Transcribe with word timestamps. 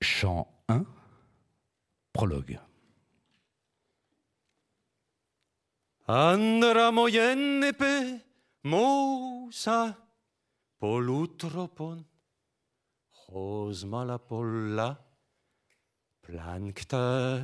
Chant 0.00 0.46
1, 0.68 0.84
prologue. 2.12 2.60
Andra 6.06 6.90
mojennepe 6.92 8.20
mosa 8.64 9.96
polutropon 10.78 12.04
hosmala 13.26 14.18
polla 14.18 14.94
plankta 16.22 17.42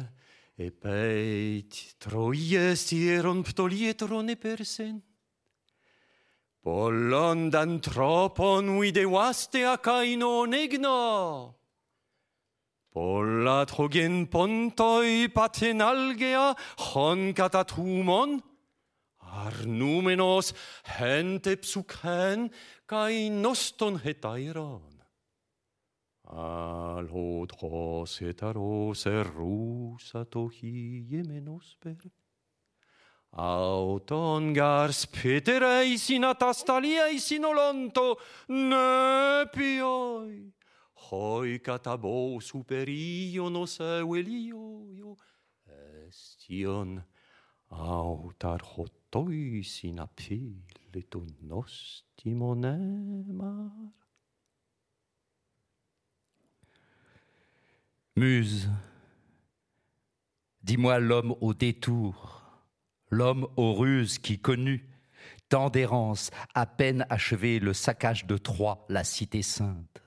e 0.55 0.71
peit 0.71 1.97
troies 1.99 2.85
tieron 2.87 3.43
ptolietron 3.43 4.29
e 4.29 4.37
persen 4.37 5.03
Pollon 6.63 7.51
d'antropon 7.51 8.79
vide 8.79 9.03
vaste 9.11 9.65
acainon 9.67 10.55
egno 10.55 11.62
Polla 12.93 13.65
trogen 13.65 14.27
pontoi 14.29 15.29
patenalgea 15.33 16.53
hon 16.93 17.33
catatumon, 17.33 18.37
ar 19.17 19.55
numenos 19.65 20.53
hente 20.99 21.57
psucen 21.57 22.51
cae 22.85 23.31
noston 23.33 23.97
hetairon. 24.05 24.93
Al 26.29 27.09
hod 27.09 27.57
hos 27.61 28.21
hetaros 28.21 29.07
erusa 29.09 30.27
tohi 30.29 31.09
iemenosper, 31.09 31.97
auton 33.33 34.53
gars 34.53 35.07
peterei 35.09 35.97
sin 35.97 36.29
atastaliei 36.29 37.17
sin 37.21 37.45
olonto, 37.49 38.19
ne 38.49 39.49
pioi, 39.53 40.53
Hoi 41.11 41.61
catabo 41.61 42.41
superio 42.41 43.51
nos 43.51 43.81
evelio 43.81 45.17
estion 46.09 47.03
autar 47.69 48.63
hotoi 48.63 49.63
ton 51.11 51.27
nostimonemar. 51.43 53.73
Muse, 58.17 58.71
dis-moi 60.63 60.99
l'homme 60.99 61.35
au 61.41 61.55
détour, 61.55 62.43
l'homme 63.11 63.49
aux 63.57 63.75
ruses 63.75 64.19
qui 64.19 64.39
connut 64.39 64.89
tant 65.49 65.71
d'errance, 65.71 66.31
à 66.55 66.67
peine 66.67 67.07
achevé 67.11 67.59
le 67.59 67.73
saccage 67.75 68.27
de 68.27 68.39
Troie, 68.39 68.87
la 68.89 69.05
cité 69.05 69.43
sainte. 69.43 70.02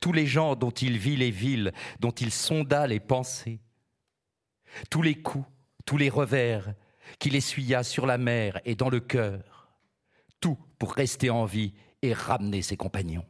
Tous 0.00 0.12
les 0.12 0.26
gens 0.26 0.54
dont 0.56 0.70
il 0.70 0.98
vit 0.98 1.16
les 1.16 1.30
villes, 1.30 1.72
dont 2.00 2.10
il 2.10 2.30
sonda 2.30 2.86
les 2.86 3.00
pensées, 3.00 3.60
tous 4.90 5.02
les 5.02 5.16
coups, 5.16 5.46
tous 5.84 5.96
les 5.96 6.08
revers 6.08 6.74
qu'il 7.18 7.34
essuya 7.34 7.82
sur 7.82 8.06
la 8.06 8.18
mer 8.18 8.60
et 8.64 8.74
dans 8.74 8.90
le 8.90 9.00
cœur, 9.00 9.68
tout 10.40 10.58
pour 10.78 10.94
rester 10.94 11.30
en 11.30 11.44
vie 11.44 11.74
et 12.02 12.12
ramener 12.12 12.62
ses 12.62 12.76
compagnons. 12.76 13.26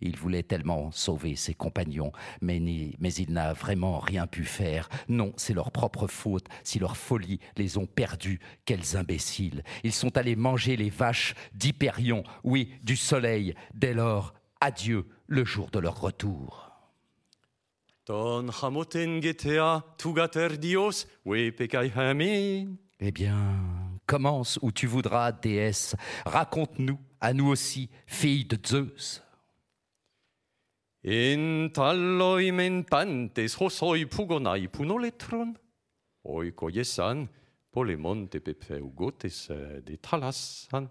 Il 0.00 0.16
voulait 0.16 0.42
tellement 0.42 0.90
sauver 0.90 1.36
ses 1.36 1.54
compagnons, 1.54 2.12
mais, 2.42 2.58
il 2.58 3.32
n'a 3.32 3.54
vraiment 3.54 3.98
rien 3.98 4.26
pu 4.26 4.44
faire. 4.44 4.90
Non, 5.08 5.32
c'est 5.36 5.54
leur 5.54 5.70
propre 5.70 6.06
faute 6.06 6.46
si 6.64 6.78
leur 6.78 6.98
folie 6.98 7.40
les 7.56 7.78
ont 7.78 7.86
perdus. 7.86 8.40
Quels 8.66 8.96
imbéciles. 8.96 9.64
Ils 9.84 9.94
sont 9.94 10.18
allés 10.18 10.36
manger 10.36 10.76
les 10.76 10.90
vaches 10.90 11.34
d'Hyperion, 11.54 12.24
oui, 12.44 12.74
du 12.82 12.94
soleil. 12.94 13.54
Dès 13.74 13.94
lors, 13.94 14.34
adieu 14.60 15.06
le 15.26 15.44
jour 15.44 15.70
de 15.70 15.78
leur 15.78 16.00
retour. 16.00 16.70
Eh 23.00 23.12
bien, 23.12 23.38
commence 24.06 24.58
où 24.62 24.72
tu 24.72 24.86
voudras, 24.86 25.32
déesse. 25.32 25.96
Raconte-nous, 26.24 26.98
à 27.20 27.32
nous 27.32 27.48
aussi, 27.48 27.90
fille 28.06 28.44
de 28.44 28.58
Zeus. 28.64 29.22
In 31.08 31.68
talloi 31.72 32.50
mentantes 32.50 33.38
hosoi 33.60 34.06
pugonai 34.06 34.66
punoletron. 34.66 35.54
Oiko 36.24 36.68
yesan 36.68 37.28
polemonte 37.70 38.40
pepeugotes 38.40 39.52
de 39.86 39.94
talassan. 39.94 40.88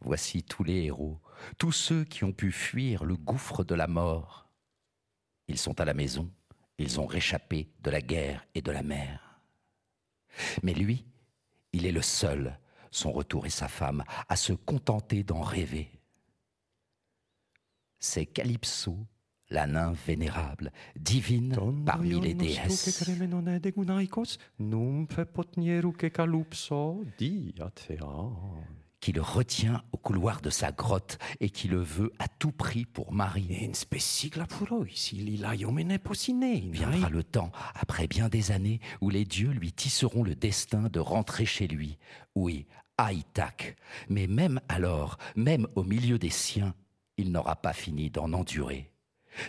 Voici 0.00 0.42
tous 0.42 0.64
les 0.64 0.84
héros, 0.84 1.18
tous 1.58 1.72
ceux 1.72 2.04
qui 2.04 2.24
ont 2.24 2.32
pu 2.32 2.52
fuir 2.52 3.04
le 3.04 3.16
gouffre 3.16 3.64
de 3.64 3.74
la 3.74 3.86
mort. 3.86 4.48
Ils 5.48 5.58
sont 5.58 5.80
à 5.80 5.84
la 5.84 5.94
maison, 5.94 6.30
ils 6.78 7.00
ont 7.00 7.06
réchappé 7.06 7.68
de 7.82 7.90
la 7.90 8.00
guerre 8.00 8.46
et 8.54 8.62
de 8.62 8.70
la 8.70 8.82
mer. 8.82 9.40
Mais 10.62 10.74
lui, 10.74 11.04
il 11.72 11.86
est 11.86 11.92
le 11.92 12.02
seul, 12.02 12.58
son 12.90 13.12
retour 13.12 13.46
et 13.46 13.50
sa 13.50 13.68
femme, 13.68 14.04
à 14.28 14.36
se 14.36 14.52
contenter 14.52 15.22
d'en 15.22 15.42
rêver. 15.42 15.90
C'est 17.98 18.26
Calypso, 18.26 19.06
la 19.50 19.66
nymphe 19.66 20.06
vénérable, 20.06 20.72
divine 20.96 21.56
parmi 21.84 22.20
les 22.20 22.34
déesses. 22.34 23.02
Qui 29.04 29.12
le 29.12 29.20
retient 29.20 29.82
au 29.92 29.98
couloir 29.98 30.40
de 30.40 30.48
sa 30.48 30.72
grotte 30.72 31.18
et 31.40 31.50
qui 31.50 31.68
le 31.68 31.76
veut 31.82 32.10
à 32.18 32.26
tout 32.26 32.52
prix 32.52 32.86
pour 32.86 33.12
mari. 33.12 33.46
Viendra 36.72 37.10
le 37.10 37.22
temps, 37.22 37.52
après 37.74 38.06
bien 38.06 38.30
des 38.30 38.50
années, 38.50 38.80
où 39.02 39.10
les 39.10 39.26
dieux 39.26 39.50
lui 39.50 39.72
tisseront 39.72 40.22
le 40.22 40.34
destin 40.34 40.88
de 40.88 41.00
rentrer 41.00 41.44
chez 41.44 41.66
lui. 41.66 41.98
Oui, 42.34 42.64
à 42.96 43.12
Ithaque. 43.12 43.76
Mais 44.08 44.26
même 44.26 44.58
alors, 44.70 45.18
même 45.36 45.66
au 45.74 45.82
milieu 45.82 46.18
des 46.18 46.30
siens, 46.30 46.74
il 47.18 47.30
n'aura 47.30 47.56
pas 47.56 47.74
fini 47.74 48.08
d'en 48.08 48.32
endurer. 48.32 48.90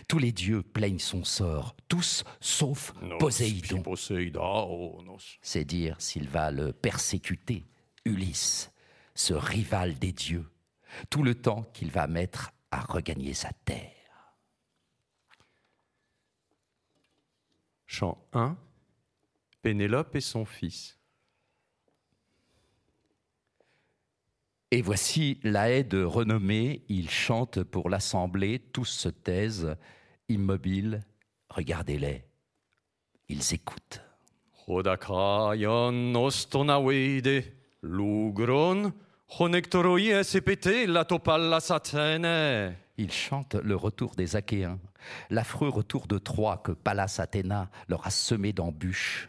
Tous 0.06 0.18
les 0.18 0.32
dieux 0.32 0.62
plaignent 0.62 0.98
son 0.98 1.24
sort, 1.24 1.74
tous 1.88 2.24
sauf 2.40 2.92
Poséidon. 3.18 3.82
C'est 5.40 5.64
dire 5.64 5.96
s'il 5.98 6.28
va 6.28 6.50
le 6.50 6.74
persécuter, 6.74 7.64
Ulysse 8.04 8.70
ce 9.16 9.34
rival 9.34 9.98
des 9.98 10.12
dieux, 10.12 10.48
tout 11.10 11.22
le 11.22 11.34
temps 11.34 11.62
qu'il 11.72 11.90
va 11.90 12.06
mettre 12.06 12.52
à 12.70 12.80
regagner 12.80 13.34
sa 13.34 13.50
terre. 13.64 13.92
Chant 17.86 18.24
1 18.32 18.56
Pénélope 19.62 20.14
et 20.14 20.20
son 20.20 20.44
fils. 20.44 20.98
Et 24.70 24.82
voici 24.82 25.40
l'Aède 25.42 25.94
renommée, 25.94 26.84
il 26.88 27.08
chante 27.08 27.62
pour 27.62 27.88
l'assemblée, 27.88 28.58
tous 28.58 28.84
se 28.84 29.08
taisent, 29.08 29.76
immobiles, 30.28 31.04
regardez-les, 31.48 32.24
ils 33.28 33.54
écoutent. 33.54 34.02
La. 40.88 41.04
Ils 42.96 43.12
chantent 43.12 43.56
le 43.56 43.76
retour 43.76 44.14
des 44.14 44.36
Achéens, 44.36 44.78
l'affreux 45.30 45.68
retour 45.68 46.06
de 46.06 46.16
Troie 46.16 46.58
que 46.58 46.72
Pallas 46.72 47.16
Athéna 47.18 47.68
leur 47.88 48.06
a 48.06 48.10
semé 48.10 48.52
d'embûches. 48.52 49.28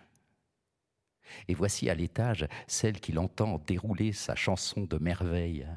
Et 1.47 1.55
voici 1.55 1.89
à 1.89 1.95
l'étage 1.95 2.47
celle 2.67 3.01
qui 3.01 3.11
l'entend 3.11 3.57
dérouler 3.65 4.13
sa 4.13 4.35
chanson 4.35 4.81
de 4.81 4.97
merveille. 4.97 5.67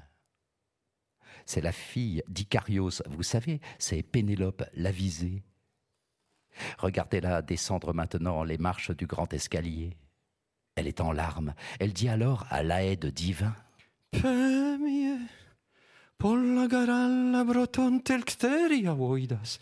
C'est 1.46 1.62
la 1.62 1.72
fille 1.72 2.22
d'Icarios, 2.28 3.02
vous 3.06 3.22
savez, 3.24 3.60
c'est 3.78 4.02
Pénélope 4.02 4.64
l'avisée. 4.74 5.42
Regardez-la 6.78 7.42
descendre 7.42 7.94
maintenant 7.94 8.44
les 8.44 8.58
marches 8.58 8.90
du 8.90 9.06
grand 9.06 9.32
escalier. 9.32 9.96
Elle 10.76 10.86
est 10.86 11.00
en 11.00 11.10
larmes. 11.10 11.54
Elle 11.80 11.92
dit 11.92 12.08
alors 12.08 12.46
à 12.50 12.62
l'Aède 12.62 13.06
divin 13.06 13.54
Elcteria 18.10 18.92
voidas, 18.92 19.58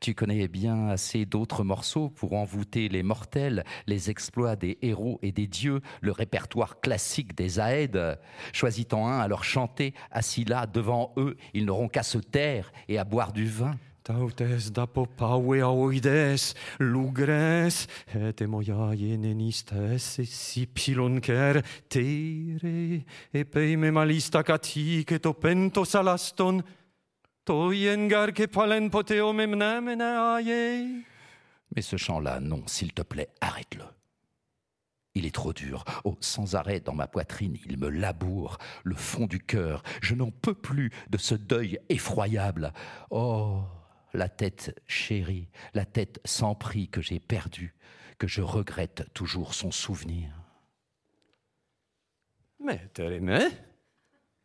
tu 0.00 0.14
connais 0.14 0.48
bien 0.48 0.88
assez 0.88 1.26
d'autres 1.26 1.64
morceaux 1.64 2.08
pour 2.08 2.32
envoûter 2.32 2.88
les 2.88 3.02
mortels, 3.02 3.64
les 3.86 4.08
exploits 4.08 4.56
des 4.56 4.78
héros 4.80 5.18
et 5.22 5.32
des 5.32 5.46
dieux, 5.46 5.80
le 6.00 6.12
répertoire 6.12 6.80
classique 6.80 7.34
des 7.34 7.60
Aèdes. 7.60 8.18
Choisis-en 8.52 9.06
un 9.06 9.20
à 9.20 9.28
leur 9.28 9.44
chanter, 9.44 9.92
assis 10.10 10.44
là 10.44 10.66
devant 10.66 11.12
eux, 11.18 11.36
ils 11.52 11.66
n'auront 11.66 11.88
qu'à 11.88 12.02
se 12.02 12.18
taire 12.18 12.72
et 12.88 12.98
à 12.98 13.04
boire 13.04 13.32
du 13.32 13.46
vin. 13.46 13.74
Tautes 14.10 14.72
da 14.72 14.88
popaue 14.88 15.60
aoides, 15.62 16.54
lugres, 16.80 17.86
et 18.12 18.42
emoia 18.42 18.92
ienenistes, 18.96 19.72
e 20.18 20.24
si 20.26 20.66
pilonker, 20.66 21.60
tere, 21.88 23.04
e 23.32 23.44
peime 23.44 23.92
malista 23.92 24.42
catique, 24.42 25.20
to 25.20 25.32
pento 25.34 25.84
salaston, 25.84 26.58
toien 27.44 28.08
que 28.34 28.48
palen 28.48 28.90
poteo 28.90 29.32
memnemene 29.32 30.02
aie. 30.02 31.04
Mais 31.76 31.82
ce 31.82 31.96
chant-là, 31.96 32.40
non, 32.40 32.64
s'il 32.66 32.92
te 32.92 33.02
plaît, 33.02 33.30
arrête-le. 33.40 33.84
Il 35.14 35.24
est 35.24 35.34
trop 35.34 35.52
dur. 35.52 35.84
Oh, 36.02 36.16
sans 36.20 36.56
arrêt 36.56 36.80
dans 36.80 36.94
ma 36.94 37.06
poitrine, 37.06 37.56
il 37.64 37.78
me 37.78 37.88
laboure 37.88 38.58
le 38.82 38.96
fond 38.96 39.26
du 39.26 39.38
cœur. 39.38 39.84
Je 40.02 40.16
n'en 40.16 40.32
peux 40.32 40.54
plus 40.54 40.90
de 41.10 41.18
ce 41.18 41.36
deuil 41.36 41.78
effroyable. 41.88 42.72
Oh, 43.10 43.62
la 44.12 44.28
tête 44.28 44.80
chérie, 44.86 45.48
la 45.74 45.84
tête 45.84 46.20
sans 46.24 46.54
prix 46.54 46.88
que 46.88 47.00
j'ai 47.00 47.20
perdue, 47.20 47.74
que 48.18 48.26
je 48.26 48.42
regrette 48.42 49.12
toujours 49.14 49.54
son 49.54 49.70
souvenir. 49.70 50.30
Mais 52.58 52.90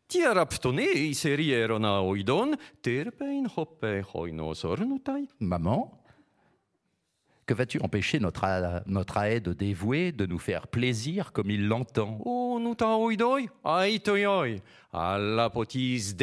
tia 0.08 0.34
raptone 0.34 1.14
serieron 1.14 1.84
a 1.84 2.02
oidon, 2.02 2.56
terpein 2.82 3.44
hoppe. 3.56 3.86
Maman 5.40 6.06
que 7.46 7.54
vas-tu 7.54 7.80
empêcher 7.82 8.20
notre, 8.20 8.44
aide 9.24 9.50
dévouée 9.50 10.12
de 10.12 10.26
nous 10.26 10.40
faire 10.40 10.68
plaisir 10.68 11.32
comme 11.32 11.52
il 11.52 11.68
l'entend? 11.68 12.20
O 12.26 12.60
nuta 12.60 12.98
oidoi, 12.98 13.42
alla 14.96 15.50
potis 15.50 16.16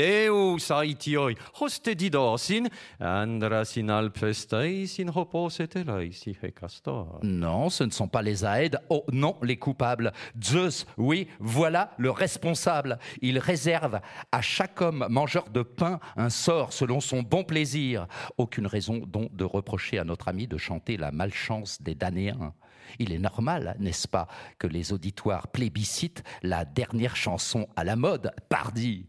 hecastor. 6.42 7.20
Non, 7.22 7.68
ce 7.70 7.84
ne 7.84 7.90
sont 7.90 8.08
pas 8.08 8.22
les 8.22 8.44
Aèdes. 8.44 8.80
Oh 8.88 9.04
non, 9.12 9.36
les 9.42 9.56
coupables. 9.56 10.12
Zeus, 10.42 10.86
oui, 10.96 11.28
voilà 11.38 11.92
le 11.98 12.10
responsable. 12.10 12.98
Il 13.20 13.38
réserve 13.38 14.00
à 14.30 14.40
chaque 14.40 14.80
homme 14.80 15.06
mangeur 15.08 15.50
de 15.50 15.62
pain 15.62 16.00
un 16.16 16.30
sort 16.30 16.72
selon 16.72 17.00
son 17.00 17.22
bon 17.22 17.44
plaisir. 17.44 18.06
Aucune 18.38 18.66
raison 18.66 18.98
donc 18.98 19.34
de 19.36 19.44
reprocher 19.44 19.98
à 19.98 20.04
notre 20.04 20.28
ami 20.28 20.46
de 20.46 20.56
chanter 20.56 20.96
la 20.96 21.12
malchance 21.12 21.82
des 21.82 21.94
Danéens. 21.94 22.54
Il 22.98 23.12
est 23.12 23.18
normal, 23.18 23.76
n'est-ce 23.78 24.08
pas, 24.08 24.28
que 24.58 24.66
les 24.66 24.92
auditoires 24.92 25.48
plébiscitent 25.48 26.22
la 26.42 26.64
dernière 26.64 27.16
chanson 27.16 27.68
à 27.76 27.84
la 27.84 27.96
mode, 27.96 28.32
pardi. 28.48 29.06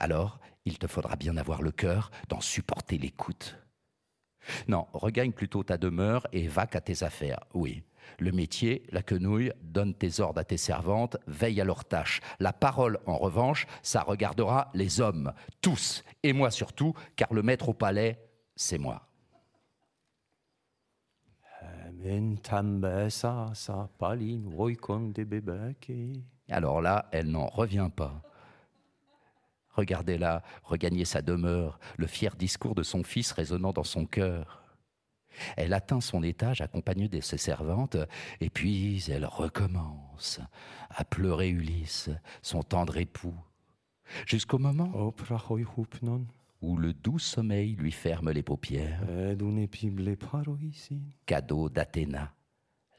Alors, 0.00 0.40
il 0.64 0.78
te 0.78 0.86
faudra 0.86 1.16
bien 1.16 1.36
avoir 1.36 1.62
le 1.62 1.72
cœur 1.72 2.10
d'en 2.28 2.40
supporter 2.40 2.98
l'écoute. 2.98 3.56
Non, 4.68 4.86
regagne 4.92 5.32
plutôt 5.32 5.62
ta 5.62 5.76
demeure 5.76 6.26
et 6.32 6.48
va 6.48 6.66
qu'à 6.66 6.80
tes 6.80 7.02
affaires. 7.02 7.40
Oui. 7.54 7.82
Le 8.18 8.32
métier, 8.32 8.84
la 8.90 9.02
quenouille, 9.02 9.52
donne 9.62 9.94
tes 9.94 10.20
ordres 10.20 10.40
à 10.40 10.44
tes 10.44 10.58
servantes, 10.58 11.16
veille 11.26 11.60
à 11.60 11.64
leurs 11.64 11.86
tâches. 11.86 12.20
La 12.38 12.52
parole, 12.52 12.98
en 13.06 13.16
revanche, 13.16 13.66
ça 13.82 14.02
regardera 14.02 14.70
les 14.74 15.00
hommes, 15.00 15.32
tous, 15.62 16.04
et 16.22 16.34
moi 16.34 16.50
surtout, 16.50 16.94
car 17.16 17.32
le 17.32 17.42
maître 17.42 17.70
au 17.70 17.74
palais, 17.74 18.20
c'est 18.56 18.78
moi. 18.78 19.08
Mentambe 21.52 21.62
sa 21.62 21.62
sa 21.62 21.92
palin 21.92 21.92
voicon 21.92 21.92
de 21.92 21.92
bebeke. 21.92 21.93
Alors 26.50 26.82
là, 26.82 27.08
elle 27.12 27.30
n'en 27.30 27.46
revient 27.46 27.88
pas. 27.94 28.22
Regardez-la 29.70 30.42
regagner 30.64 31.06
sa 31.06 31.22
demeure, 31.22 31.78
le 31.96 32.06
fier 32.06 32.36
discours 32.36 32.74
de 32.74 32.82
son 32.82 33.02
fils 33.02 33.32
résonnant 33.32 33.72
dans 33.72 33.84
son 33.84 34.04
cœur. 34.04 34.62
Elle 35.56 35.72
atteint 35.72 36.02
son 36.02 36.22
étage 36.22 36.60
accompagnée 36.60 37.08
de 37.08 37.20
ses 37.20 37.38
servantes, 37.38 37.96
et 38.40 38.50
puis 38.50 39.02
elle 39.08 39.24
recommence 39.24 40.40
à 40.90 41.04
pleurer 41.04 41.48
Ulysse, 41.48 42.10
son 42.42 42.62
tendre 42.62 42.98
époux, 42.98 43.34
jusqu'au 44.26 44.58
moment 44.58 44.92
où 46.64 46.76
le 46.78 46.94
doux 46.94 47.18
sommeil 47.18 47.74
lui 47.76 47.92
ferme 47.92 48.30
les 48.30 48.42
paupières, 48.42 49.02
cadeau 51.26 51.68
d'Athéna, 51.68 52.34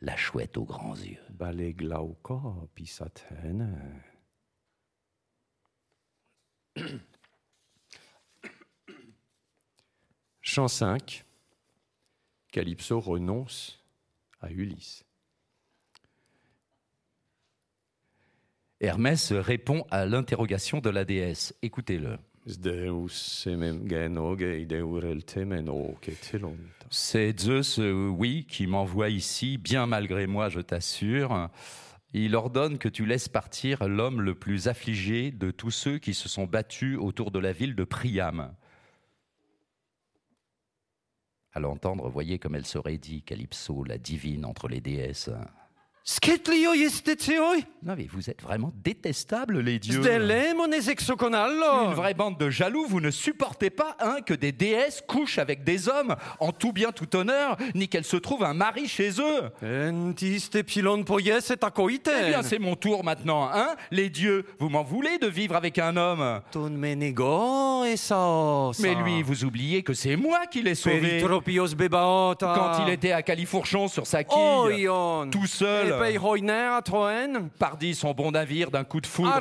la 0.01 0.15
chouette 0.15 0.57
aux 0.57 0.65
grands 0.65 0.95
yeux. 0.95 1.17
Chant 10.41 10.67
5. 10.67 11.25
Calypso 12.51 12.99
renonce 12.99 13.83
à 14.41 14.51
Ulysse. 14.51 15.03
Hermès 18.79 19.31
répond 19.31 19.87
à 19.89 20.05
l'interrogation 20.05 20.81
de 20.81 20.91
la 20.91 21.03
déesse. 21.03 21.55
Écoutez-le. 21.63 22.19
C'est 26.91 27.39
Zeus, 27.39 27.79
oui, 27.79 28.45
qui 28.47 28.67
m'envoie 28.67 29.09
ici, 29.09 29.57
bien 29.57 29.87
malgré 29.87 30.27
moi, 30.27 30.49
je 30.49 30.59
t'assure. 30.59 31.49
Il 32.13 32.35
ordonne 32.35 32.77
que 32.77 32.87
tu 32.87 33.05
laisses 33.05 33.29
partir 33.29 33.87
l'homme 33.87 34.21
le 34.21 34.35
plus 34.35 34.67
affligé 34.67 35.31
de 35.31 35.49
tous 35.49 35.71
ceux 35.71 35.97
qui 35.97 36.13
se 36.13 36.29
sont 36.29 36.45
battus 36.45 36.97
autour 36.99 37.31
de 37.31 37.39
la 37.39 37.51
ville 37.51 37.75
de 37.75 37.83
Priam. 37.83 38.53
À 41.51 41.59
l'entendre, 41.59 42.09
voyez 42.09 42.37
comme 42.37 42.55
elle 42.55 42.65
serait 42.65 42.99
dit, 42.99 43.23
Calypso, 43.23 43.83
la 43.83 43.97
divine 43.97 44.45
entre 44.45 44.67
les 44.67 44.81
déesses. 44.81 45.31
Non 47.83 47.95
mais 47.97 48.07
vous 48.11 48.29
êtes 48.29 48.41
vraiment 48.43 48.71
détestables, 48.83 49.59
les 49.59 49.79
dieux. 49.79 50.01
Une 51.89 51.93
vraie 51.95 52.13
bande 52.13 52.37
de 52.37 52.51
jaloux, 52.51 52.85
vous 52.87 53.01
ne 53.01 53.09
supportez 53.09 53.71
pas 53.71 53.97
hein, 53.99 54.17
que 54.23 54.35
des 54.35 54.51
déesses 54.51 55.03
couchent 55.07 55.39
avec 55.39 55.63
des 55.63 55.89
hommes 55.89 56.15
en 56.39 56.51
tout 56.51 56.73
bien 56.73 56.91
tout 56.91 57.15
honneur, 57.15 57.57
ni 57.73 57.87
qu'elles 57.87 58.05
se 58.05 58.17
trouvent 58.17 58.43
un 58.43 58.53
mari 58.53 58.87
chez 58.87 59.13
eux. 59.19 59.51
Entiste 59.91 60.61
pilon 60.61 61.03
poies 61.03 61.21
et 61.21 61.63
acoite. 61.63 62.11
Eh 62.21 62.29
bien, 62.29 62.43
c'est 62.43 62.59
mon 62.59 62.75
tour 62.75 63.03
maintenant, 63.03 63.49
hein 63.51 63.75
Les 63.89 64.09
dieux, 64.09 64.45
vous 64.59 64.69
m'en 64.69 64.83
voulez 64.83 65.17
de 65.17 65.27
vivre 65.27 65.55
avec 65.55 65.79
un 65.79 65.97
homme? 65.97 66.41
Ton 66.51 66.69
menego 66.69 67.83
et 67.85 67.97
ça. 67.97 68.69
Mais 68.79 68.93
lui, 68.93 69.23
vous 69.23 69.43
oubliez 69.43 69.81
que 69.81 69.93
c'est 69.93 70.15
moi 70.15 70.45
qui 70.45 70.61
l'ai 70.61 70.75
sauvé 70.75 71.23
quand 72.39 72.85
il 72.85 72.93
était 72.93 73.11
à 73.11 73.23
Califourchon 73.23 73.87
sur 73.87 74.05
sa 74.05 74.23
quille, 74.23 74.87
tout 75.31 75.47
seul, 75.47 75.94
Hoiner 76.17 76.69
à 76.77 76.81
Troen. 76.81 77.49
pardi 77.59 77.95
son 77.95 78.13
bon 78.13 78.31
navire 78.31 78.71
d'un 78.71 78.83
coup 78.83 79.01
de 79.01 79.07
foudre. 79.07 79.31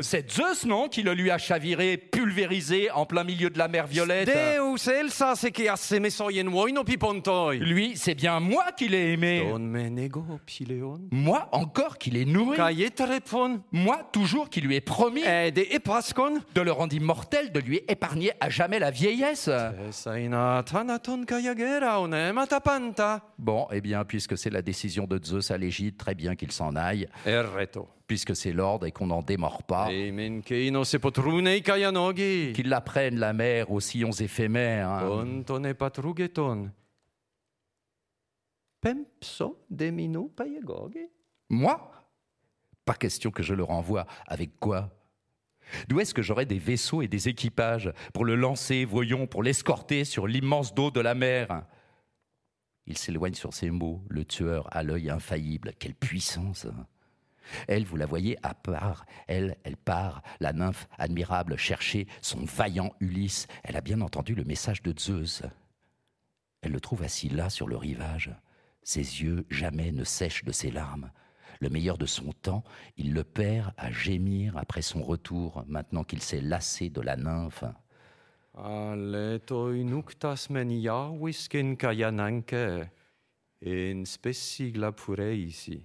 C'est 0.00 0.30
Zeus, 0.30 0.64
non, 0.66 0.88
qui 0.88 1.02
le 1.02 1.14
lui 1.14 1.30
a 1.30 1.38
chaviré, 1.38 1.96
pulvérisé 1.96 2.90
en 2.90 3.06
plein 3.06 3.24
milieu 3.24 3.50
de 3.50 3.58
la 3.58 3.68
mer 3.68 3.86
Violette 3.86 4.28
Deus 4.28 4.88
elsa 4.90 5.34
se 5.34 5.48
que. 5.48 5.68
Lui, 7.58 7.92
c'est 7.96 8.14
bien 8.14 8.40
moi 8.40 8.66
qui 8.76 8.88
l'ai 8.88 9.12
aimé. 9.12 9.44
Moi, 11.10 11.48
encore 11.52 11.98
qui 11.98 12.10
l'ai 12.10 12.24
nourri. 12.24 12.56
Moi, 13.72 14.00
toujours 14.12 14.48
qui 14.50 14.60
lui 14.60 14.76
ai 14.76 14.80
promis 14.80 15.22
de 16.54 16.60
le 16.60 16.72
rendre 16.72 16.94
immortel, 16.94 17.52
de 17.52 17.60
lui 17.60 17.80
épargner 17.88 18.32
à 18.40 18.50
jamais 18.50 18.78
la 18.78 18.90
vieillesse. 18.90 19.50
Bon, 23.38 23.66
eh 23.72 23.80
bien, 23.80 24.04
puisque 24.04 24.36
c'est 24.36 24.50
la 24.50 24.62
décision 24.62 24.97
de 25.06 25.22
Zeus 25.22 25.50
à 25.50 25.58
l'Égypte, 25.58 25.98
très 26.00 26.14
bien 26.14 26.34
qu'il 26.34 26.50
s'en 26.52 26.74
aille. 26.76 27.08
Erreto. 27.26 27.88
Puisque 28.06 28.34
c'est 28.34 28.52
l'ordre 28.52 28.86
et 28.86 28.90
qu'on 28.92 29.08
n'en 29.08 29.22
démord 29.22 29.62
pas. 29.62 29.88
Qu'il 32.54 32.68
la 32.70 32.80
prenne 32.80 33.18
la 33.18 33.32
mer 33.34 33.70
aux 33.70 33.80
sillons 33.80 34.12
éphémères. 34.12 34.88
hein. 34.88 35.02
Moi? 41.50 41.92
Pas 42.84 42.94
question 42.94 43.30
que 43.30 43.42
je 43.42 43.54
le 43.54 43.64
renvoie. 43.64 44.06
Avec 44.26 44.58
quoi? 44.58 44.90
D'où 45.88 46.00
est-ce 46.00 46.14
que 46.14 46.22
j'aurais 46.22 46.46
des 46.46 46.58
vaisseaux 46.58 47.02
et 47.02 47.08
des 47.08 47.28
équipages 47.28 47.92
pour 48.14 48.24
le 48.24 48.34
lancer, 48.36 48.86
voyons, 48.86 49.26
pour 49.26 49.42
l'escorter 49.42 50.04
sur 50.04 50.26
l'immense 50.26 50.74
dos 50.74 50.90
de 50.90 51.00
la 51.00 51.14
mer? 51.14 51.64
Il 52.88 52.96
s'éloigne 52.96 53.34
sur 53.34 53.52
ces 53.52 53.70
mots, 53.70 54.02
le 54.08 54.24
tueur 54.24 54.66
à 54.74 54.82
l'œil 54.82 55.10
infaillible. 55.10 55.74
Quelle 55.78 55.94
puissance 55.94 56.64
hein. 56.64 56.86
Elle, 57.66 57.84
vous 57.84 57.96
la 57.96 58.06
voyez 58.06 58.38
à 58.42 58.54
part, 58.54 59.04
elle, 59.26 59.56
elle 59.62 59.76
part, 59.76 60.22
la 60.40 60.54
nymphe 60.54 60.88
admirable, 60.98 61.56
chercher 61.56 62.06
son 62.22 62.44
vaillant 62.44 62.92
Ulysse. 63.00 63.46
Elle 63.62 63.76
a 63.76 63.82
bien 63.82 64.00
entendu 64.00 64.34
le 64.34 64.44
message 64.44 64.82
de 64.82 64.98
Zeus. 64.98 65.42
Elle 66.62 66.72
le 66.72 66.80
trouve 66.80 67.02
assis 67.02 67.28
là 67.28 67.50
sur 67.50 67.68
le 67.68 67.76
rivage. 67.76 68.34
Ses 68.82 69.00
yeux 69.00 69.46
jamais 69.50 69.92
ne 69.92 70.04
sèchent 70.04 70.44
de 70.44 70.52
ses 70.52 70.70
larmes. 70.70 71.10
Le 71.60 71.68
meilleur 71.68 71.98
de 71.98 72.06
son 72.06 72.32
temps, 72.32 72.64
il 72.96 73.12
le 73.12 73.24
perd 73.24 73.74
à 73.76 73.90
gémir 73.90 74.56
après 74.56 74.82
son 74.82 75.02
retour, 75.02 75.64
maintenant 75.66 76.04
qu'il 76.04 76.22
s'est 76.22 76.40
lassé 76.40 76.88
de 76.88 77.00
la 77.02 77.16
nymphe. 77.16 77.64
Alle 78.58 79.38
toi 79.46 79.84
nuktas 79.86 80.48
men 80.50 80.70
iawisken 80.74 81.76
kayananke, 81.78 82.90
en 83.62 84.04
spesigla 84.04 84.90
pureisi, 84.90 85.78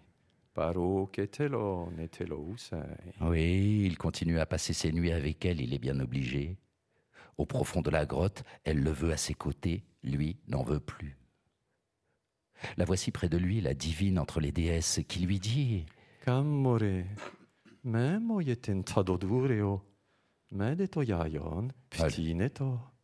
paro 0.55 1.05
ketelo 1.13 1.91
netelo 1.95 2.39
usai. 2.55 3.13
Oui, 3.21 3.83
il 3.85 3.97
continue 3.97 4.39
à 4.39 4.47
passer 4.47 4.73
ses 4.73 4.91
nuits 4.91 5.11
avec 5.11 5.45
elle, 5.45 5.61
il 5.61 5.73
est 5.73 5.79
bien 5.79 5.99
obligé. 5.99 6.57
Au 7.37 7.45
profond 7.45 7.81
de 7.81 7.91
la 7.91 8.07
grotte, 8.07 8.43
elle 8.63 8.81
le 8.81 8.91
veut 8.91 9.11
à 9.11 9.17
ses 9.17 9.35
côtés, 9.35 9.83
lui 10.03 10.37
n'en 10.47 10.63
veut 10.63 10.79
plus. 10.79 11.15
La 12.77 12.85
voici 12.85 13.11
près 13.11 13.29
de 13.29 13.37
lui, 13.37 13.61
la 13.61 13.75
divine 13.75 14.17
entre 14.17 14.39
les 14.39 14.51
déesses, 14.51 14.99
qui 15.07 15.19
lui 15.19 15.39
dit 15.39 15.85
Kamore, 16.25 17.03
me 17.83 18.17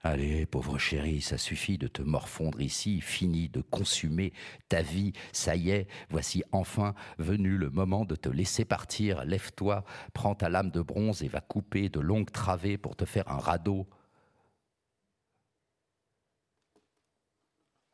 Allez, 0.02 0.46
pauvre 0.46 0.78
chérie, 0.78 1.20
ça 1.20 1.38
suffit 1.38 1.78
de 1.78 1.88
te 1.88 2.02
morfondre 2.02 2.62
ici, 2.62 3.02
fini 3.02 3.50
de 3.50 3.62
consumer 3.62 4.32
ta 4.70 4.82
vie, 4.82 5.12
ça 5.34 5.56
y 5.56 5.72
est, 5.72 5.88
voici 6.10 6.44
enfin 6.52 6.94
venu 7.18 7.58
le 7.58 7.70
moment 7.70 8.06
de 8.06 8.16
te 8.16 8.30
laisser 8.30 8.64
partir, 8.66 9.26
lève-toi, 9.26 9.84
prends 10.14 10.36
ta 10.36 10.48
lame 10.48 10.72
de 10.72 10.82
bronze 10.82 11.22
et 11.24 11.28
va 11.28 11.42
couper 11.42 11.90
de 11.90 12.00
longues 12.00 12.32
travées 12.32 12.78
pour 12.78 12.96
te 12.96 13.04
faire 13.04 13.28
un 13.30 13.40
radeau. 13.40 13.90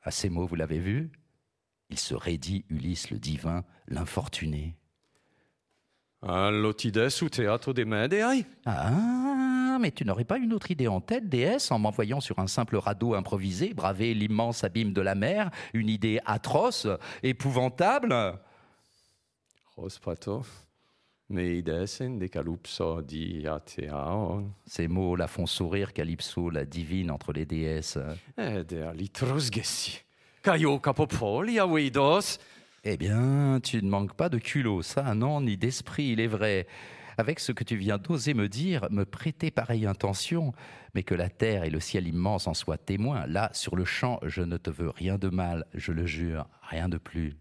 À 0.03 0.11
ces 0.11 0.29
mots, 0.29 0.45
vous 0.45 0.55
l'avez 0.55 0.79
vu? 0.79 1.11
Il 1.89 1.97
se 1.97 2.13
raidit 2.13 2.65
Ulysse 2.69 3.09
le 3.09 3.17
divin, 3.17 3.63
l'infortuné. 3.87 4.77
Allotides 6.21 7.09
ou 7.23 7.29
teatro 7.29 7.73
de 7.73 7.83
medeai? 7.83 8.45
Mais 9.79 9.91
tu 9.91 10.05
n'aurais 10.05 10.23
pas 10.25 10.37
une 10.37 10.53
autre 10.53 10.71
idée 10.71 10.87
en 10.87 11.01
tête, 11.01 11.29
déesse, 11.29 11.71
en 11.71 11.79
m'envoyant 11.79 12.19
sur 12.21 12.39
un 12.39 12.47
simple 12.47 12.77
radeau 12.77 13.13
improvisé 13.13 13.73
braver 13.73 14.13
l'immense 14.13 14.63
abîme 14.63 14.93
de 14.93 15.01
la 15.01 15.15
mer 15.15 15.51
Une 15.73 15.89
idée 15.89 16.19
atroce, 16.25 16.87
épouvantable? 17.23 18.39
Di 23.03 23.47
ateaon, 23.47 24.51
Ces 24.65 24.87
mots 24.87 25.15
la 25.15 25.27
font 25.27 25.47
sourire 25.47 25.91
Calypso, 25.91 26.49
la 26.51 26.65
divine 26.65 27.09
entre 27.09 27.33
les 27.33 27.45
déesses. 27.45 27.97
avidos, 31.57 32.37
Eh 32.83 32.97
bien, 32.97 33.59
tu 33.63 33.81
ne 33.81 33.89
manques 33.89 34.13
pas 34.13 34.29
de 34.29 34.37
culot, 34.37 34.83
ça, 34.83 35.15
non, 35.15 35.41
ni 35.41 35.57
d'esprit, 35.57 36.09
il 36.11 36.19
est 36.19 36.27
vrai. 36.27 36.67
Avec 37.17 37.39
ce 37.39 37.51
que 37.51 37.63
tu 37.63 37.75
viens 37.75 37.97
d'oser 37.97 38.33
me 38.33 38.49
dire, 38.49 38.87
me 38.91 39.05
prêter 39.05 39.51
pareille 39.51 39.85
intention, 39.85 40.53
mais 40.93 41.03
que 41.03 41.15
la 41.15 41.29
terre 41.29 41.63
et 41.63 41.69
le 41.69 41.79
ciel 41.79 42.07
immense 42.07 42.47
en 42.47 42.53
soient 42.53 42.77
témoins. 42.77 43.25
Là, 43.27 43.49
sur 43.53 43.75
le 43.75 43.85
champ, 43.85 44.19
je 44.23 44.41
ne 44.41 44.57
te 44.57 44.69
veux 44.69 44.89
rien 44.89 45.17
de 45.17 45.29
mal, 45.29 45.65
je 45.73 45.91
le 45.91 46.05
jure, 46.05 46.47
rien 46.61 46.89
de 46.89 46.97
plus. 46.97 47.37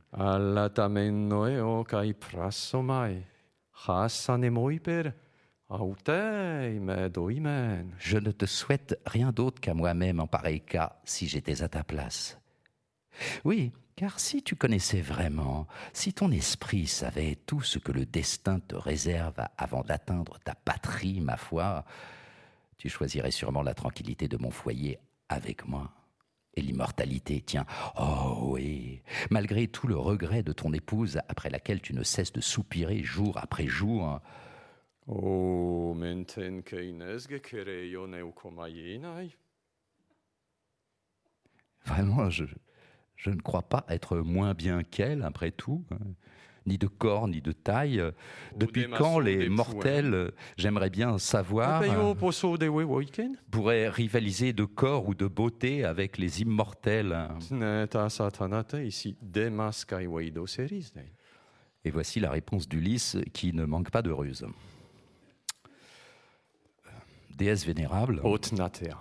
Je 7.99 8.19
ne 8.19 8.31
te 8.31 8.47
souhaite 8.47 9.01
rien 9.07 9.33
d'autre 9.33 9.61
qu'à 9.61 9.75
moi-même 9.75 10.21
en 10.21 10.27
pareil 10.27 10.61
cas, 10.61 11.01
si 11.05 11.27
j'étais 11.27 11.63
à 11.63 11.69
ta 11.69 11.83
place. 11.83 12.39
Oui, 13.45 13.73
car 13.97 14.19
si 14.19 14.43
tu 14.43 14.57
connaissais 14.57 15.01
vraiment, 15.01 15.67
si 15.93 16.13
ton 16.13 16.31
esprit 16.31 16.87
savait 16.87 17.37
tout 17.47 17.63
ce 17.63 17.79
que 17.79 17.93
le 17.93 18.07
destin 18.07 18.61
te 18.61 18.75
réserve 18.75 19.47
avant 19.57 19.83
d'atteindre 19.83 20.39
ta 20.45 20.55
patrie, 20.55 21.21
ma 21.21 21.37
foi, 21.37 21.85
tu 22.77 22.89
choisirais 22.89 23.31
sûrement 23.31 23.63
la 23.63 23.75
tranquillité 23.75 24.29
de 24.29 24.37
mon 24.37 24.51
foyer 24.51 24.99
avec 25.29 25.67
moi. 25.67 25.93
Et 26.57 26.61
l'immortalité, 26.61 27.43
tiens, 27.45 27.67
oh 27.99 28.51
oui, 28.53 29.03
malgré 29.31 29.67
tout 29.67 29.89
le 29.89 29.97
regret 29.97 30.43
de 30.43 30.53
ton 30.53 30.73
épouse 30.73 31.19
après 31.29 31.51
laquelle 31.51 31.81
tu 31.81 31.95
ne 31.95 32.05
cesses 32.05 32.33
de 32.33 32.41
soupirer 32.41 33.03
jour 33.03 33.39
après 33.39 33.67
jour, 33.67 34.21
O 35.07 35.93
menten 35.95 36.63
keinesge 36.63 37.39
kereio 37.43 38.07
neukomaienai. 38.07 39.37
Vraiment, 41.85 42.31
je, 42.31 42.47
je 43.25 43.31
ne 43.31 43.41
crois 43.41 43.63
pas 43.63 43.87
être 43.89 44.19
moins 44.19 44.53
bien 44.53 44.83
qu'elle, 44.83 45.23
après 45.23 45.51
tout, 45.51 45.83
hein. 45.91 45.97
ni 46.67 46.77
de 46.77 46.87
corps, 46.87 47.27
ni 47.27 47.41
de 47.41 47.53
taille. 47.53 48.03
Depuis 48.55 48.83
des 48.83 48.91
quand 48.91 49.19
les 49.19 49.49
mortels, 49.49 50.13
euh, 50.13 50.31
j'aimerais 50.59 50.91
bien 50.91 51.17
savoir, 51.19 51.83
euh, 51.83 52.15
pourraient 53.51 53.89
rivaliser 53.89 54.53
de 54.53 54.65
corps 54.65 55.09
ou 55.09 55.15
de 55.15 55.27
beauté 55.27 55.85
avec 55.85 56.19
les 56.19 56.43
immortels 56.43 57.13
hein. 57.13 57.39
Et 61.87 61.91
voici 61.91 62.21
la 62.21 62.31
réponse 62.31 62.69
d'Ulysse 62.69 63.17
qui 63.33 63.53
ne 63.55 63.65
manque 63.65 63.91
pas 63.91 64.03
de 64.03 64.11
ruse. 64.11 64.47
Déesse 67.37 67.67
vénérable, 67.67 68.21
Ot 68.23 68.53
natea. 68.53 68.97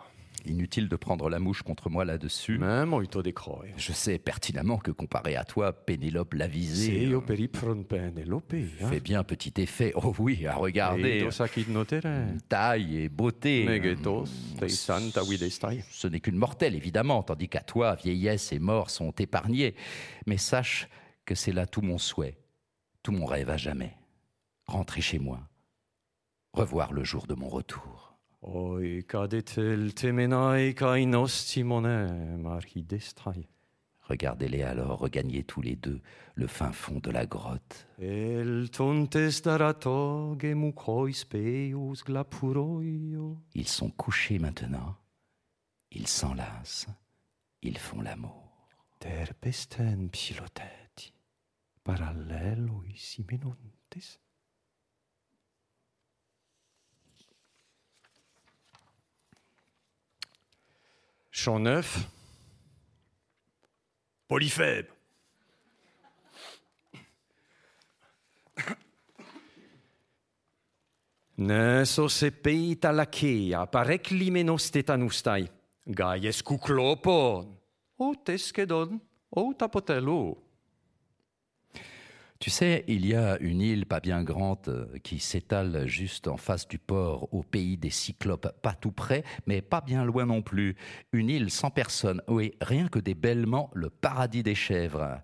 Inutile 0.45 0.89
de 0.89 0.95
prendre 0.95 1.29
la 1.29 1.39
mouche 1.39 1.63
contre 1.63 1.89
moi 1.89 2.05
là-dessus. 2.05 2.57
Me 2.57 2.85
moito 2.85 3.21
de 3.21 3.31
croe. 3.31 3.65
Je 3.77 3.91
sais 3.93 4.17
pertinemment 4.17 4.77
que 4.77 4.91
comparé 4.91 5.35
à 5.35 5.43
toi, 5.43 5.73
Pénélope 5.73 6.33
l'avisée 6.33 7.05
Seio 7.05 7.21
peripron 7.21 7.83
penelope. 7.83 8.55
fait 8.89 8.99
bien 8.99 9.23
petit 9.23 9.53
effet. 9.57 9.93
Oh 9.95 10.13
oui, 10.19 10.45
à 10.47 10.55
regarder. 10.55 11.27
Taille 12.49 12.97
et 12.97 13.09
beauté. 13.09 13.65
Videstai. 15.23 15.83
Ce 15.89 16.07
n'est 16.07 16.19
qu'une 16.19 16.35
mortelle, 16.35 16.75
évidemment, 16.75 17.23
tandis 17.23 17.49
qu'à 17.49 17.61
toi, 17.61 17.95
vieillesse 17.95 18.51
et 18.51 18.59
mort 18.59 18.89
sont 18.89 19.11
épargnés. 19.11 19.75
Mais 20.25 20.37
sache 20.37 20.87
que 21.25 21.35
c'est 21.35 21.53
là 21.53 21.65
tout 21.65 21.81
mon 21.81 21.97
souhait, 21.97 22.37
tout 23.01 23.11
mon 23.11 23.25
rêve 23.25 23.49
à 23.49 23.57
jamais. 23.57 23.97
Rentrer 24.65 25.01
chez 25.01 25.19
moi, 25.19 25.41
revoir 26.53 26.93
le 26.93 27.03
jour 27.03 27.27
de 27.27 27.33
mon 27.33 27.49
retour. 27.49 28.12
Oi 28.45 29.05
cadetel 29.07 29.93
temenai 29.95 30.73
kai 30.75 31.05
nostimone 31.05 32.35
marhidestai. 32.37 33.47
Regardez-les 34.09 34.63
alors 34.63 34.99
regagner 34.99 35.45
tous 35.45 35.61
les 35.61 35.77
deux 35.77 36.01
le 36.35 36.47
fin 36.47 36.73
fond 36.73 36.99
de 36.99 37.09
la 37.09 37.25
grotte. 37.25 37.87
El 37.99 38.69
tontes 38.69 39.41
darato 39.45 40.35
gemucois 40.37 41.23
peius 41.29 42.03
glapuroio. 42.03 43.37
Ils 43.55 43.69
sont 43.69 43.91
couchés 43.91 44.39
maintenant. 44.39 44.97
Ils 45.91 46.07
s'enlacent. 46.07 46.89
Ils 47.61 47.77
font 47.77 48.01
l'amour. 48.01 48.67
Der 48.99 49.33
Chant 61.35 61.57
neuf. 61.57 62.07
Polyphème. 64.27 64.85
Neso 71.37 72.07
se 72.07 72.29
peita 72.29 72.91
lakea, 72.93 73.65
parec 73.65 74.11
limenos 74.13 74.69
tetanustai. 74.69 75.49
Gaies 75.87 76.43
kuklopon. 76.45 77.49
O. 77.97 78.13
Tu 82.43 82.49
sais, 82.49 82.83
il 82.89 83.05
y 83.05 83.15
a 83.15 83.39
une 83.39 83.61
île 83.61 83.85
pas 83.85 84.01
bien 84.01 84.21
grande 84.21 84.67
euh, 84.67 84.97
qui 85.01 85.19
s'étale 85.19 85.87
juste 85.87 86.27
en 86.27 86.35
face 86.35 86.67
du 86.67 86.77
port, 86.77 87.33
au 87.33 87.41
pays 87.41 87.77
des 87.77 87.89
Cyclopes, 87.89 88.53
pas 88.61 88.73
tout 88.73 88.91
près, 88.91 89.23
mais 89.47 89.61
pas 89.61 89.79
bien 89.79 90.03
loin 90.03 90.25
non 90.25 90.41
plus. 90.41 90.75
Une 91.13 91.29
île 91.29 91.49
sans 91.49 91.69
personne, 91.69 92.21
oui, 92.27 92.53
rien 92.59 92.89
que 92.89 92.99
des 92.99 93.13
bêlements, 93.13 93.71
le 93.73 93.89
paradis 93.89 94.43
des 94.43 94.55
chèvres. 94.55 95.21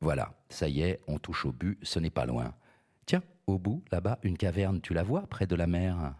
Voilà, 0.00 0.34
ça 0.48 0.68
y 0.68 0.82
est, 0.82 0.98
on 1.06 1.20
touche 1.20 1.46
au 1.46 1.52
but, 1.52 1.78
ce 1.84 2.00
n'est 2.00 2.10
pas 2.10 2.26
loin. 2.26 2.52
Tiens, 3.06 3.22
au 3.46 3.60
bout, 3.60 3.84
là-bas, 3.92 4.18
une 4.24 4.36
caverne, 4.36 4.80
tu 4.80 4.94
la 4.94 5.04
vois, 5.04 5.28
près 5.28 5.46
de 5.46 5.54
la 5.54 5.68
mer? 5.68 6.16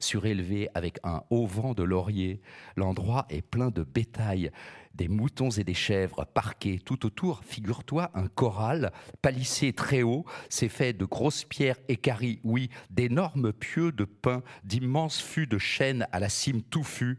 Surélevée 0.00 0.68
avec 0.74 0.98
un 1.04 1.22
haut 1.30 1.46
vent 1.46 1.74
de 1.74 1.82
laurier, 1.82 2.40
l'endroit 2.76 3.26
est 3.30 3.42
plein 3.42 3.70
de 3.70 3.82
bétail, 3.82 4.50
des 4.94 5.08
moutons 5.08 5.50
et 5.50 5.64
des 5.64 5.74
chèvres 5.74 6.24
parqués 6.26 6.78
tout 6.78 7.06
autour. 7.06 7.42
Figure-toi 7.44 8.10
un 8.14 8.28
corral 8.28 8.92
palissé 9.22 9.72
très 9.72 10.02
haut, 10.02 10.24
c'est 10.48 10.68
fait 10.68 10.92
de 10.92 11.04
grosses 11.04 11.44
pierres 11.44 11.78
équarries, 11.88 12.40
oui, 12.44 12.70
d'énormes 12.90 13.52
pieux 13.52 13.92
de 13.92 14.04
pin, 14.04 14.42
d'immenses 14.64 15.20
fûts 15.20 15.46
de 15.46 15.58
chêne 15.58 16.06
à 16.12 16.20
la 16.20 16.28
cime 16.28 16.62
touffue. 16.62 17.18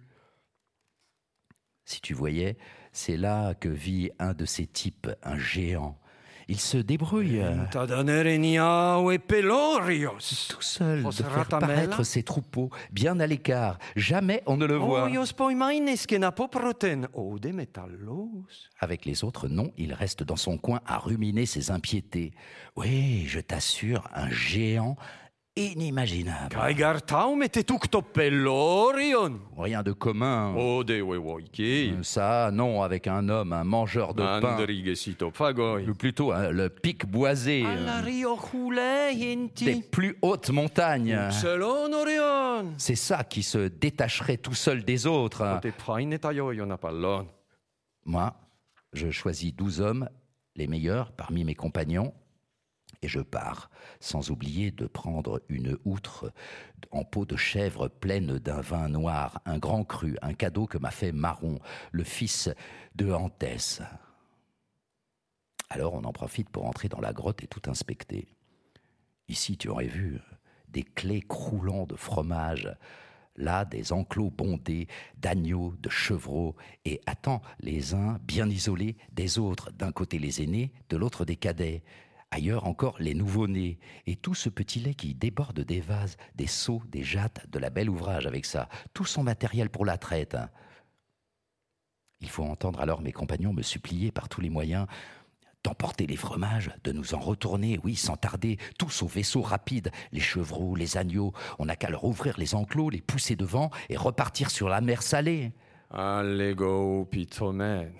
Si 1.85 2.01
tu 2.01 2.13
voyais, 2.13 2.57
c'est 2.91 3.17
là 3.17 3.55
que 3.55 3.69
vit 3.69 4.11
un 4.19 4.33
de 4.33 4.45
ces 4.45 4.67
types, 4.67 5.09
un 5.23 5.37
géant. 5.37 5.98
Il 6.49 6.59
se 6.59 6.77
débrouille 6.77 7.43
tout 10.49 10.63
seul 10.63 11.03
de 11.03 11.11
faire 11.11 11.47
paraître 11.47 12.03
ses 12.03 12.23
troupeaux 12.23 12.71
bien 12.91 13.19
à 13.19 13.27
l'écart. 13.27 13.77
Jamais 13.95 14.41
on 14.47 14.57
ne 14.57 14.65
le 14.65 14.75
voit. 14.75 15.07
Avec 18.79 19.05
les 19.05 19.23
autres, 19.23 19.47
non, 19.47 19.71
il 19.77 19.93
reste 19.93 20.23
dans 20.23 20.35
son 20.35 20.57
coin 20.57 20.81
à 20.87 20.97
ruminer 20.97 21.45
ses 21.45 21.69
impiétés. 21.69 22.33
Oui, 22.75 23.25
je 23.27 23.39
t'assure, 23.39 24.09
un 24.15 24.31
géant 24.31 24.97
inimaginable. 25.59 26.57
Mette 27.37 27.65
tucto 27.65 28.01
pelorion. 28.01 29.39
Rien 29.57 29.83
de 29.83 29.91
commun. 29.91 30.53
O 30.55 30.83
de 30.83 31.01
wewoike. 31.01 32.03
Ça, 32.03 32.49
non, 32.51 32.81
avec 32.81 33.07
un 33.07 33.27
homme, 33.29 33.53
un 33.53 33.63
mangeur 33.63 34.13
de 34.13 34.23
pain. 34.23 34.57
Ou 35.87 35.93
plutôt 35.93 36.31
hein, 36.31 36.49
le 36.51 36.69
pic 36.69 37.05
boisé 37.05 37.63
euh, 37.65 38.01
des 39.61 39.81
plus 39.81 40.17
hautes 40.21 40.49
montagnes. 40.49 41.29
Selon 41.31 41.91
orion. 41.93 42.73
C'est 42.77 42.95
ça 42.95 43.23
qui 43.23 43.43
se 43.43 43.67
détacherait 43.67 44.37
tout 44.37 44.55
seul 44.55 44.83
des 44.83 45.05
autres. 45.07 45.59
Moi, 48.05 48.33
je 48.93 49.09
choisis 49.11 49.55
douze 49.55 49.81
hommes, 49.81 50.09
les 50.55 50.67
meilleurs 50.67 51.11
parmi 51.11 51.43
mes 51.43 51.55
compagnons, 51.55 52.13
et 53.01 53.07
je 53.07 53.19
pars, 53.19 53.69
sans 53.99 54.29
oublier 54.29 54.71
de 54.71 54.85
prendre 54.85 55.41
une 55.47 55.77
outre 55.85 56.33
en 56.91 57.03
peau 57.03 57.25
de 57.25 57.35
chèvre 57.35 57.87
pleine 57.87 58.39
d'un 58.39 58.61
vin 58.61 58.89
noir, 58.89 59.41
un 59.45 59.57
grand 59.57 59.83
cru, 59.83 60.17
un 60.21 60.33
cadeau 60.33 60.65
que 60.65 60.77
m'a 60.77 60.91
fait 60.91 61.11
Maron, 61.11 61.59
le 61.91 62.03
fils 62.03 62.49
de 62.95 63.11
Antès. 63.11 63.81
Alors 65.69 65.93
on 65.93 66.03
en 66.03 66.13
profite 66.13 66.49
pour 66.49 66.65
entrer 66.65 66.89
dans 66.89 66.99
la 66.99 67.13
grotte 67.13 67.43
et 67.43 67.47
tout 67.47 67.69
inspecter. 67.69 68.27
Ici, 69.27 69.57
tu 69.57 69.69
aurais 69.69 69.87
vu 69.87 70.19
des 70.67 70.83
clés 70.83 71.21
croulant 71.21 71.85
de 71.85 71.95
fromage, 71.95 72.75
là 73.35 73.63
des 73.63 73.93
enclos 73.93 74.31
bondés 74.31 74.87
d'agneaux, 75.17 75.73
de 75.79 75.89
chevreaux, 75.89 76.55
et 76.85 76.99
attends, 77.05 77.41
les 77.59 77.93
uns 77.93 78.19
bien 78.23 78.49
isolés 78.49 78.97
des 79.11 79.39
autres, 79.39 79.71
d'un 79.71 79.91
côté 79.91 80.19
les 80.19 80.41
aînés, 80.41 80.73
de 80.89 80.97
l'autre 80.97 81.25
des 81.25 81.35
cadets, 81.35 81.83
ailleurs 82.31 82.67
encore 82.67 82.97
les 82.99 83.13
nouveau-nés, 83.13 83.79
et 84.05 84.15
tout 84.15 84.35
ce 84.35 84.49
petit 84.49 84.79
lait 84.79 84.93
qui 84.93 85.15
déborde 85.15 85.59
des 85.61 85.81
vases, 85.81 86.17
des 86.35 86.47
seaux, 86.47 86.81
des 86.87 87.03
jattes, 87.03 87.45
de 87.49 87.59
la 87.59 87.69
belle 87.69 87.89
ouvrage 87.89 88.27
avec 88.27 88.45
ça, 88.45 88.69
tout 88.93 89.05
son 89.05 89.23
matériel 89.23 89.69
pour 89.69 89.85
la 89.85 89.97
traite. 89.97 90.37
Il 92.21 92.29
faut 92.29 92.43
entendre 92.43 92.81
alors 92.81 93.01
mes 93.01 93.13
compagnons 93.13 93.53
me 93.53 93.61
supplier 93.61 94.11
par 94.11 94.29
tous 94.29 94.41
les 94.41 94.49
moyens 94.49 94.87
d'emporter 95.63 96.07
les 96.07 96.15
fromages, 96.15 96.71
de 96.83 96.91
nous 96.91 97.13
en 97.13 97.19
retourner, 97.19 97.79
oui, 97.83 97.95
sans 97.95 98.15
tarder, 98.15 98.57
tous 98.77 99.03
au 99.03 99.07
vaisseau 99.07 99.41
rapide, 99.41 99.91
les 100.11 100.21
chevreaux, 100.21 100.75
les 100.75 100.97
agneaux, 100.97 101.33
on 101.57 101.65
n'a 101.65 101.75
qu'à 101.75 101.89
leur 101.89 102.05
ouvrir 102.05 102.37
les 102.37 102.55
enclos, 102.55 102.89
les 102.89 103.01
pousser 103.01 103.35
devant 103.35 103.69
et 103.89 103.97
repartir 103.97 104.51
sur 104.51 104.69
la 104.69 104.79
mer 104.79 105.01
salée. 105.01 105.51
Allego 105.91 107.05
pitomen. 107.11 107.91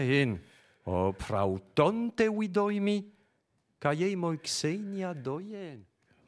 Et. 0.00 0.28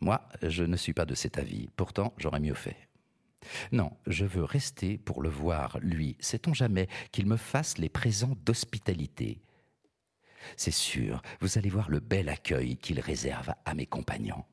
Moi, 0.00 0.20
je 0.42 0.64
ne 0.64 0.76
suis 0.76 0.92
pas 0.92 1.06
de 1.06 1.14
cet 1.14 1.38
avis, 1.38 1.68
pourtant 1.76 2.12
j'aurais 2.18 2.40
mieux 2.40 2.54
fait. 2.54 2.76
Non, 3.72 3.90
je 4.06 4.24
veux 4.24 4.44
rester 4.44 4.98
pour 4.98 5.22
le 5.22 5.30
voir, 5.30 5.78
lui, 5.80 6.16
sait-on 6.20 6.52
jamais, 6.52 6.88
qu'il 7.10 7.26
me 7.26 7.36
fasse 7.36 7.78
les 7.78 7.88
présents 7.88 8.36
d'hospitalité? 8.44 9.40
C'est 10.56 10.70
sûr, 10.70 11.22
vous 11.40 11.58
allez 11.58 11.70
voir 11.70 11.90
le 11.90 12.00
bel 12.00 12.28
accueil 12.28 12.76
qu'il 12.76 13.00
réserve 13.00 13.54
à 13.64 13.74
mes 13.74 13.86
compagnons. 13.86 14.44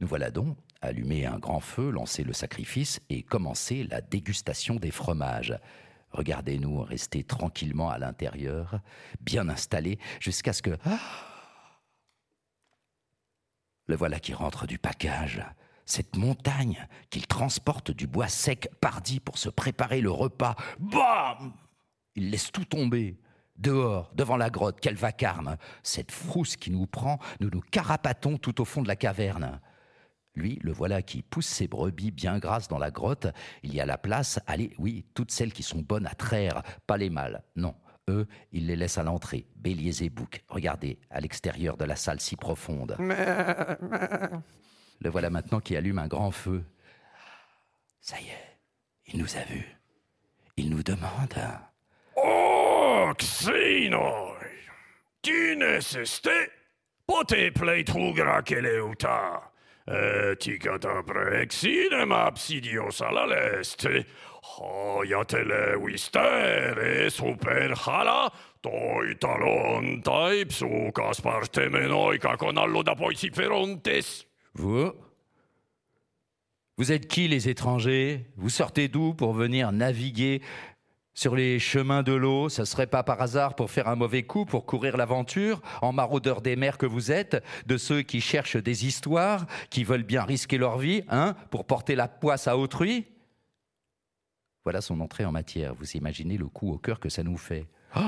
Nous 0.00 0.06
voilà 0.06 0.30
donc 0.30 0.56
allumer 0.80 1.26
un 1.26 1.38
grand 1.38 1.60
feu, 1.60 1.90
lancer 1.90 2.22
le 2.22 2.32
sacrifice 2.32 3.00
et 3.08 3.22
commencer 3.22 3.84
la 3.84 4.00
dégustation 4.00 4.76
des 4.76 4.90
fromages. 4.90 5.58
Regardez-nous 6.12 6.82
rester 6.82 7.24
tranquillement 7.24 7.90
à 7.90 7.98
l'intérieur, 7.98 8.80
bien 9.20 9.48
installés, 9.48 9.98
jusqu'à 10.20 10.52
ce 10.52 10.62
que... 10.62 10.76
Ah 10.84 10.98
le 13.88 13.96
voilà 13.96 14.20
qui 14.20 14.34
rentre 14.34 14.66
du 14.66 14.78
package. 14.78 15.42
Cette 15.86 16.16
montagne 16.16 16.86
qu'il 17.08 17.26
transporte 17.26 17.90
du 17.90 18.06
bois 18.06 18.28
sec 18.28 18.68
pardi 18.82 19.18
pour 19.18 19.38
se 19.38 19.48
préparer 19.48 20.02
le 20.02 20.10
repas. 20.10 20.56
Bam 20.78 21.54
Il 22.14 22.30
laisse 22.30 22.52
tout 22.52 22.66
tomber. 22.66 23.18
Dehors, 23.56 24.12
devant 24.14 24.36
la 24.36 24.50
grotte, 24.50 24.78
quel 24.80 24.94
vacarme 24.94 25.56
Cette 25.82 26.12
frousse 26.12 26.56
qui 26.56 26.70
nous 26.70 26.86
prend, 26.86 27.18
nous 27.40 27.48
nous 27.50 27.62
carapatons 27.62 28.36
tout 28.36 28.60
au 28.60 28.66
fond 28.66 28.82
de 28.82 28.88
la 28.88 28.94
caverne. 28.94 29.58
Lui, 30.38 30.58
le 30.62 30.70
voilà 30.72 31.02
qui 31.02 31.22
pousse 31.22 31.46
ses 31.46 31.66
brebis 31.66 32.12
bien 32.12 32.38
grasses 32.38 32.68
dans 32.68 32.78
la 32.78 32.92
grotte. 32.92 33.26
Il 33.64 33.74
y 33.74 33.80
a 33.80 33.86
la 33.86 33.98
place. 33.98 34.38
Allez, 34.46 34.72
oui, 34.78 35.04
toutes 35.12 35.32
celles 35.32 35.52
qui 35.52 35.64
sont 35.64 35.80
bonnes 35.80 36.06
à 36.06 36.14
traire, 36.14 36.62
pas 36.86 36.96
les 36.96 37.10
mâles. 37.10 37.42
Non, 37.56 37.74
eux, 38.08 38.28
il 38.52 38.68
les 38.68 38.76
laisse 38.76 38.98
à 38.98 39.02
l'entrée, 39.02 39.46
béliers 39.56 40.04
et 40.04 40.10
boucs. 40.10 40.44
Regardez, 40.48 41.00
à 41.10 41.20
l'extérieur 41.20 41.76
de 41.76 41.84
la 41.84 41.96
salle 41.96 42.20
si 42.20 42.36
profonde. 42.36 42.96
Le 45.00 45.10
voilà 45.10 45.28
maintenant 45.28 45.58
qui 45.60 45.76
allume 45.76 45.98
un 45.98 46.06
grand 46.06 46.30
feu. 46.30 46.64
Ça 48.00 48.20
y 48.20 48.28
est, 48.28 48.60
il 49.06 49.18
nous 49.18 49.36
a 49.36 49.40
vus. 49.40 49.76
Il 50.56 50.70
nous 50.70 50.84
demande. 50.84 51.34
O, 52.16 53.12
xenoi! 53.18 54.36
Kines 55.20 55.96
este? 55.96 56.52
Pote 57.04 57.50
plei 57.52 57.82
tugra 57.84 58.42
keleuta. 58.42 59.47
Eticata 59.88 61.02
prexinem 61.02 62.12
absidios 62.12 63.00
ala 63.00 63.24
leste. 63.26 64.04
Hoiatele 64.58 65.78
vistere 65.80 67.08
super 67.10 67.72
hala. 67.86 68.30
Toi 68.60 69.14
talon 69.18 70.02
taipsukas 70.04 71.22
partemenoika 71.22 72.36
conallo 72.36 72.82
da 72.82 72.94
poiciferontes. 72.94 74.26
Vous? 74.54 74.92
Vous 76.76 76.92
êtes 76.92 77.08
qui 77.08 77.26
les 77.26 77.48
étrangers? 77.48 78.26
Vous 78.36 78.50
sortez 78.50 78.88
d'où 78.88 79.14
pour 79.14 79.32
venir 79.32 79.72
naviguer 79.72 80.42
sur 81.18 81.34
les 81.34 81.58
chemins 81.58 82.04
de 82.04 82.12
l'eau 82.12 82.48
Ce 82.48 82.64
serait 82.64 82.86
pas 82.86 83.02
par 83.02 83.20
hasard 83.20 83.56
pour 83.56 83.72
faire 83.72 83.88
un 83.88 83.96
mauvais 83.96 84.22
coup, 84.22 84.44
pour 84.44 84.66
courir 84.66 84.96
l'aventure, 84.96 85.60
en 85.82 85.92
maraudeur 85.92 86.40
des 86.40 86.54
mers 86.54 86.78
que 86.78 86.86
vous 86.86 87.10
êtes, 87.10 87.42
de 87.66 87.76
ceux 87.76 88.02
qui 88.02 88.20
cherchent 88.20 88.56
des 88.56 88.86
histoires, 88.86 89.44
qui 89.68 89.82
veulent 89.82 90.04
bien 90.04 90.22
risquer 90.22 90.58
leur 90.58 90.78
vie, 90.78 91.02
hein, 91.08 91.34
pour 91.50 91.64
porter 91.66 91.96
la 91.96 92.06
poisse 92.06 92.46
à 92.46 92.56
autrui? 92.56 93.06
Voilà 94.62 94.80
son 94.80 95.00
entrée 95.00 95.24
en 95.24 95.32
matière. 95.32 95.74
Vous 95.74 95.90
imaginez 95.96 96.38
le 96.38 96.46
coup 96.46 96.72
au 96.72 96.78
cœur 96.78 97.00
que 97.00 97.08
ça 97.08 97.24
nous 97.24 97.36
fait. 97.36 97.66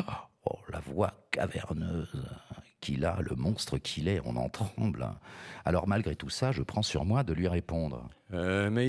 Oh, 0.46 0.58
la 0.70 0.80
voix 0.80 1.12
caverneuse 1.30 2.24
qu'il 2.80 3.04
a, 3.04 3.18
le 3.20 3.36
monstre 3.36 3.76
qu'il 3.76 4.08
est, 4.08 4.22
on 4.24 4.36
en 4.36 4.48
tremble. 4.48 5.06
Alors 5.66 5.86
malgré 5.86 6.16
tout 6.16 6.30
ça, 6.30 6.50
je 6.50 6.62
prends 6.62 6.80
sur 6.80 7.04
moi 7.04 7.24
de 7.24 7.34
lui 7.34 7.46
répondre. 7.46 8.08
Euh, 8.32 8.70
me 8.70 8.80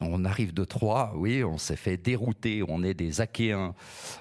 On 0.00 0.24
arrive 0.24 0.54
de 0.54 0.62
Troie, 0.62 1.12
oui, 1.16 1.42
on 1.42 1.58
s'est 1.58 1.74
fait 1.74 1.96
dérouter, 1.96 2.62
on 2.66 2.84
est 2.84 2.94
des 2.94 3.20
Achéens. 3.20 3.74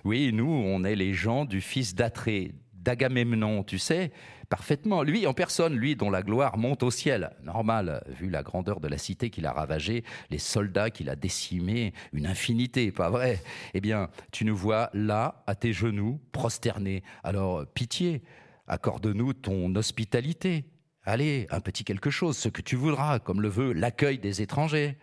Oui, 0.04 0.32
nous, 0.34 0.50
on 0.50 0.84
est 0.84 0.96
les 0.96 1.13
gens 1.13 1.46
du 1.46 1.62
fils 1.62 1.94
d'Atrée, 1.94 2.56
d'Agamemnon, 2.74 3.63
tu 3.63 3.78
sais, 3.78 4.12
parfaitement. 4.50 5.04
Lui 5.04 5.28
en 5.28 5.36
personne, 5.36 5.76
lui 5.76 5.96
dont 5.96 6.10
la 6.10 6.24
gloire 6.24 6.58
monte 6.58 6.82
au 6.82 6.90
ciel. 6.90 7.30
Normal, 7.44 8.04
vu 8.08 8.32
la 8.32 8.42
grandeur 8.42 8.80
de 8.80 8.88
la 8.88 8.98
cité 8.98 9.30
qu'il 9.30 9.46
a 9.46 9.52
ravagée, 9.52 10.04
les 10.32 10.40
soldats 10.40 10.90
qu'il 10.90 11.12
a 11.12 11.16
décimés, 11.16 11.94
une 12.12 12.26
infinité, 12.26 12.92
pas 12.92 13.12
vrai? 13.12 13.40
Eh 13.76 13.80
bien, 13.80 14.10
tu 14.32 14.46
nous 14.46 14.58
vois 14.58 14.90
là, 14.94 15.44
à 15.46 15.54
tes 15.54 15.74
genoux, 15.74 16.20
prosternés. 16.32 17.04
Alors, 17.24 17.68
pitié, 17.68 18.24
accorde-nous 18.68 19.34
ton 19.34 19.76
hospitalité. 19.76 20.66
Allez, 21.04 21.46
un 21.52 21.60
petit 21.60 21.84
quelque 21.84 22.10
chose, 22.10 22.36
ce 22.36 22.50
que 22.50 22.63
tu 22.63 22.76
voudras, 22.76 23.20
comme 23.20 23.42
le 23.42 23.50
veut 23.50 23.74
l'accueil 23.74 24.18
des 24.18 24.42
étrangers. 24.42 24.98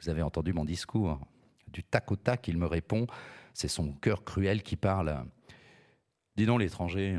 Vous 0.00 0.08
avez 0.08 0.22
entendu 0.22 0.52
mon 0.52 0.64
discours. 0.64 1.18
Du 1.68 1.82
tac 1.82 2.10
au 2.12 2.16
tac, 2.16 2.48
il 2.48 2.58
me 2.58 2.66
répond. 2.66 3.06
C'est 3.54 3.68
son 3.68 3.92
cœur 3.92 4.24
cruel 4.24 4.62
qui 4.62 4.76
parle. 4.76 5.24
Dis 6.36 6.46
donc, 6.46 6.60
l'étranger, 6.60 7.18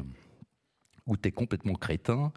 ou 1.06 1.18
t'es 1.18 1.32
complètement 1.32 1.74
crétin, 1.74 2.32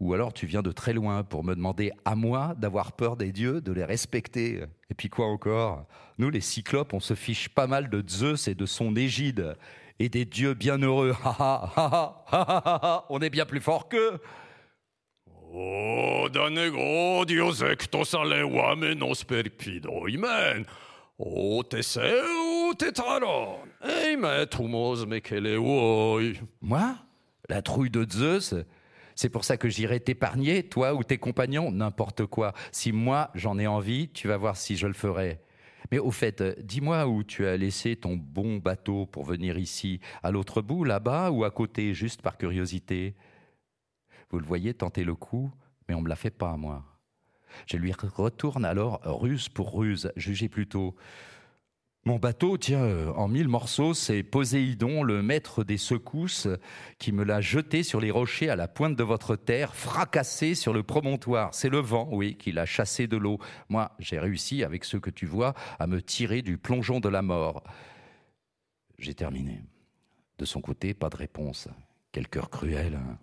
ou 0.00 0.14
alors 0.14 0.32
tu 0.32 0.46
viens 0.46 0.62
de 0.62 0.72
très 0.72 0.92
loin 0.92 1.24
pour 1.24 1.44
me 1.44 1.54
demander 1.54 1.92
à 2.04 2.14
moi 2.14 2.54
d'avoir 2.56 2.92
peur 2.92 3.16
des 3.16 3.32
dieux, 3.32 3.60
de 3.60 3.72
les 3.72 3.84
respecter. 3.84 4.64
Et 4.90 4.94
puis 4.94 5.08
quoi 5.08 5.26
encore 5.26 5.86
Nous, 6.18 6.30
les 6.30 6.40
cyclopes, 6.40 6.92
on 6.92 7.00
se 7.00 7.14
fiche 7.14 7.48
pas 7.48 7.66
mal 7.66 7.88
de 7.88 8.04
Zeus 8.06 8.48
et 8.48 8.54
de 8.54 8.66
son 8.66 8.94
égide, 8.96 9.56
et 9.98 10.08
des 10.08 10.24
dieux 10.24 10.54
bienheureux. 10.54 11.14
Ha 15.54 15.60
ha 15.60 15.66
ha 15.66 15.94
ha 15.94 16.46
ha 16.46 16.46
ha 16.46 16.46
ha 16.46 16.46
On 16.46 16.56
est 16.56 16.70
bien 16.70 16.70
plus 16.70 16.72
fort 16.72 17.20
qu'eux. 17.20 17.24
O, 17.24 17.24
da 17.24 17.24
negro 17.24 17.24
dios 17.24 17.62
ectos 17.62 18.14
aleuamenos 18.14 19.24
perpidoimen. 19.24 20.66
O 21.18 21.62
te 21.62 21.82
seu 21.82 22.74
te 22.76 22.90
taron. 22.90 23.58
Ei 23.84 24.16
me 24.16 24.46
tumos 24.46 25.06
me 25.06 25.20
kele 25.20 25.56
woi. 25.58 26.34
Moi? 26.60 26.96
La 27.48 27.62
trouille 27.62 27.90
de 27.90 28.04
Zeus? 28.10 28.54
C'est 29.14 29.28
pour 29.28 29.44
ça 29.44 29.56
que 29.56 29.68
j'irai 29.68 30.00
t'épargner, 30.00 30.64
toi 30.64 30.92
ou 30.94 31.04
tes 31.04 31.18
compagnons 31.18 31.70
N'importe 31.70 32.26
quoi. 32.26 32.52
Si 32.72 32.90
moi 32.90 33.30
j'en 33.34 33.58
ai 33.58 33.68
envie, 33.68 34.08
tu 34.08 34.26
vas 34.26 34.38
voir 34.38 34.56
si 34.56 34.76
je 34.76 34.88
le 34.88 34.92
ferai. 34.92 35.38
Mais 35.92 35.98
au 35.98 36.10
fait, 36.10 36.42
dis-moi 36.66 37.06
où 37.06 37.22
tu 37.22 37.46
as 37.46 37.56
laissé 37.56 37.94
ton 37.94 38.16
bon 38.16 38.56
bateau 38.56 39.06
pour 39.06 39.24
venir 39.24 39.58
ici, 39.58 40.00
à 40.22 40.32
l'autre 40.32 40.62
bout, 40.62 40.82
là-bas 40.82 41.30
ou 41.30 41.44
à 41.44 41.50
côté, 41.50 41.94
juste 41.94 42.22
par 42.22 42.38
curiosité? 42.38 43.14
Vous 44.34 44.40
le 44.40 44.46
voyez 44.46 44.74
tenter 44.74 45.04
le 45.04 45.14
coup, 45.14 45.52
mais 45.88 45.94
on 45.94 46.00
me 46.00 46.08
l'a 46.08 46.16
fait 46.16 46.28
pas, 46.28 46.56
moi. 46.56 46.82
Je 47.66 47.76
lui 47.76 47.92
retourne 47.92 48.64
alors 48.64 49.00
ruse 49.04 49.48
pour 49.48 49.78
ruse, 49.78 50.10
jugez 50.16 50.48
plutôt. 50.48 50.96
Mon 52.04 52.16
bateau, 52.16 52.58
tiens, 52.58 53.10
en 53.10 53.28
mille 53.28 53.46
morceaux, 53.46 53.94
c'est 53.94 54.24
Poséidon, 54.24 55.04
le 55.04 55.22
maître 55.22 55.62
des 55.62 55.76
secousses, 55.76 56.48
qui 56.98 57.12
me 57.12 57.22
l'a 57.22 57.40
jeté 57.40 57.84
sur 57.84 58.00
les 58.00 58.10
rochers 58.10 58.50
à 58.50 58.56
la 58.56 58.66
pointe 58.66 58.96
de 58.96 59.04
votre 59.04 59.36
terre, 59.36 59.76
fracassé 59.76 60.56
sur 60.56 60.72
le 60.72 60.82
promontoire. 60.82 61.54
C'est 61.54 61.70
le 61.70 61.78
vent, 61.78 62.08
oui, 62.10 62.34
qui 62.34 62.50
l'a 62.50 62.66
chassé 62.66 63.06
de 63.06 63.16
l'eau. 63.16 63.38
Moi, 63.68 63.92
j'ai 64.00 64.18
réussi, 64.18 64.64
avec 64.64 64.84
ce 64.84 64.96
que 64.96 65.10
tu 65.10 65.26
vois, 65.26 65.54
à 65.78 65.86
me 65.86 66.02
tirer 66.02 66.42
du 66.42 66.58
plongeon 66.58 66.98
de 66.98 67.08
la 67.08 67.22
mort. 67.22 67.62
J'ai 68.98 69.14
terminé. 69.14 69.62
De 70.38 70.44
son 70.44 70.60
côté, 70.60 70.92
pas 70.92 71.08
de 71.08 71.16
réponse. 71.16 71.68
Quel 72.14 72.28
cœur 72.28 72.48
cruel. 72.48 72.94
hein. 72.94 73.18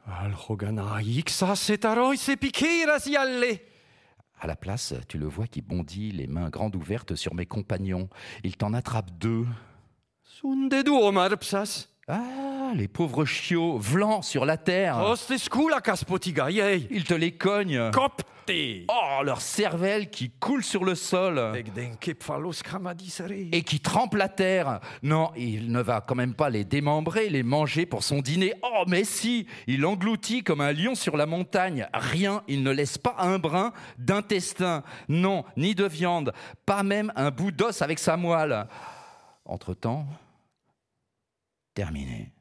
À 4.38 4.48
la 4.48 4.58
place, 4.58 4.94
tu 5.08 5.18
le 5.18 5.28
vois 5.28 5.48
qui 5.48 5.62
bondit, 5.62 6.12
les 6.12 6.28
mains 6.28 6.50
grandes 6.50 6.76
ouvertes 6.76 7.16
sur 7.16 7.34
mes 7.34 7.46
compagnons. 7.46 8.10
Il 8.44 8.58
t'en 8.58 8.74
attrape 8.74 9.10
deux. 9.12 9.46
Sunde 10.26 10.74
les 12.74 12.88
pauvres 12.88 13.26
chiots, 13.26 13.78
vlans 13.78 14.22
sur 14.22 14.46
la 14.46 14.58
terre. 14.58 14.98
Oste 14.98 15.38
skula 15.38 15.82
kaspotiga 15.82 16.50
yei. 16.50 16.88
Il 16.92 17.04
te 17.04 17.14
les 17.14 17.32
cogne. 17.32 17.92
Kopte. 17.92 18.26
Oh, 18.90 19.24
leur 19.24 19.42
cervelle 19.42 20.10
qui 20.10 20.30
coule 20.30 20.64
sur 20.64 20.84
le 20.84 20.96
sol 20.96 21.54
et 23.52 23.64
qui 23.64 23.80
trempe 23.80 24.16
la 24.16 24.30
terre. 24.30 24.80
Non, 25.04 25.32
il 25.38 25.72
ne 25.72 25.82
va 25.82 26.02
quand 26.02 26.16
même 26.16 26.34
pas 26.34 26.50
les 26.50 26.66
démembrer, 26.66 27.30
les 27.30 27.44
manger 27.44 27.86
pour 27.86 28.04
son 28.04 28.20
dîner. 28.20 28.54
Oh, 28.64 28.84
mais 28.88 29.04
si, 29.04 29.48
il 29.68 29.86
engloutit 29.86 30.44
comme 30.44 30.62
un 30.62 30.74
lion 30.74 30.96
sur 30.96 31.18
la 31.18 31.26
montagne. 31.26 31.88
Rien, 31.94 32.44
il 32.48 32.64
ne 32.64 32.72
laisse 32.72 32.98
pas 32.98 33.16
un 33.20 33.40
brin 33.40 33.72
d'intestin. 33.98 34.84
Non, 35.08 35.46
ni 35.56 35.76
de 35.76 35.86
viande, 35.86 36.34
pas 36.66 36.84
même 36.84 37.14
un 37.16 37.32
bout 37.32 37.52
d'os 37.52 37.82
avec 37.82 38.00
sa 38.00 38.18
moelle. 38.18 38.68
Entre-temps, 39.46 40.06
terminé. 41.74 42.32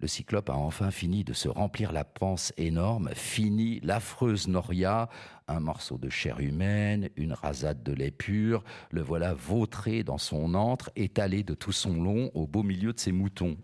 Le 0.00 0.06
cyclope 0.06 0.48
a 0.48 0.54
enfin 0.54 0.92
fini 0.92 1.24
de 1.24 1.32
se 1.32 1.48
remplir 1.48 1.90
la 1.90 2.04
panse 2.04 2.52
énorme, 2.56 3.10
fini 3.14 3.80
l'affreuse 3.80 4.46
noria, 4.46 5.08
un 5.48 5.58
morceau 5.58 5.98
de 5.98 6.08
chair 6.08 6.38
humaine, 6.38 7.08
une 7.16 7.32
rasade 7.32 7.82
de 7.82 7.92
lait 7.92 8.12
pur, 8.12 8.62
le 8.92 9.02
voilà 9.02 9.34
vautré 9.34 10.04
dans 10.04 10.18
son 10.18 10.54
antre, 10.54 10.90
étalé 10.94 11.42
de 11.42 11.54
tout 11.54 11.72
son 11.72 12.00
long 12.00 12.30
au 12.34 12.46
beau 12.46 12.62
milieu 12.62 12.92
de 12.92 13.00
ses 13.00 13.10
moutons. 13.10 13.56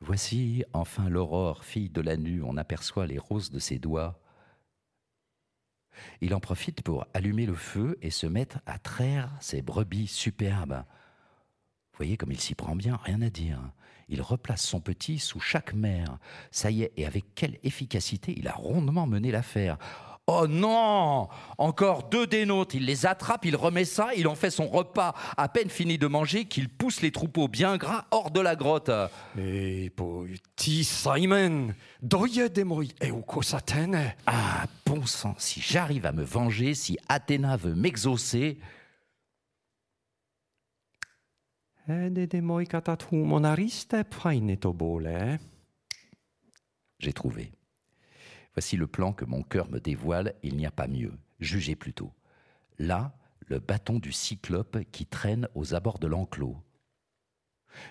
Voici 0.00 0.64
enfin 0.72 1.10
l'aurore, 1.10 1.64
fille 1.64 1.90
de 1.90 2.00
la 2.00 2.16
nue, 2.16 2.42
on 2.42 2.56
aperçoit 2.56 3.06
les 3.06 3.18
roses 3.18 3.50
de 3.50 3.58
ses 3.58 3.78
doigts. 3.78 4.18
Il 6.20 6.34
en 6.34 6.40
profite 6.40 6.82
pour 6.82 7.06
allumer 7.14 7.46
le 7.46 7.54
feu 7.54 7.98
et 8.02 8.10
se 8.10 8.26
mettre 8.26 8.58
à 8.66 8.78
traire 8.78 9.30
ses 9.40 9.62
brebis 9.62 10.06
superbes. 10.06 10.84
Voyez 11.96 12.16
comme 12.16 12.32
il 12.32 12.40
s'y 12.40 12.54
prend 12.54 12.74
bien, 12.74 12.98
rien 13.04 13.22
à 13.22 13.30
dire. 13.30 13.60
Il 14.08 14.20
replace 14.20 14.62
son 14.62 14.80
petit 14.80 15.18
sous 15.18 15.40
chaque 15.40 15.72
mère. 15.74 16.18
Ça 16.50 16.70
y 16.70 16.82
est, 16.82 16.92
et 16.96 17.06
avec 17.06 17.24
quelle 17.34 17.58
efficacité 17.62 18.34
il 18.36 18.48
a 18.48 18.52
rondement 18.52 19.06
mené 19.06 19.30
l'affaire. 19.30 19.78
Oh 20.26 20.46
non 20.48 21.28
Encore 21.58 22.08
deux 22.08 22.26
des 22.26 22.46
nôtres. 22.46 22.74
Il 22.74 22.86
les 22.86 23.04
attrape, 23.04 23.44
il 23.44 23.56
remet 23.56 23.84
ça, 23.84 24.14
il 24.16 24.26
en 24.26 24.34
fait 24.34 24.50
son 24.50 24.68
repas. 24.68 25.14
À 25.36 25.48
peine 25.48 25.68
fini 25.68 25.98
de 25.98 26.06
manger, 26.06 26.46
qu'il 26.46 26.70
pousse 26.70 27.02
les 27.02 27.12
troupeaux 27.12 27.46
bien 27.46 27.76
gras 27.76 28.06
hors 28.10 28.30
de 28.30 28.40
la 28.40 28.56
grotte. 28.56 28.90
Ei 29.36 29.90
poi 29.90 30.26
ti 30.56 30.82
Simon. 30.84 31.74
Doye 32.00 32.48
demoi 32.48 32.86
eukosatene. 33.02 34.14
Ah, 34.26 34.64
bon 34.86 35.04
sang, 35.04 35.34
si 35.36 35.60
j'arrive 35.60 36.06
à 36.06 36.12
me 36.12 36.24
venger, 36.24 36.74
si 36.74 36.96
Athéna 37.08 37.58
veut 37.58 37.74
m'exaucer, 37.74 38.58
humonariste 43.12 43.96
phainetobole. 44.10 45.38
j'ai 46.98 47.12
trouvé. 47.12 47.52
Voici 48.54 48.76
le 48.76 48.86
plan 48.86 49.12
que 49.12 49.24
mon 49.24 49.42
cœur 49.42 49.68
me 49.70 49.80
dévoile, 49.80 50.34
il 50.42 50.56
n'y 50.56 50.66
a 50.66 50.70
pas 50.70 50.86
mieux. 50.86 51.12
Jugez 51.40 51.76
plutôt. 51.76 52.12
Là, 52.78 53.16
le 53.46 53.58
bâton 53.58 53.98
du 53.98 54.12
cyclope 54.12 54.78
qui 54.92 55.06
traîne 55.06 55.48
aux 55.54 55.74
abords 55.74 55.98
de 55.98 56.06
l'enclos. 56.06 56.56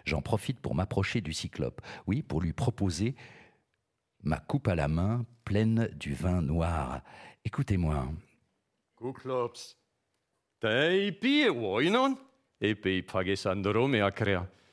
J'en 0.06 0.22
profite 0.22 0.60
pour 0.60 0.76
m'approcher 0.76 1.22
du 1.22 1.34
cyclope, 1.34 1.82
oui, 2.08 2.24
pour 2.24 2.42
lui 2.42 2.54
proposer 2.54 3.16
ma 4.24 4.40
coupe 4.40 4.68
à 4.70 4.76
la 4.76 4.88
main 4.88 5.26
pleine 5.44 5.90
du 5.96 6.14
vin 6.14 6.42
noir. 6.42 7.02
Écoutez-moi. 7.44 8.08
Kuklops. 8.98 9.78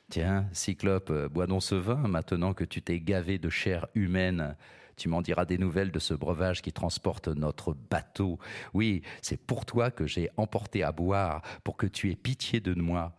Tiens, 0.09 0.48
Cyclope, 0.53 1.12
bois 1.26 1.48
donc 1.48 1.62
ce 1.62 1.74
vin 1.74 2.07
maintenant 2.07 2.55
que 2.55 2.64
tu 2.64 2.83
t'es 2.83 3.00
gavé 3.00 3.38
de 3.38 3.48
chair 3.50 3.88
humaine. 3.94 4.57
Tu 5.00 5.08
m'en 5.08 5.22
diras 5.22 5.46
des 5.46 5.56
nouvelles 5.56 5.90
de 5.90 5.98
ce 5.98 6.12
breuvage 6.12 6.60
qui 6.60 6.72
transporte 6.72 7.28
notre 7.28 7.72
bateau. 7.72 8.38
Oui, 8.74 9.00
c'est 9.22 9.40
pour 9.40 9.64
toi 9.64 9.90
que 9.90 10.06
j'ai 10.06 10.28
emporté 10.36 10.82
à 10.82 10.92
boire, 10.92 11.40
pour 11.64 11.78
que 11.78 11.86
tu 11.86 12.10
aies 12.10 12.16
pitié 12.16 12.60
de 12.60 12.74
moi. 12.74 13.14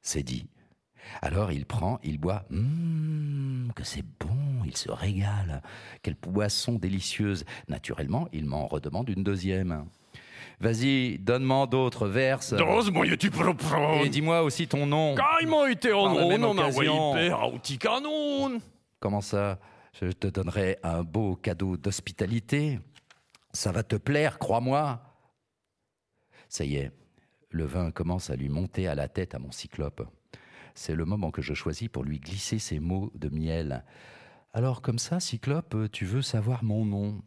C'est 0.00 0.22
dit. 0.22 0.46
Alors 1.20 1.52
il 1.52 1.66
prend, 1.66 1.98
il 2.02 2.16
boit. 2.16 2.44
Hum, 2.50 3.70
que 3.76 3.84
c'est 3.84 4.06
bon, 4.18 4.64
il 4.64 4.74
se 4.74 4.90
régale. 4.90 5.60
Quelle 6.00 6.14
boisson 6.14 6.76
délicieuse. 6.76 7.44
Naturellement, 7.68 8.28
il 8.32 8.46
m'en 8.46 8.66
redemande 8.66 9.10
une 9.10 9.22
deuxième. 9.22 9.84
Vas-y, 10.60 11.18
donne-moi 11.18 11.66
d'autres, 11.66 12.08
verse. 12.08 12.54
Dos 12.54 12.90
moi 12.90 13.04
tu 13.18 13.30
propron. 13.30 14.02
Et 14.02 14.08
dis-moi 14.08 14.44
aussi 14.44 14.66
ton 14.66 14.86
nom. 14.86 15.14
On 16.46 16.58
a 16.58 16.68
occasion. 16.68 17.12
Comment 19.02 19.20
ça? 19.20 19.58
Je 20.00 20.12
te 20.12 20.28
donnerai 20.28 20.78
un 20.84 21.02
beau 21.02 21.34
cadeau 21.34 21.76
d'hospitalité. 21.76 22.78
Ça 23.52 23.72
va 23.72 23.82
te 23.82 23.96
plaire, 23.96 24.38
crois-moi. 24.38 25.02
Ça 26.48 26.64
y 26.64 26.76
est, 26.76 26.92
le 27.50 27.64
vin 27.64 27.90
commence 27.90 28.30
à 28.30 28.36
lui 28.36 28.48
monter 28.48 28.86
à 28.86 28.94
la 28.94 29.08
tête 29.08 29.34
à 29.34 29.40
mon 29.40 29.50
cyclope. 29.50 30.08
C'est 30.76 30.94
le 30.94 31.04
moment 31.04 31.32
que 31.32 31.42
je 31.42 31.52
choisis 31.52 31.88
pour 31.88 32.04
lui 32.04 32.20
glisser 32.20 32.60
ces 32.60 32.78
mots 32.78 33.10
de 33.16 33.28
miel. 33.28 33.84
Alors 34.52 34.82
comme 34.82 35.00
ça, 35.00 35.18
cyclope, 35.18 35.90
tu 35.90 36.04
veux 36.04 36.22
savoir 36.22 36.62
mon 36.62 36.84
nom? 36.84 37.22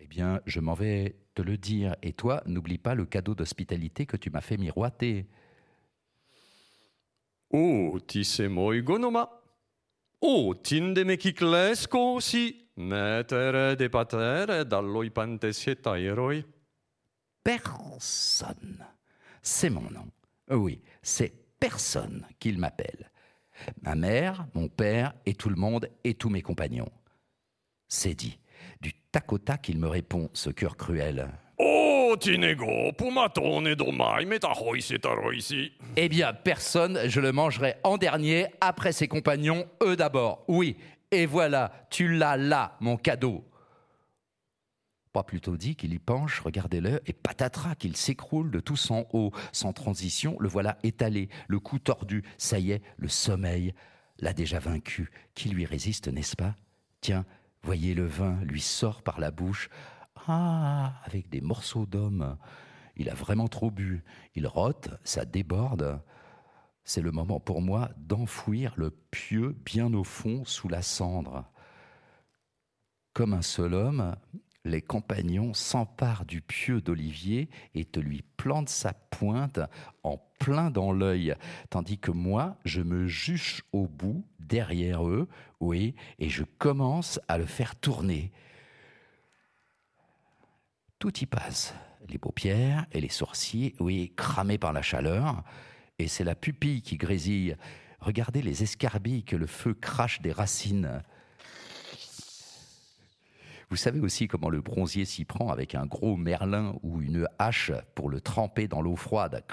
Eh 0.00 0.06
bien, 0.06 0.40
je 0.46 0.60
m'en 0.60 0.72
vais 0.72 1.16
te 1.34 1.42
le 1.42 1.58
dire. 1.58 1.96
Et 2.02 2.14
toi, 2.14 2.42
n'oublie 2.46 2.78
pas 2.78 2.94
le 2.94 3.04
cadeau 3.04 3.34
d'hospitalité 3.34 4.06
que 4.06 4.16
tu 4.16 4.30
m'as 4.30 4.40
fait 4.40 4.56
miroiter. 4.56 5.26
O 7.50 8.00
ti 8.00 8.24
se 8.24 8.44
moi 8.44 8.80
gonoma. 8.80 9.43
Metere 12.76 13.76
de 13.76 13.88
patere 13.88 14.64
dalloi 14.64 15.10
pantesieta 15.10 15.98
eroi. 15.98 16.42
personne. 17.42 18.86
C'est 19.42 19.68
mon 19.68 19.90
nom. 19.90 20.08
Oui, 20.50 20.80
c'est 21.02 21.30
personne 21.60 22.26
qu'il 22.38 22.58
m'appelle. 22.58 23.10
Ma 23.82 23.94
mère, 23.94 24.46
mon 24.54 24.68
père 24.68 25.12
et 25.26 25.34
tout 25.34 25.50
le 25.50 25.56
monde 25.56 25.90
et 26.04 26.14
tous 26.14 26.30
mes 26.30 26.40
compagnons. 26.40 26.90
C'est 27.86 28.14
dit. 28.14 28.38
Du 28.80 28.94
tac 29.12 29.30
au 29.30 29.36
tac, 29.36 29.68
il 29.68 29.78
me 29.78 29.88
répond, 29.88 30.30
ce 30.32 30.48
cœur 30.48 30.78
cruel. 30.78 31.28
O 31.58 32.03
Eh 35.96 36.08
bien, 36.08 36.32
personne, 36.32 37.00
je 37.06 37.20
le 37.20 37.32
mangerai 37.32 37.74
en 37.84 37.96
dernier, 37.96 38.46
après 38.60 38.92
ses 38.92 39.08
compagnons, 39.08 39.66
eux 39.82 39.96
d'abord. 39.96 40.44
Oui, 40.48 40.76
et 41.10 41.26
voilà, 41.26 41.72
tu 41.90 42.08
l'as 42.08 42.36
là, 42.36 42.76
mon 42.80 42.96
cadeau. 42.96 43.44
Pas 45.12 45.22
plutôt 45.22 45.56
dit 45.56 45.76
qu'il 45.76 45.94
y 45.94 46.00
penche, 46.00 46.40
regardez-le, 46.40 47.00
et 47.06 47.12
patatras 47.12 47.76
qu'il 47.76 47.96
s'écroule 47.96 48.50
de 48.50 48.58
tout 48.58 48.76
son 48.76 49.06
haut. 49.12 49.30
Sans 49.52 49.72
transition, 49.72 50.36
le 50.40 50.48
voilà 50.48 50.76
étalé, 50.82 51.28
le 51.46 51.60
cou 51.60 51.78
tordu. 51.78 52.24
Ça 52.36 52.58
y 52.58 52.72
est, 52.72 52.82
le 52.96 53.06
sommeil 53.06 53.74
l'a 54.18 54.32
déjà 54.32 54.58
vaincu. 54.58 55.12
Qui 55.36 55.50
lui 55.50 55.66
résiste, 55.66 56.08
n'est-ce 56.08 56.34
pas? 56.34 56.56
Tiens, 57.00 57.24
voyez 57.62 57.94
le 57.94 58.06
vin 58.06 58.38
lui 58.42 58.60
sort 58.60 59.02
par 59.02 59.20
la 59.20 59.30
bouche. 59.30 59.68
Ah, 60.26 60.94
avec 61.04 61.28
des 61.28 61.40
morceaux 61.40 61.86
d'homme. 61.86 62.36
Il 62.96 63.10
a 63.10 63.14
vraiment 63.14 63.48
trop 63.48 63.70
bu. 63.70 64.04
Il 64.34 64.46
rote, 64.46 64.90
ça 65.04 65.24
déborde. 65.24 66.00
C'est 66.84 67.00
le 67.02 67.12
moment 67.12 67.40
pour 67.40 67.62
moi 67.62 67.90
d'enfouir 67.96 68.74
le 68.76 68.90
pieu 68.90 69.56
bien 69.64 69.92
au 69.94 70.04
fond 70.04 70.44
sous 70.44 70.68
la 70.68 70.82
cendre. 70.82 71.50
Comme 73.12 73.32
un 73.32 73.42
seul 73.42 73.74
homme, 73.74 74.16
les 74.64 74.82
compagnons 74.82 75.54
s'emparent 75.54 76.24
du 76.24 76.40
pieu 76.40 76.80
d'Olivier 76.80 77.48
et 77.74 77.84
te 77.84 78.00
lui 78.00 78.22
plantent 78.36 78.68
sa 78.68 78.92
pointe 78.92 79.60
en 80.02 80.18
plein 80.38 80.70
dans 80.70 80.92
l'œil, 80.92 81.34
tandis 81.70 81.98
que 81.98 82.10
moi, 82.10 82.56
je 82.64 82.80
me 82.82 83.06
juche 83.06 83.62
au 83.72 83.86
bout, 83.86 84.26
derrière 84.40 85.06
eux, 85.06 85.28
oui, 85.60 85.94
et 86.18 86.28
je 86.28 86.44
commence 86.44 87.20
à 87.28 87.38
le 87.38 87.46
faire 87.46 87.76
tourner. 87.76 88.32
Tout 91.04 91.18
y 91.18 91.26
passe, 91.26 91.74
les 92.08 92.16
paupières 92.16 92.86
et 92.90 92.98
les 92.98 93.10
sourcils, 93.10 93.74
oui, 93.78 94.14
cramés 94.16 94.56
par 94.56 94.72
la 94.72 94.80
chaleur, 94.80 95.44
et 95.98 96.08
c'est 96.08 96.24
la 96.24 96.34
pupille 96.34 96.80
qui 96.80 96.96
grésille. 96.96 97.58
Regardez 98.00 98.40
les 98.40 98.62
escarbilles 98.62 99.22
que 99.22 99.36
le 99.36 99.46
feu 99.46 99.74
crache 99.74 100.22
des 100.22 100.32
racines. 100.32 101.02
Vous 103.68 103.76
savez 103.76 104.00
aussi 104.00 104.28
comment 104.28 104.48
le 104.48 104.62
bronzier 104.62 105.04
s'y 105.04 105.26
prend 105.26 105.50
avec 105.50 105.74
un 105.74 105.84
gros 105.84 106.16
merlin 106.16 106.74
ou 106.82 107.02
une 107.02 107.28
hache 107.38 107.70
pour 107.94 108.08
le 108.08 108.22
tremper 108.22 108.66
dans 108.66 108.80
l'eau 108.80 108.96
froide. 108.96 109.44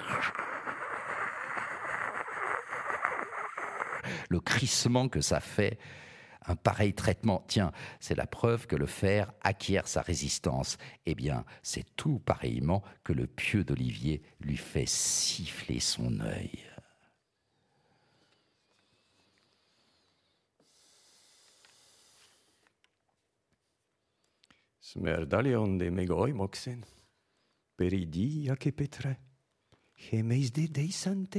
Le 4.30 4.40
crissement 4.40 5.10
que 5.10 5.20
ça 5.20 5.40
fait, 5.40 5.78
un 6.46 6.56
pareil 6.56 6.94
traitement, 6.94 7.44
tiens, 7.46 7.72
c'est 8.00 8.14
la 8.14 8.26
preuve 8.26 8.66
que 8.66 8.76
le 8.76 8.86
fer 8.86 9.32
acquiert 9.42 9.88
sa 9.88 10.02
résistance. 10.02 10.78
Eh 11.06 11.14
bien, 11.14 11.44
c'est 11.62 11.96
tout 11.96 12.18
pareillement 12.18 12.82
que 13.04 13.12
le 13.12 13.26
pieu 13.26 13.64
d'Olivier 13.64 14.22
lui 14.40 14.56
fait 14.56 14.88
siffler 14.88 15.80
son 15.80 16.20
œil. 16.20 16.64
De 24.94 25.00
petre. 28.70 29.08
De 30.12 30.66
deisante 30.66 31.38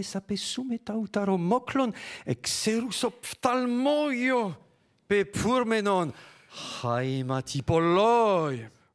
exerus 2.26 3.06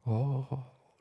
Oh, 0.06 0.44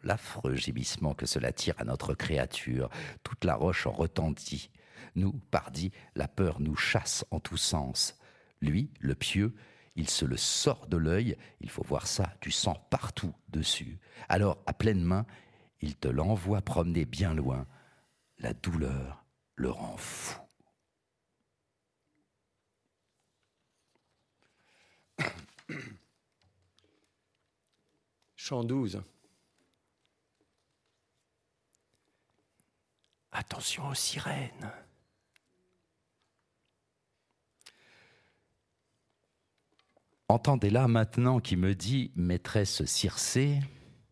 l'affreux 0.03 0.55
gémissement 0.55 1.13
que 1.13 1.25
cela 1.25 1.51
tire 1.51 1.75
à 1.77 1.83
notre 1.83 2.13
créature. 2.13 2.89
Toute 3.23 3.45
la 3.45 3.55
roche 3.55 3.87
en 3.87 3.91
retentit. 3.91 4.69
Nous, 5.15 5.33
pardi, 5.51 5.91
la 6.15 6.27
peur 6.27 6.59
nous 6.59 6.75
chasse 6.75 7.25
en 7.31 7.39
tous 7.39 7.57
sens. 7.57 8.17
Lui, 8.61 8.91
le 8.99 9.15
pieux, 9.15 9.55
il 9.95 10.09
se 10.09 10.25
le 10.25 10.37
sort 10.37 10.87
de 10.87 10.97
l'œil, 10.97 11.37
il 11.59 11.69
faut 11.69 11.83
voir 11.83 12.05
ça, 12.05 12.33
du 12.41 12.51
sang 12.51 12.75
partout 12.89 13.33
dessus. 13.49 13.99
Alors, 14.29 14.59
à 14.65 14.73
pleine 14.73 15.01
main, 15.01 15.25
il 15.81 15.95
te 15.95 16.07
l'envoie 16.07 16.61
promener 16.61 17.05
bien 17.05 17.33
loin. 17.33 17.65
La 18.39 18.53
douleur 18.53 19.25
le 19.55 19.71
rend 19.71 19.97
fou. 19.97 20.46
Chant 28.35 28.63
12. 28.63 29.01
Attention 33.31 33.89
aux 33.89 33.93
sirènes. 33.93 34.71
Entendez-la 40.29 40.87
maintenant 40.87 41.39
qui 41.39 41.55
me 41.55 41.73
dit, 41.73 42.11
maîtresse 42.15 42.83
Circé, 42.85 43.61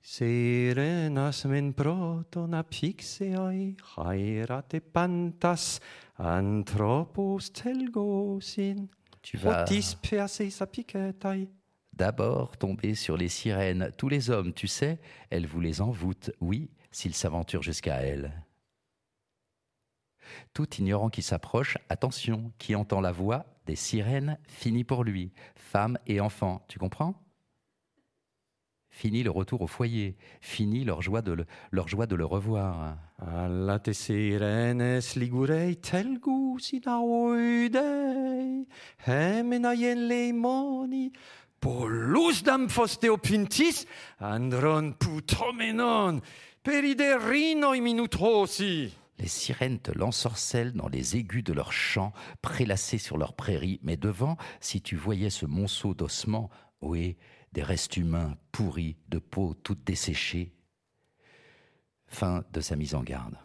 Sirenas 0.02 1.46
men 1.46 1.74
proton 1.74 2.54
apixeai, 2.54 3.76
haerate 3.98 4.80
pantas, 4.80 5.80
anthropos 6.20 7.52
telgosin, 7.52 8.88
tu 9.26 9.38
vas 9.38 9.66
apicetai. 10.60 11.50
d'abord 11.94 12.58
tomber 12.58 12.94
sur 12.94 13.18
les 13.18 13.28
sirènes. 13.28 13.92
Tous 13.98 14.08
les 14.08 14.30
hommes, 14.30 14.54
tu 14.54 14.68
sais, 14.68 15.00
elles 15.32 15.48
vous 15.48 15.60
les 15.60 15.82
envoûtent, 15.82 16.32
oui, 16.42 16.70
s'ils 16.92 17.16
s'aventurent 17.16 17.64
jusqu'à 17.64 17.96
elles. 17.96 18.44
Tout 20.54 20.72
ignorant 20.76 21.10
qui 21.10 21.24
s'approche, 21.24 21.78
attention, 21.90 22.52
qui 22.60 22.76
entend 22.76 23.02
la 23.02 23.12
voix 23.12 23.46
des 23.66 23.76
sirènes 23.76 24.38
finit 24.48 24.84
pour 24.84 25.04
lui, 25.04 25.34
femmes 25.56 25.98
et 26.06 26.20
enfants, 26.20 26.64
tu 26.68 26.78
comprends? 26.78 27.16
Fini 28.90 29.24
le 29.24 29.32
retour 29.32 29.62
au 29.62 29.68
foyer, 29.68 30.18
fini 30.40 30.84
leur 30.84 31.02
joie 31.02 31.24
de 31.24 31.32
le, 31.32 31.46
leur 31.72 31.88
joie 31.88 32.06
de 32.06 32.16
le 32.16 32.26
revoir. 32.26 32.98
Alla 33.18 33.80
te 33.80 33.94
sirenes 33.94 35.16
ligurei 35.16 35.78
telgus 35.80 36.74
in 36.76 36.90
aoidei, 36.92 38.66
hemenaien 39.08 40.02
leimoni, 40.10 41.14
polus 41.64 42.44
damphos 42.44 42.98
deopintis, 43.00 43.86
andron 44.20 44.92
putomenon, 45.00 46.20
periderino 46.62 47.72
minutrosi. 47.72 48.92
Les 49.18 49.30
sirènes 49.30 49.80
te 49.80 49.94
l'ensorcellent 49.94 50.76
dans 50.76 50.90
les 50.90 51.16
aigus 51.16 51.44
de 51.44 51.54
leurs 51.54 51.72
chants, 51.72 52.12
prélassés 52.42 52.98
sur 52.98 53.18
leurs 53.18 53.34
prairies, 53.34 53.80
mais 53.82 53.96
devant, 53.96 54.36
si 54.60 54.82
tu 54.82 54.98
voyais 54.98 55.30
ce 55.30 55.46
monceau 55.46 55.94
d'ossements, 55.94 56.50
oui, 56.82 57.16
des 57.54 57.64
restes 57.64 57.96
humains 57.96 58.36
pourris, 58.52 58.98
de 59.08 59.20
peau 59.20 59.54
toute 59.64 59.86
desséchée. 59.86 60.55
Fin 62.08 62.44
de 62.54 62.62
sa 62.62 62.76
mise 62.76 62.96
en 62.96 63.04
garde. 63.04 63.38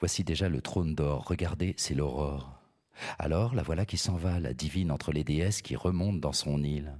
Voici 0.00 0.24
déjà 0.24 0.48
le 0.48 0.60
trône 0.60 0.94
d'or, 0.94 1.26
regardez, 1.26 1.74
c'est 1.76 1.94
l'aurore. 1.94 2.60
Alors 3.18 3.54
la 3.54 3.62
voilà 3.62 3.86
qui 3.86 3.96
s'en 3.96 4.16
va, 4.16 4.40
la 4.40 4.54
divine 4.54 4.90
entre 4.90 5.12
les 5.12 5.24
déesses 5.24 5.62
qui 5.62 5.76
remonte 5.76 6.20
dans 6.20 6.32
son 6.32 6.62
île. 6.62 6.96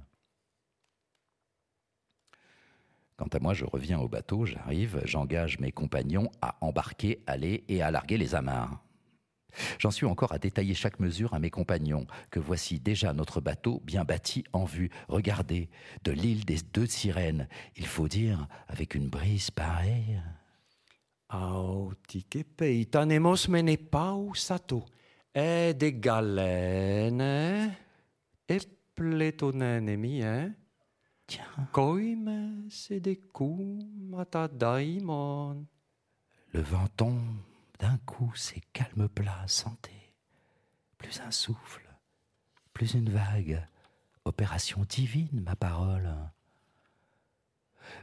Quant 3.17 3.27
à 3.31 3.39
moi, 3.39 3.53
je 3.53 3.63
reviens 3.63 3.99
au 3.99 4.09
bateau, 4.09 4.45
j'arrive, 4.45 5.01
j'engage 5.05 5.59
mes 5.59 5.71
compagnons 5.71 6.29
à 6.41 6.57
embarquer, 6.59 7.23
aller 7.27 7.63
et 7.69 7.81
à 7.81 7.89
larguer 7.89 8.17
les 8.17 8.35
amarres. 8.35 8.84
J'en 9.79 9.91
suis 9.91 10.05
encore 10.05 10.31
à 10.33 10.39
détailler 10.39 10.73
chaque 10.73 10.99
mesure 10.99 11.33
à 11.33 11.39
mes 11.39 11.49
compagnons, 11.49 12.07
que 12.31 12.39
voici 12.39 12.79
déjà 12.79 13.13
notre 13.13 13.41
bateau 13.41 13.81
bien 13.85 14.03
bâti 14.03 14.43
en 14.53 14.65
vue. 14.65 14.89
Regardez, 15.07 15.69
de 16.03 16.11
l'île 16.11 16.45
des 16.45 16.59
deux 16.73 16.87
sirènes, 16.87 17.47
il 17.75 17.85
faut 17.85 18.07
dire, 18.07 18.47
avec 18.67 18.95
une 18.95 19.09
brise 19.09 19.51
pareille. 19.51 20.21
Autike 21.29 22.45
peitanemos 22.55 23.47
mene 23.49 23.77
pausato, 23.77 24.85
e 25.33 25.73
de 25.73 25.89
galene, 25.89 27.75
e 28.47 28.59
pletonene 28.93 29.97
mie, 29.97 30.53
Tiens, 31.27 31.67
coime 31.71 32.69
se 32.69 32.99
de 32.99 33.17
daimon. 34.53 35.65
le 36.53 36.61
vent 36.61 36.87
tombe, 36.95 37.41
d'un 37.79 37.97
coup 38.05 38.31
c'est 38.35 38.61
calme 38.73 39.07
plat, 39.07 39.43
santé. 39.47 39.91
Plus 40.97 41.21
un 41.21 41.31
souffle, 41.31 41.87
plus 42.73 42.93
une 42.93 43.09
vague. 43.09 43.65
Opération 44.25 44.85
divine, 44.89 45.41
ma 45.45 45.55
parole. 45.55 46.09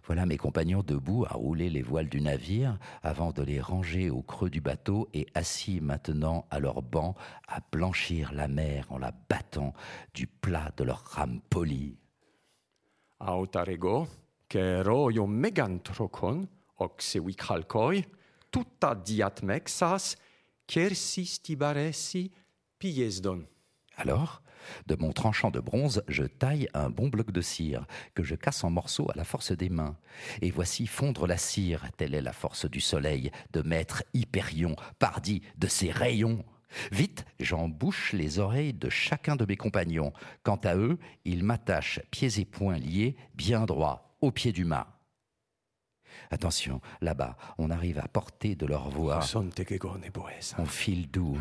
Voilà 0.05 0.27
mes 0.27 0.37
compagnons 0.37 0.83
debout 0.83 1.25
à 1.29 1.35
rouler 1.35 1.69
les 1.71 1.83
voiles 1.83 2.09
du 2.09 2.21
navire 2.21 2.79
avant 3.03 3.33
de 3.33 3.43
les 3.43 3.61
ranger 3.61 4.11
au 4.11 4.23
creux 4.23 4.51
du 4.51 4.61
bateau 4.61 5.09
et 5.13 5.27
assis 5.35 5.81
maintenant 5.81 6.47
à 6.51 6.61
leur 6.61 6.83
banc 6.83 7.15
à 7.49 7.59
blanchir 7.73 8.33
la 8.33 8.49
mer 8.49 8.87
en 8.91 8.99
la 8.99 9.13
battant 9.29 9.75
du 10.15 10.27
plat 10.27 10.71
de 10.77 10.85
leurs 10.85 11.05
rames 11.05 11.41
polies. 11.51 11.99
Autarego, 13.21 14.07
que 14.49 15.27
megantrocon, 15.27 16.49
oxevi 16.79 17.37
tutta 18.53 18.95
diatmexas, 18.95 20.17
cersis 20.69 21.43
tibaresi, 21.43 22.31
piesdon. 22.79 23.45
Alors, 23.97 24.43
de 24.87 24.95
mon 24.95 25.13
tranchant 25.13 25.51
de 25.51 25.61
bronze, 25.61 26.05
je 26.09 26.25
taille 26.25 26.69
un 26.75 26.89
bon 26.89 27.09
bloc 27.09 27.33
de 27.33 27.41
cire, 27.41 27.87
que 28.15 28.23
je 28.23 28.35
casse 28.35 28.63
en 28.63 28.71
morceaux 28.71 29.11
à 29.11 29.17
la 29.17 29.25
force 29.25 29.53
des 29.53 29.69
mains. 29.69 29.97
Et 30.41 30.51
voici 30.51 30.87
fondre 30.87 31.27
la 31.27 31.37
cire, 31.37 31.85
telle 31.97 32.15
est 32.15 32.23
la 32.23 32.33
force 32.33 32.67
du 32.67 32.81
soleil, 32.81 33.31
de 33.53 33.63
maître 33.63 34.05
Hyperion, 34.15 34.77
pardi 34.99 35.43
de 35.59 35.67
ses 35.67 35.91
rayons. 35.91 36.45
Vite, 36.91 37.27
j'embouche 37.39 38.13
les 38.13 38.39
oreilles 38.39 38.73
de 38.73 38.89
chacun 38.89 39.37
de 39.37 39.45
mes 39.45 39.57
compagnons. 39.57 40.13
Quant 40.43 40.61
à 40.65 40.77
eux, 40.77 40.99
ils 41.25 41.45
m'attachent 41.45 42.01
pieds 42.11 42.41
et 42.41 42.45
poings 42.45 42.79
liés, 42.79 43.17
bien 43.35 43.67
droits, 43.67 44.17
au 44.21 44.31
pied 44.31 44.53
du 44.53 44.65
mât. 44.65 45.02
Attention, 46.31 46.81
là-bas, 47.01 47.37
on 47.59 47.71
arrive 47.71 47.99
à 47.99 48.09
portée 48.09 48.55
de 48.55 48.67
leur 48.67 48.89
voix. 48.89 49.21
On 50.59 50.67
file 50.67 51.11
doux. 51.11 51.37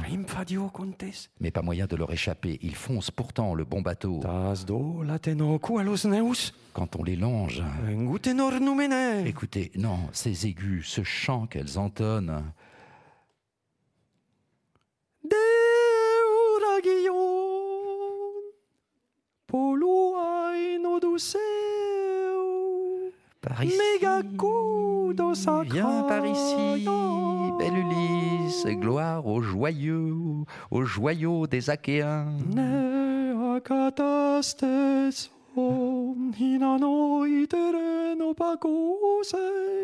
Mais 1.40 1.52
pas 1.52 1.62
moyen 1.62 1.86
de 1.88 1.96
leur 1.96 2.12
échapper. 2.12 2.60
Ils 2.62 2.76
foncent 2.76 3.12
pourtant 3.12 3.54
le 3.54 3.64
bon 3.64 3.82
bateau. 3.82 4.20
Quand 6.74 6.96
on 6.96 7.04
les 7.04 7.16
longe. 7.16 7.64
Écoutez, 9.26 9.72
non, 9.76 10.00
ces 10.12 10.48
aigus, 10.48 10.88
ce 10.88 11.04
chant 11.04 11.46
qu'elles 11.48 11.78
entonnent. 11.78 12.44
Par 23.42 23.64
ici. 23.64 23.78
Viens 25.74 26.04
par 26.08 26.26
ici, 26.26 26.86
belle 27.58 27.78
Ulysse, 27.78 28.66
gloire 28.68 29.26
aux 29.26 29.42
joyeux, 29.42 30.14
aux 30.70 30.84
joyaux 30.84 31.48
des 31.48 31.70
Achéens. 31.70 32.28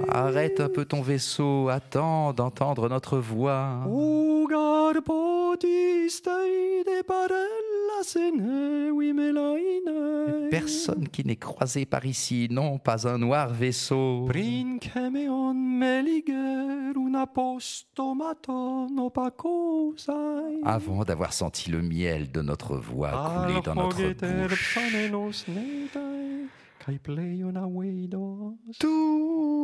Arrête 0.09 0.59
un 0.61 0.69
peu 0.69 0.85
ton 0.85 1.01
vaisseau, 1.01 1.69
attends 1.69 2.33
d'entendre 2.33 2.87
notre 2.89 3.17
voix. 3.17 3.83
Personne 10.49 11.07
qui 11.09 11.25
n'ait 11.25 11.35
croisé 11.35 11.85
par 11.85 12.05
ici, 12.05 12.47
non, 12.49 12.77
pas 12.77 13.07
un 13.07 13.17
noir 13.17 13.53
vaisseau. 13.53 14.25
Avant 20.63 21.03
d'avoir 21.03 21.33
senti 21.33 21.69
le 21.71 21.81
miel 21.81 22.31
de 22.31 22.41
notre 22.41 22.77
voix 22.77 23.11
couler 23.45 23.61
dans 23.61 23.75
notre 23.75 23.97
bouche. 23.97 24.77
Tout 28.79 29.57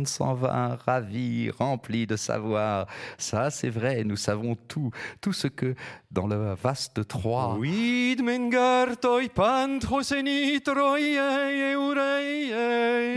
monde 0.00 0.08
s'en 0.08 0.34
va 0.34 0.78
ravi, 0.86 1.50
rempli 1.50 2.06
de 2.06 2.16
savoir. 2.16 2.86
Ça, 3.18 3.50
c'est 3.50 3.68
vrai, 3.68 4.02
nous 4.04 4.16
savons 4.16 4.56
tout, 4.68 4.90
tout 5.20 5.32
ce 5.32 5.46
que 5.46 5.74
dans 6.10 6.26
le 6.26 6.54
vaste 6.54 7.06
Troie. 7.06 7.56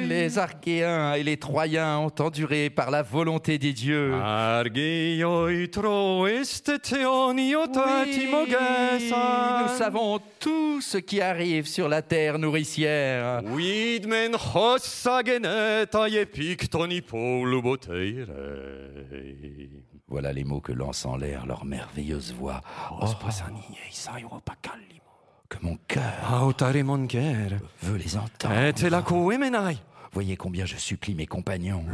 Les 0.07 0.37
Archéens 0.37 1.13
et 1.13 1.23
les 1.23 1.37
Troyens 1.37 1.99
ont 1.99 2.11
enduré 2.19 2.69
par 2.69 2.91
la 2.91 3.01
volonté 3.01 3.57
des 3.57 3.73
dieux. 3.73 4.13
Oui, 4.13 4.19
nous 9.63 9.77
savons 9.77 10.19
tout 10.39 10.81
ce 10.81 10.97
qui 10.97 11.21
arrive 11.21 11.65
sur 11.65 11.87
la 11.87 12.01
terre 12.01 12.37
nourricière. 12.37 13.41
Voilà 20.07 20.33
les 20.33 20.43
mots 20.43 20.61
que 20.61 20.71
lance 20.71 21.05
en 21.05 21.17
l'air 21.17 21.45
leur 21.45 21.65
merveilleuse 21.65 22.33
voix. 22.33 22.61
Oh, 22.91 23.05
que 25.49 25.57
mon 25.61 25.77
cœur 25.87 26.03
veut 27.81 27.97
les 27.97 28.17
entendre. 28.17 28.53
Voyez 30.11 30.35
combien 30.35 30.65
je 30.65 30.75
supplie 30.77 31.15
mes 31.15 31.25
compagnons. 31.25 31.85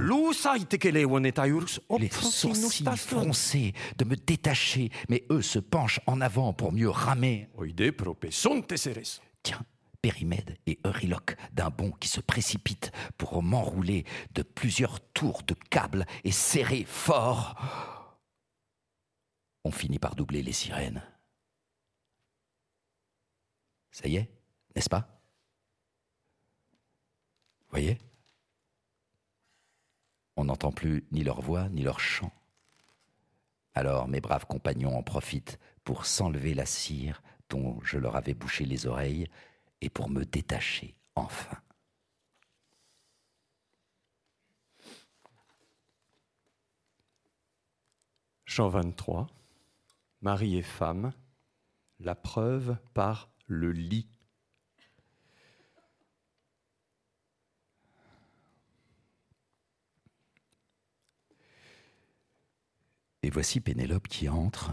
Les 2.00 2.10
sourcils 2.10 2.84
froncés 2.98 3.74
de 3.98 4.06
me 4.06 4.16
détacher, 4.16 4.90
mais 5.10 5.24
eux 5.32 5.42
se 5.42 5.60
penchent 5.60 6.02
en 6.06 6.20
avant 6.20 6.52
pour 6.54 6.72
mieux 6.74 6.90
ramer. 6.90 7.48
Tiens, 9.44 9.62
Périmède 10.02 10.58
et 10.66 10.80
Euryloque 10.86 11.36
d'un 11.52 11.70
bond 11.70 11.92
qui 11.92 12.08
se 12.08 12.22
précipite 12.22 12.92
pour 13.18 13.44
m'enrouler 13.44 14.06
de 14.32 14.44
plusieurs 14.44 15.00
tours 15.12 15.44
de 15.44 15.54
câbles 15.54 16.06
et 16.24 16.32
serrer 16.32 16.86
fort. 16.86 18.18
On 19.64 19.72
finit 19.72 20.00
par 20.00 20.16
doubler 20.16 20.42
les 20.42 20.54
sirènes. 20.54 21.04
Ça 23.92 24.08
y 24.08 24.16
est, 24.16 24.30
n'est-ce 24.76 24.90
pas? 24.90 25.22
Voyez? 27.70 27.98
On 30.38 30.46
n'entend 30.46 30.72
plus 30.72 31.06
ni 31.12 31.24
leur 31.24 31.42
voix 31.42 31.68
ni 31.70 31.84
leur 31.84 32.00
chant. 32.00 32.32
Alors 33.74 34.08
mes 34.08 34.22
braves 34.22 34.46
compagnons 34.46 34.98
en 34.98 35.04
profitent 35.04 35.60
pour 35.84 36.06
s'enlever 36.06 36.54
la 36.54 36.66
cire 36.66 37.22
dont 37.50 37.80
je 37.82 37.98
leur 37.98 38.16
avais 38.16 38.34
bouché 38.34 38.66
les 38.66 38.88
oreilles 38.88 39.28
et 39.82 39.90
pour 39.90 40.10
me 40.10 40.26
détacher 40.26 40.96
enfin. 41.16 41.58
Jean 48.46 48.68
23, 48.68 49.28
Marie 50.22 50.58
et 50.58 50.64
femme, 50.64 51.14
la 52.00 52.16
preuve 52.16 52.78
par 52.94 53.30
le 53.46 53.72
lit. 53.72 54.10
Et 63.22 63.30
voici 63.30 63.60
Pénélope 63.60 64.08
qui 64.08 64.28
entre, 64.30 64.72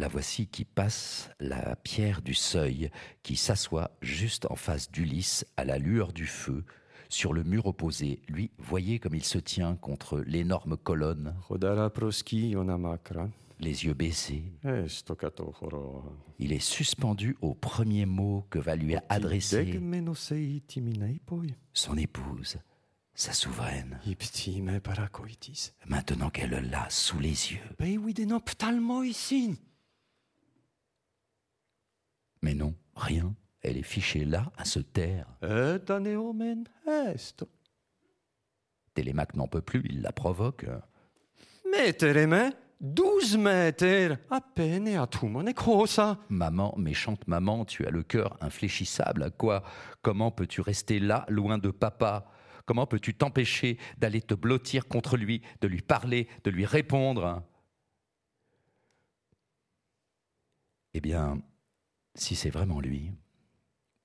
la 0.00 0.08
voici 0.08 0.46
qui 0.46 0.64
passe 0.64 1.30
la 1.38 1.76
pierre 1.76 2.22
du 2.22 2.34
seuil, 2.34 2.90
qui 3.22 3.36
s'assoit 3.36 3.90
juste 4.00 4.46
en 4.50 4.56
face 4.56 4.90
d'Ulysse 4.90 5.44
à 5.56 5.64
la 5.64 5.78
lueur 5.78 6.12
du 6.12 6.26
feu, 6.26 6.64
sur 7.10 7.32
le 7.34 7.44
mur 7.44 7.66
opposé. 7.66 8.22
Lui, 8.28 8.50
voyez 8.58 8.98
comme 8.98 9.14
il 9.14 9.24
se 9.24 9.38
tient 9.38 9.76
contre 9.76 10.20
l'énorme 10.20 10.76
colonne, 10.78 11.36
les 13.60 13.84
yeux 13.84 13.92
baissés. 13.92 14.44
Il 16.38 16.52
est 16.52 16.60
suspendu 16.60 17.36
au 17.42 17.52
premier 17.52 18.06
mot 18.06 18.46
que 18.48 18.58
va 18.58 18.76
lui 18.76 18.96
adresser 19.10 19.78
son 21.74 21.98
épouse, 21.98 22.56
sa 23.14 23.34
souveraine, 23.34 24.00
maintenant 25.86 26.30
qu'elle 26.30 26.70
l'a 26.70 26.88
sous 26.88 27.18
les 27.18 27.52
yeux. 27.52 27.60
Mais 32.42 32.54
non, 32.54 32.74
rien. 32.94 33.34
Elle 33.62 33.76
est 33.76 33.82
fichée 33.82 34.24
là, 34.24 34.50
à 34.56 34.64
se 34.64 34.80
taire. 34.80 35.26
Télémaque 38.94 39.34
n'en 39.34 39.48
peut 39.48 39.60
plus, 39.60 39.82
il 39.88 40.02
la 40.02 40.12
provoque. 40.12 40.66
Douze 42.80 43.36
mètres, 43.36 44.16
à 44.30 44.40
peine 44.40 44.88
et 44.88 44.96
à 44.96 45.06
tout 45.06 45.26
mon 45.26 45.44
ça. 45.86 46.18
Maman, 46.30 46.74
méchante 46.78 47.28
maman, 47.28 47.66
tu 47.66 47.86
as 47.86 47.90
le 47.90 48.02
cœur 48.02 48.38
infléchissable. 48.40 49.22
À 49.22 49.30
quoi? 49.30 49.62
Comment 50.00 50.30
peux-tu 50.30 50.62
rester 50.62 50.98
là, 50.98 51.26
loin 51.28 51.58
de 51.58 51.70
papa? 51.70 52.32
Comment 52.64 52.86
peux-tu 52.86 53.14
t'empêcher 53.14 53.76
d'aller 53.98 54.22
te 54.22 54.32
blottir 54.32 54.88
contre 54.88 55.18
lui, 55.18 55.42
de 55.60 55.68
lui 55.68 55.82
parler, 55.82 56.26
de 56.44 56.50
lui 56.50 56.64
répondre? 56.64 57.42
Eh 60.94 61.02
bien, 61.02 61.42
si 62.14 62.34
c'est 62.34 62.50
vraiment 62.50 62.80
lui, 62.80 63.12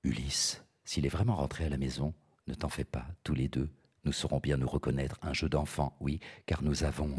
Ulysse, 0.04 0.64
s'il 0.84 1.06
est 1.06 1.10
vraiment 1.10 1.36
rentré 1.36 1.64
à 1.64 1.68
la 1.68 1.78
maison, 1.78 2.14
ne 2.46 2.54
t'en 2.54 2.68
fais 2.68 2.84
pas, 2.84 3.06
tous 3.24 3.34
les 3.34 3.48
deux, 3.48 3.68
nous 4.04 4.12
saurons 4.12 4.38
bien 4.38 4.56
nous 4.56 4.68
reconnaître, 4.68 5.18
un 5.22 5.32
jeu 5.32 5.48
d'enfant, 5.48 5.96
oui, 6.00 6.20
car 6.46 6.62
nous 6.62 6.84
avons 6.84 7.12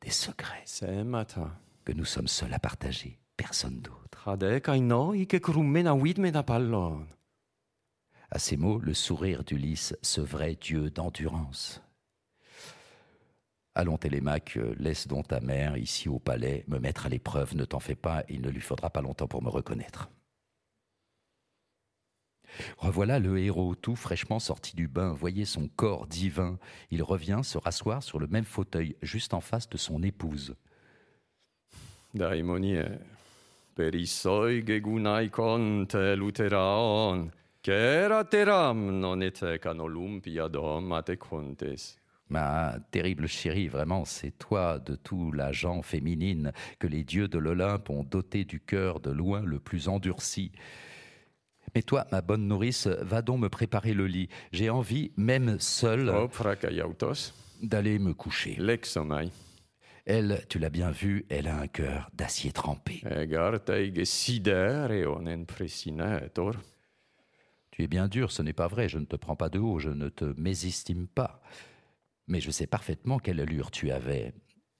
des 0.00 0.10
secrets 0.10 0.64
que 1.84 1.92
nous 1.92 2.06
sommes 2.06 2.28
seuls 2.28 2.54
à 2.54 2.58
partager, 2.58 3.18
personne 3.36 3.80
d'autre. 3.80 4.28
À 8.30 8.38
ces 8.38 8.56
mots, 8.56 8.78
le 8.78 8.94
sourire 8.94 9.44
d'Ulysse, 9.44 9.94
ce 10.00 10.22
vrai 10.22 10.56
dieu 10.58 10.90
d'endurance. 10.90 11.83
Allons, 13.76 13.98
Télémaque, 13.98 14.58
laisse 14.78 15.08
donc 15.08 15.28
ta 15.28 15.40
mère 15.40 15.76
ici 15.76 16.08
au 16.08 16.20
palais 16.20 16.64
me 16.68 16.78
mettre 16.78 17.06
à 17.06 17.08
l'épreuve, 17.08 17.56
ne 17.56 17.64
t'en 17.64 17.80
fais 17.80 17.96
pas, 17.96 18.22
il 18.28 18.40
ne 18.40 18.48
lui 18.48 18.60
faudra 18.60 18.88
pas 18.88 19.02
longtemps 19.02 19.26
pour 19.26 19.42
me 19.42 19.48
reconnaître. 19.48 20.08
Revoilà 22.78 23.18
le 23.18 23.36
héros, 23.38 23.74
tout 23.74 23.96
fraîchement 23.96 24.38
sorti 24.38 24.76
du 24.76 24.86
bain, 24.86 25.12
voyez 25.12 25.44
son 25.44 25.66
corps 25.66 26.06
divin. 26.06 26.58
Il 26.92 27.02
revient 27.02 27.40
se 27.42 27.58
rasseoir 27.58 28.04
sur 28.04 28.20
le 28.20 28.28
même 28.28 28.44
fauteuil, 28.44 28.94
juste 29.02 29.34
en 29.34 29.40
face 29.40 29.68
de 29.68 29.76
son 29.76 30.04
épouse. 30.04 30.54
Daimonie, 32.14 32.78
perissoi 33.74 34.60
gegunai 34.64 35.30
conte 35.30 35.96
luteraon, 35.96 37.28
non 37.66 39.20
ete 39.20 39.58
can 39.60 39.80
olympiadom 39.80 40.92
ate 40.92 41.16
contes. 41.16 41.98
Ma 42.34 42.74
terrible 42.90 43.28
chérie, 43.28 43.68
vraiment, 43.68 44.04
c'est 44.04 44.32
toi 44.32 44.80
de 44.80 44.96
tout 44.96 45.30
la 45.30 45.52
gent 45.52 45.82
féminine 45.82 46.50
que 46.80 46.88
les 46.88 47.04
dieux 47.04 47.28
de 47.28 47.38
l'Olympe 47.38 47.90
ont 47.90 48.02
doté 48.02 48.44
du 48.44 48.58
cœur 48.58 48.98
de 48.98 49.12
loin 49.12 49.40
le 49.40 49.60
plus 49.60 49.86
endurci. 49.86 50.50
Mais 51.76 51.82
toi, 51.82 52.08
ma 52.10 52.22
bonne 52.22 52.48
nourrice, 52.48 52.88
va 52.88 53.22
donc 53.22 53.38
me 53.38 53.48
préparer 53.48 53.94
le 53.94 54.08
lit. 54.08 54.28
J'ai 54.50 54.68
envie, 54.68 55.12
même 55.16 55.60
seule, 55.60 56.12
d'aller 57.62 58.00
me 58.00 58.14
coucher. 58.14 58.56
Elle, 60.04 60.44
tu 60.48 60.58
l'as 60.58 60.70
bien 60.70 60.90
vu, 60.90 61.26
elle 61.28 61.46
a 61.46 61.56
un 61.56 61.68
cœur 61.68 62.10
d'acier 62.14 62.50
trempé. 62.50 63.00
Tu 67.70 67.84
es 67.84 67.86
bien 67.86 68.08
dur, 68.08 68.32
ce 68.32 68.42
n'est 68.42 68.52
pas 68.52 68.66
vrai, 68.66 68.88
je 68.88 68.98
ne 68.98 69.04
te 69.04 69.14
prends 69.14 69.36
pas 69.36 69.50
de 69.50 69.60
haut, 69.60 69.78
je 69.78 69.90
ne 69.90 70.08
te 70.08 70.24
mésestime 70.36 71.06
pas. 71.06 71.40
Mais 72.26 72.40
je 72.40 72.50
sais 72.50 72.66
parfaitement 72.66 73.18
quelle 73.18 73.40
allure 73.40 73.70
tu 73.70 73.90
avais 73.90 74.32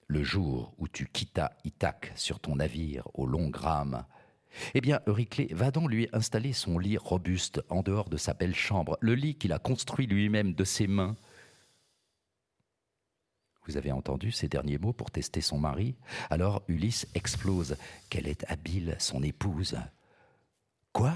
le 0.07 0.23
jour 0.23 0.73
où 0.77 0.87
tu 0.87 1.07
quittas 1.07 1.51
Ithaque 1.63 2.11
sur 2.15 2.39
ton 2.39 2.55
navire 2.55 3.07
au 3.13 3.25
long 3.25 3.49
grame. 3.49 4.05
Eh 4.73 4.81
bien, 4.81 5.01
Euryclée, 5.07 5.49
va 5.51 5.71
donc 5.71 5.89
lui 5.89 6.07
installer 6.13 6.53
son 6.53 6.79
lit 6.79 6.97
robuste 6.97 7.61
en 7.69 7.81
dehors 7.81 8.09
de 8.09 8.17
sa 8.17 8.33
belle 8.33 8.55
chambre, 8.55 8.97
le 9.01 9.15
lit 9.15 9.35
qu'il 9.35 9.51
a 9.51 9.59
construit 9.59 10.07
lui-même 10.07 10.53
de 10.53 10.63
ses 10.63 10.87
mains. 10.87 11.15
Vous 13.67 13.77
avez 13.77 13.91
entendu 13.91 14.31
ces 14.31 14.47
derniers 14.47 14.77
mots 14.77 14.93
pour 14.93 15.11
tester 15.11 15.41
son 15.41 15.57
mari? 15.57 15.95
Alors 16.29 16.63
Ulysse 16.67 17.07
explose. 17.15 17.77
Quelle 18.09 18.27
est 18.27 18.45
habile 18.47 18.95
son 18.99 19.23
épouse? 19.23 19.75
Quoi? 20.93 21.13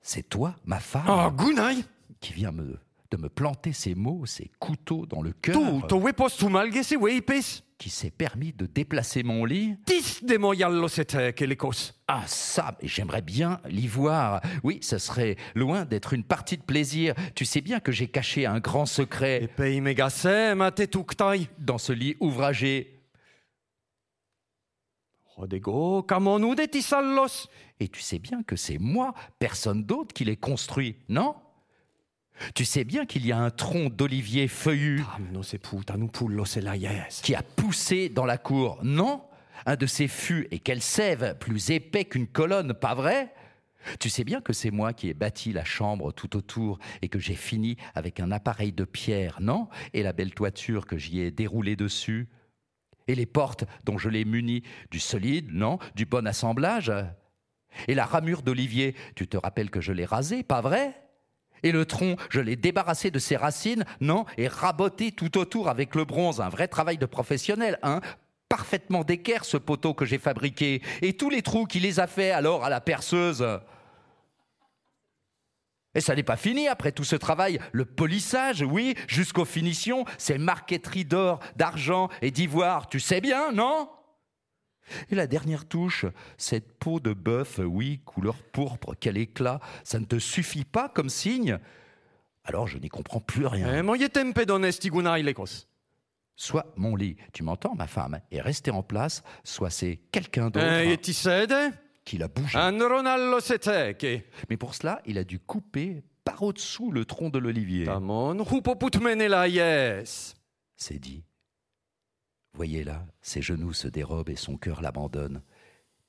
C'est 0.00 0.28
toi, 0.28 0.56
ma 0.64 0.80
femme? 0.80 1.06
Ah, 1.06 1.32
gunai! 1.34 1.84
qui 2.20 2.32
vient 2.32 2.50
me, 2.50 2.78
de 3.10 3.16
me 3.16 3.28
planter 3.28 3.72
ces 3.72 3.94
mots, 3.94 4.26
ces 4.26 4.50
couteaux 4.58 5.06
dans 5.06 5.22
le 5.22 5.32
cœur, 5.32 5.54
qui 7.78 7.90
s'est 7.90 8.10
permis 8.10 8.52
de 8.52 8.66
déplacer 8.66 9.22
mon 9.22 9.44
lit. 9.44 9.76
kelikos. 11.32 11.94
Ah 12.08 12.24
ça, 12.26 12.76
j'aimerais 12.82 13.22
bien 13.22 13.60
l'y 13.66 13.86
voir. 13.86 14.42
Oui, 14.64 14.80
ce 14.82 14.98
serait 14.98 15.36
loin 15.54 15.84
d'être 15.84 16.12
une 16.12 16.24
partie 16.24 16.56
de 16.56 16.62
plaisir. 16.62 17.14
Tu 17.36 17.44
sais 17.44 17.60
bien 17.60 17.78
que 17.78 17.92
j'ai 17.92 18.08
caché 18.08 18.46
un 18.46 18.58
grand 18.58 18.84
secret 18.84 19.48
dans 21.58 21.78
ce 21.78 21.92
lit 21.92 22.16
ouvragé. 22.20 22.94
Et 27.78 27.86
tu 27.86 28.00
sais 28.00 28.18
bien 28.18 28.42
que 28.42 28.56
c'est 28.56 28.78
moi, 28.78 29.14
personne 29.38 29.84
d'autre, 29.84 30.12
qui 30.12 30.24
l'ai 30.24 30.36
construit, 30.36 30.96
non? 31.08 31.36
Tu 32.54 32.64
sais 32.64 32.84
bien 32.84 33.06
qu'il 33.06 33.26
y 33.26 33.32
a 33.32 33.38
un 33.38 33.50
tronc 33.50 33.90
d'olivier 33.90 34.48
feuillu. 34.48 35.04
Qui 37.22 37.34
a 37.34 37.42
poussé 37.42 38.08
dans 38.08 38.26
la 38.26 38.38
cour, 38.38 38.78
non 38.82 39.22
Un 39.66 39.76
de 39.76 39.86
ces 39.86 40.08
fûts, 40.08 40.46
et 40.50 40.58
quelle 40.58 40.82
sève, 40.82 41.36
plus 41.38 41.70
épais 41.70 42.04
qu'une 42.04 42.26
colonne, 42.26 42.74
pas 42.74 42.94
vrai? 42.94 43.32
Tu 44.00 44.10
sais 44.10 44.24
bien 44.24 44.40
que 44.40 44.52
c'est 44.52 44.70
moi 44.70 44.92
qui 44.92 45.08
ai 45.08 45.14
bâti 45.14 45.52
la 45.52 45.64
chambre 45.64 46.12
tout 46.12 46.36
autour 46.36 46.78
et 47.00 47.08
que 47.08 47.18
j'ai 47.18 47.34
fini 47.34 47.76
avec 47.94 48.20
un 48.20 48.30
appareil 48.32 48.72
de 48.72 48.84
pierre, 48.84 49.38
non? 49.40 49.68
Et 49.94 50.02
la 50.02 50.12
belle 50.12 50.34
toiture 50.34 50.86
que 50.86 50.98
j'y 50.98 51.20
ai 51.20 51.30
déroulée 51.30 51.76
dessus. 51.76 52.28
Et 53.06 53.14
les 53.14 53.26
portes 53.26 53.64
dont 53.84 53.96
je 53.96 54.10
l'ai 54.10 54.24
muni 54.24 54.62
du 54.90 55.00
solide, 55.00 55.50
non? 55.50 55.78
Du 55.94 56.04
bon 56.04 56.26
assemblage. 56.26 56.92
Et 57.86 57.94
la 57.94 58.04
ramure 58.04 58.42
d'olivier, 58.42 58.94
tu 59.14 59.26
te 59.26 59.36
rappelles 59.36 59.70
que 59.70 59.80
je 59.80 59.92
l'ai 59.92 60.04
rasée, 60.04 60.42
pas 60.42 60.60
vrai? 60.60 61.07
Et 61.62 61.72
le 61.72 61.84
tronc, 61.84 62.16
je 62.30 62.40
l'ai 62.40 62.56
débarrassé 62.56 63.10
de 63.10 63.18
ses 63.18 63.36
racines, 63.36 63.84
non, 64.00 64.24
et 64.36 64.48
raboté 64.48 65.12
tout 65.12 65.38
autour 65.38 65.68
avec 65.68 65.94
le 65.94 66.04
bronze, 66.04 66.40
un 66.40 66.48
vrai 66.48 66.68
travail 66.68 66.98
de 66.98 67.06
professionnel, 67.06 67.78
hein. 67.82 68.00
Parfaitement 68.48 69.04
d'équerre 69.04 69.44
ce 69.44 69.58
poteau 69.58 69.92
que 69.92 70.06
j'ai 70.06 70.16
fabriqué, 70.16 70.80
et 71.02 71.12
tous 71.12 71.28
les 71.28 71.42
trous 71.42 71.66
qu'il 71.66 71.82
les 71.82 72.00
a 72.00 72.06
fait 72.06 72.30
alors 72.30 72.64
à 72.64 72.70
la 72.70 72.80
perceuse. 72.80 73.46
Et 75.94 76.00
ça 76.00 76.14
n'est 76.14 76.22
pas 76.22 76.36
fini 76.36 76.68
après 76.68 76.92
tout 76.92 77.04
ce 77.04 77.16
travail. 77.16 77.58
Le 77.72 77.84
polissage, 77.84 78.62
oui, 78.62 78.94
jusqu'aux 79.06 79.44
finitions, 79.44 80.04
ces 80.16 80.38
marqueteries 80.38 81.04
d'or, 81.04 81.40
d'argent 81.56 82.08
et 82.22 82.30
d'ivoire, 82.30 82.88
tu 82.88 83.00
sais 83.00 83.20
bien, 83.20 83.52
non? 83.52 83.90
Et 85.10 85.14
la 85.14 85.26
dernière 85.26 85.64
touche, 85.66 86.06
cette 86.36 86.78
peau 86.78 87.00
de 87.00 87.12
bœuf, 87.12 87.60
oui, 87.64 88.00
couleur 88.04 88.36
pourpre, 88.52 88.94
quel 88.98 89.16
éclat, 89.18 89.60
ça 89.84 89.98
ne 89.98 90.04
te 90.04 90.18
suffit 90.18 90.64
pas 90.64 90.88
comme 90.88 91.08
signe 91.08 91.58
Alors 92.44 92.66
je 92.66 92.78
n'y 92.78 92.88
comprends 92.88 93.20
plus 93.20 93.46
rien. 93.46 93.68
Eh. 93.78 93.82
Soit 96.36 96.72
mon 96.76 96.94
lit, 96.94 97.16
tu 97.32 97.42
m'entends, 97.42 97.74
ma 97.74 97.88
femme, 97.88 98.20
est 98.30 98.40
resté 98.40 98.70
en 98.70 98.82
place, 98.84 99.22
soit 99.42 99.70
c'est 99.70 99.98
quelqu'un 100.12 100.50
d'autre 100.50 100.64
Eh, 100.66 100.96
qui 102.04 102.16
l'a 102.16 102.28
bougé. 102.28 102.56
Mais 104.48 104.56
pour 104.56 104.74
cela, 104.74 105.02
il 105.04 105.18
a 105.18 105.24
dû 105.24 105.38
couper 105.40 106.02
par 106.24 106.42
au-dessous 106.42 106.90
le 106.92 107.04
tronc 107.04 107.30
de 107.30 107.38
l'olivier. 107.38 107.86
C'est 110.76 110.98
dit. 110.98 111.24
Voyez 112.54 112.84
là, 112.84 113.06
ses 113.22 113.42
genoux 113.42 113.72
se 113.72 113.88
dérobent 113.88 114.30
et 114.30 114.36
son 114.36 114.56
cœur 114.56 114.80
l'abandonne. 114.80 115.42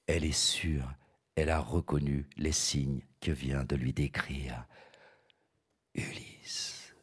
Elle 0.08 0.26
est 0.26 0.32
sûre, 0.32 0.92
elle 1.36 1.50
a 1.50 1.60
reconnu 1.60 2.28
les 2.38 2.52
signes 2.52 3.02
que 3.22 3.32
vient 3.32 3.64
de 3.64 3.76
lui 3.76 3.94
décrire. 3.94 4.66
Ulysse. 5.94 6.94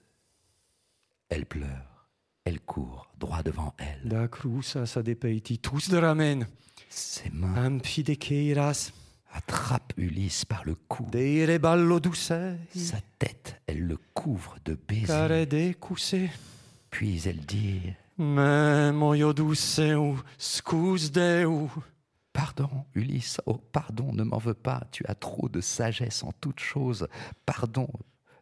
Elle 1.28 1.46
pleure, 1.46 2.08
elle 2.44 2.60
court 2.60 3.10
droit 3.18 3.42
devant 3.42 3.74
elle. 3.78 4.08
Da 4.08 4.28
crusa 4.28 4.86
sa 4.86 5.02
depeiti 5.02 5.58
tous 5.58 5.90
dramen. 5.90 6.46
Ses 6.88 7.30
mains 7.30 7.70
de 7.70 7.82
attrapent 9.32 9.92
Ulysse 9.96 10.44
par 10.44 10.64
le 10.64 10.74
cou. 10.74 11.08
Sa 12.74 13.00
tête, 13.18 13.60
elle 13.66 13.80
le 13.80 13.98
couvre 14.14 14.56
de 14.64 14.74
baisers. 14.74 15.46
De. 15.46 15.74
Puis 16.90 17.22
elle 17.26 17.40
dit 17.40 17.82
Me 18.18 18.92
scus 20.38 21.10
deu. 21.12 21.68
Pardon, 22.32 22.70
Ulysse, 22.94 23.40
oh 23.46 23.58
pardon, 23.58 24.12
ne 24.12 24.22
m'en 24.22 24.38
veux 24.38 24.54
pas, 24.54 24.84
tu 24.90 25.04
as 25.06 25.14
trop 25.14 25.48
de 25.48 25.60
sagesse 25.60 26.22
en 26.22 26.32
toutes 26.32 26.60
choses. 26.60 27.08
Pardon 27.44 27.88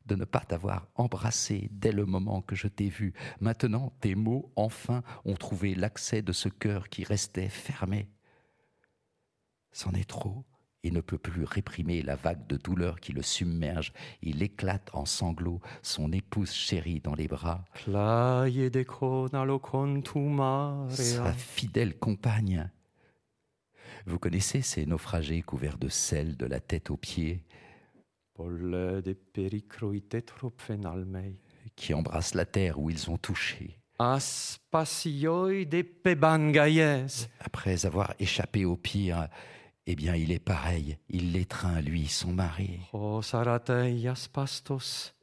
de 0.07 0.15
ne 0.15 0.25
pas 0.25 0.41
t'avoir 0.41 0.89
embrassé 0.95 1.69
dès 1.73 1.93
le 1.93 2.05
moment 2.05 2.43
que 2.43 2.55
je 2.55 2.69
t'ai 2.69 2.89
vu. 2.89 3.15
Maintenant, 3.41 3.93
tes 4.01 4.15
mots, 4.15 4.53
enfin, 4.55 5.03
ont 5.25 5.35
trouvé 5.35 5.75
l'accès 5.75 6.23
de 6.23 6.33
ce 6.33 6.49
cœur 6.49 6.89
qui 6.89 7.05
restait 7.05 7.49
fermé. 7.49 8.09
C'en 9.73 9.93
est 9.93 10.09
trop. 10.09 10.45
Il 10.85 10.93
ne 10.93 11.01
peut 11.01 11.19
plus 11.19 11.45
réprimer 11.45 12.03
la 12.03 12.15
vague 12.15 12.47
de 12.47 12.59
douleur 12.59 13.01
qui 13.01 13.13
le 13.13 13.23
submerge. 13.23 13.95
Il 14.21 14.43
éclate 14.43 14.91
en 14.93 15.07
sanglots, 15.07 15.63
son 15.83 16.13
épouse 16.13 16.53
chérie 16.53 17.01
dans 17.01 17.15
les 17.15 17.27
bras, 17.27 17.65
sa 20.91 21.33
fidèle 21.33 21.99
compagne. 21.99 22.71
Vous 24.07 24.19
connaissez 24.19 24.61
ces 24.61 24.85
naufragés 24.85 25.41
couverts 25.41 25.79
de 25.79 25.89
sel 25.89 26.37
de 26.37 26.45
la 26.45 26.61
tête 26.61 26.91
aux 26.91 26.99
pieds, 26.99 27.43
qui 31.77 31.95
embrassent 31.95 32.35
la 32.35 32.45
terre 32.45 32.79
où 32.79 32.91
ils 32.91 33.11
ont 33.11 33.17
touché, 33.17 33.79
après 37.41 37.87
avoir 37.87 38.13
échappé 38.19 38.67
au 38.67 38.77
pire. 38.77 39.29
Eh 39.87 39.97
bien, 39.97 40.15
il 40.15 40.33
est 40.33 40.39
pareil, 40.39 40.97
il 41.11 41.33
l'étreint, 41.33 41.83
lui, 41.83 42.07
son 42.07 42.33
mari. 42.33 42.81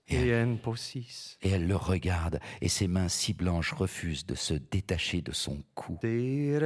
Ien 0.08 0.58
posis. 0.58 1.38
Et 1.42 1.50
elle 1.50 1.68
le 1.68 1.76
regarde, 1.76 2.40
et 2.60 2.68
ses 2.68 2.88
mains 2.88 3.08
si 3.08 3.34
blanches 3.34 3.74
refusent 3.74 4.26
de 4.26 4.36
se 4.36 4.54
détacher 4.54 5.22
de 5.22 5.32
son 5.32 5.64
cou. 5.74 5.98
Et 6.04 6.60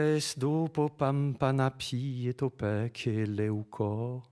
leuco. 3.26 4.24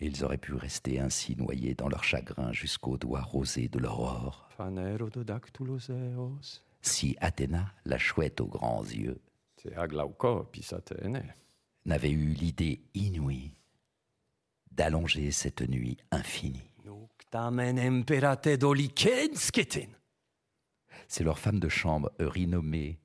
Ils 0.00 0.24
auraient 0.24 0.38
pu 0.38 0.54
rester 0.54 0.98
ainsi 1.00 1.36
noyés 1.36 1.74
dans 1.74 1.88
leur 1.88 2.04
chagrin 2.04 2.52
jusqu'aux 2.52 2.98
doigts 2.98 3.22
rosés 3.22 3.68
de 3.68 3.78
l'aurore. 3.78 4.48
Si 6.82 7.16
Athéna, 7.20 7.72
la 7.84 7.98
chouette 7.98 8.40
aux 8.40 8.46
grands 8.46 8.84
yeux, 8.84 9.20
n'avait 11.84 12.10
eu 12.10 12.28
l'idée 12.28 12.80
inouïe 12.94 13.52
d'allonger 14.70 15.30
cette 15.30 15.62
nuit 15.62 15.96
infinie. 16.10 16.70
C'est 21.08 21.24
leur 21.24 21.38
femme 21.38 21.60
de 21.60 21.68
chambre, 21.68 22.12
Eurynome, 22.20 22.96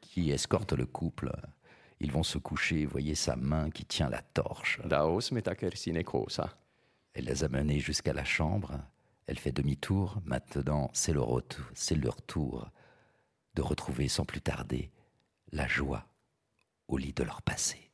qui 0.00 0.30
escorte 0.30 0.72
le 0.72 0.86
couple. 0.86 1.32
Ils 2.00 2.12
vont 2.12 2.22
se 2.22 2.38
coucher, 2.38 2.86
voyez 2.86 3.14
sa 3.14 3.36
main 3.36 3.70
qui 3.70 3.84
tient 3.84 4.08
la 4.08 4.22
torche. 4.22 4.80
Elle 7.12 7.24
les 7.24 7.44
a 7.44 7.48
menés 7.48 7.78
jusqu'à 7.78 8.12
la 8.12 8.24
chambre. 8.24 8.78
Elle 9.26 9.38
fait 9.38 9.52
demi-tour. 9.52 10.20
Maintenant, 10.24 10.90
c'est 10.92 11.12
leur, 11.12 11.28
retour- 11.28 11.70
c'est 11.74 11.94
leur 11.94 12.20
tour 12.22 12.70
de 13.54 13.62
retrouver 13.62 14.08
sans 14.08 14.24
plus 14.24 14.40
tarder 14.40 14.90
la 15.52 15.66
joie 15.66 16.06
au 16.88 16.96
lit 16.96 17.12
de 17.12 17.22
leur 17.24 17.42
passé. 17.42 17.90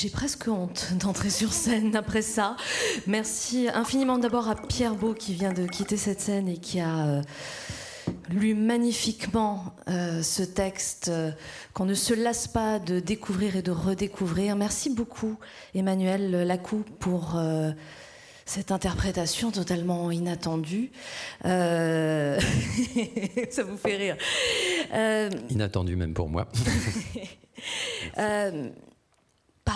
J'ai 0.00 0.08
presque 0.08 0.48
honte 0.48 0.94
d'entrer 0.98 1.28
sur 1.28 1.52
scène 1.52 1.94
après 1.94 2.22
ça. 2.22 2.56
Merci 3.06 3.68
infiniment 3.68 4.16
d'abord 4.16 4.48
à 4.48 4.54
Pierre 4.54 4.94
Beau 4.94 5.12
qui 5.12 5.34
vient 5.34 5.52
de 5.52 5.66
quitter 5.66 5.98
cette 5.98 6.22
scène 6.22 6.48
et 6.48 6.56
qui 6.56 6.80
a 6.80 7.06
euh, 7.06 7.22
lu 8.30 8.54
magnifiquement 8.54 9.74
euh, 9.88 10.22
ce 10.22 10.42
texte 10.42 11.08
euh, 11.08 11.32
qu'on 11.74 11.84
ne 11.84 11.92
se 11.92 12.14
lasse 12.14 12.48
pas 12.48 12.78
de 12.78 12.98
découvrir 12.98 13.56
et 13.56 13.62
de 13.62 13.72
redécouvrir. 13.72 14.56
Merci 14.56 14.88
beaucoup 14.88 15.36
Emmanuel 15.74 16.46
Lacou 16.46 16.82
pour 16.98 17.38
cette 18.46 18.72
interprétation 18.72 19.50
totalement 19.50 20.10
inattendue. 20.10 20.92
Euh, 21.44 22.40
ça 23.50 23.64
vous 23.64 23.76
fait 23.76 23.96
rire. 23.96 24.16
Euh, 24.94 25.28
Inattendu 25.50 25.94
même 25.94 26.14
pour 26.14 26.30
moi. 26.30 26.48
euh, 28.18 28.70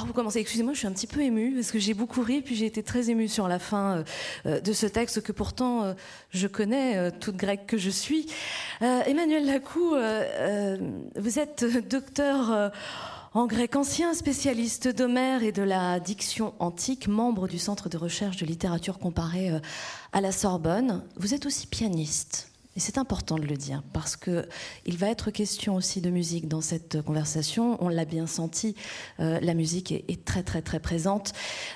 par 0.05 0.11
où 0.11 0.15
commencer 0.15 0.39
Excusez-moi, 0.39 0.75
je 0.75 0.79
suis 0.79 0.87
un 0.87 0.93
petit 0.93 1.07
peu 1.07 1.23
émue 1.23 1.55
parce 1.55 1.71
que 1.71 1.79
j'ai 1.79 1.95
beaucoup 1.95 2.23
ri, 2.23 2.43
puis 2.43 2.55
j'ai 2.55 2.67
été 2.67 2.83
très 2.83 3.11
émue 3.11 3.29
sur 3.29 3.49
la 3.49 3.59
fin 3.59 3.99
euh, 3.99 4.05
euh, 4.47 4.61
de 4.61 4.73
ce 4.73 4.87
texte 4.87 5.23
que 5.23 5.33
pourtant 5.33 5.83
euh, 5.83 5.95
je 6.31 6.47
connais, 6.47 7.11
toute 7.13 7.37
grecque 7.37 7.67
que 7.67 7.79
je 7.79 7.91
suis. 7.91 8.27
Emmanuel 8.81 9.47
Lacou, 9.47 9.95
vous 11.17 11.39
êtes 11.39 11.65
docteur 11.89 12.73
en 13.33 13.47
grec 13.47 13.77
ancien, 13.77 14.15
spécialiste 14.15 14.89
d'Homère 14.89 15.43
et 15.43 15.53
de 15.53 15.63
la 15.63 16.01
diction 16.01 16.55
antique, 16.59 17.09
membre 17.09 17.49
du 17.49 17.59
Centre 17.59 17.89
de 17.89 17.97
recherche 17.97 18.37
de 18.37 18.47
littérature 18.47 18.99
comparée 18.99 19.51
à 20.13 20.21
la 20.21 20.33
Sorbonne. 20.33 21.03
Vous 21.17 21.35
êtes 21.35 21.47
aussi 21.47 21.67
pianiste. 21.67 22.54
Et 22.77 22.81
c'est 22.81 22.99
important 22.99 23.37
de 23.37 23.45
le 23.45 23.57
dire 23.57 23.83
parce 23.93 24.17
que 24.17 24.49
il 24.85 24.97
va 24.99 25.09
être 25.09 25.31
question 25.31 25.77
aussi 25.77 26.01
de 26.01 26.11
musique 26.11 26.49
dans 26.49 26.61
cette 26.61 27.03
conversation. 27.03 27.77
On 27.81 27.89
l'a 27.89 28.05
bien 28.05 28.27
senti, 28.27 28.75
euh, 29.21 29.39
la 29.41 29.55
musique 29.55 29.93
est, 29.93 30.25
très 30.25 30.43
très 30.43 30.61
très 30.61 30.81
présente. 30.81 31.33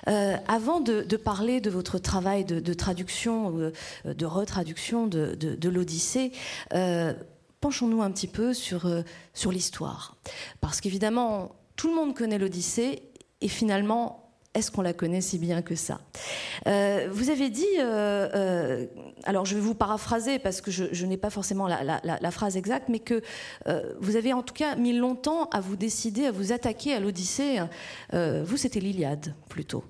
Euh, 0.09 0.37
avant 0.49 0.81
de, 0.81 1.03
de 1.03 1.17
parler 1.17 1.61
de 1.61 1.71
votre 1.71 1.99
travail 1.99 2.45
de, 2.45 2.59
de 2.59 2.73
traduction, 2.75 3.59
euh, 3.59 4.15
de 4.15 4.27
retraduction 4.27 5.07
de, 5.07 5.35
de- 5.37 5.55
de 5.55 5.69
l'Odyssée, 5.69 6.33
penchons-nous 7.61 8.03
un 8.03 8.11
petit 8.11 8.29
peu 8.29 8.55
sur 8.55 8.89
sur 9.35 9.53
l'histoire, 9.53 10.17
parce 10.61 10.81
qu'évidemment 10.81 11.53
tout 11.77 11.89
le 11.89 11.95
monde 11.95 12.15
connaît 12.15 12.39
l'Odyssée 12.39 13.03
et 13.41 13.49
finalement 13.49 14.28
est-ce 14.59 14.71
qu'on 14.71 14.83
la 14.83 14.93
connaît 14.93 15.21
si 15.21 15.39
bien 15.39 15.63
que 15.63 15.75
ça 15.75 16.01
Euh, 16.67 17.09
Vous 17.11 17.31
avez 17.31 17.49
dit, 17.49 17.65
euh, 17.79 18.29
euh, 18.35 18.87
alors 19.25 19.45
je 19.45 19.55
vais 19.55 19.61
vous 19.61 19.75
paraphraser 19.75 20.39
parce 20.39 20.61
que 20.61 20.71
je, 20.71 21.07
n'ai 21.07 21.17
pas 21.17 21.31
forcément 21.31 21.69
la, 21.69 22.31
phrase 22.31 22.57
exacte, 22.57 22.89
mais 22.89 22.99
que 22.99 23.23
vous 24.01 24.17
avez 24.17 24.33
en 24.33 24.43
tout 24.43 24.55
cas 24.55 24.77
mis 24.77 24.97
longtemps 24.97 25.49
à 25.51 25.61
vous 25.61 25.77
décider, 25.77 26.27
à 26.27 26.33
vous 26.33 26.53
attaquer 26.53 26.93
à 26.95 27.01
l'Odyssée. 27.01 27.59
Vous, 28.13 28.57
c'était 28.57 28.81
l'Iliade 28.81 29.35
plutôt. 29.49 29.85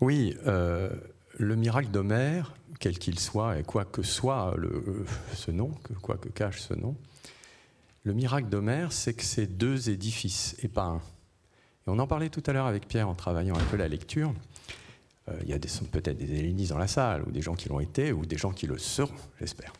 Oui, 0.00 0.36
le 0.44 1.56
miracle 1.56 1.88
d'Homère, 1.88 2.54
quel 2.80 2.98
qu'il 2.98 3.18
soit, 3.18 3.58
et 3.58 3.64
quoi 3.64 3.84
que 3.84 4.02
soit 4.02 4.54
ce 5.34 5.50
nom, 5.50 5.72
quoi 6.00 6.16
que 6.16 6.28
cache 6.28 6.60
ce 6.60 6.74
nom, 6.74 6.96
le 8.04 8.14
miracle 8.14 8.48
d'Homère, 8.48 8.92
c'est 8.92 9.12
que 9.12 9.24
c'est 9.24 9.46
deux 9.46 9.90
édifices 9.90 10.56
et 10.62 10.68
pas 10.68 10.84
un. 10.84 11.02
On 11.88 11.98
en 11.98 12.06
parlait 12.06 12.28
tout 12.28 12.42
à 12.46 12.52
l'heure 12.52 12.66
avec 12.66 12.86
Pierre 12.86 13.08
en 13.08 13.14
travaillant 13.14 13.56
un 13.56 13.64
peu 13.64 13.76
la 13.76 13.88
lecture. 13.88 14.32
Euh, 15.28 15.32
il 15.42 15.48
y 15.48 15.52
a 15.52 15.58
peut-être 15.58 16.16
des 16.16 16.38
hellénistes 16.38 16.70
dans 16.70 16.78
la 16.78 16.86
salle, 16.86 17.22
ou 17.26 17.30
des 17.30 17.42
gens 17.42 17.54
qui 17.54 17.68
l'ont 17.68 17.80
été, 17.80 18.12
ou 18.12 18.26
des 18.26 18.36
gens 18.36 18.52
qui 18.52 18.66
le 18.66 18.78
seront, 18.78 19.14
j'espère. 19.40 19.72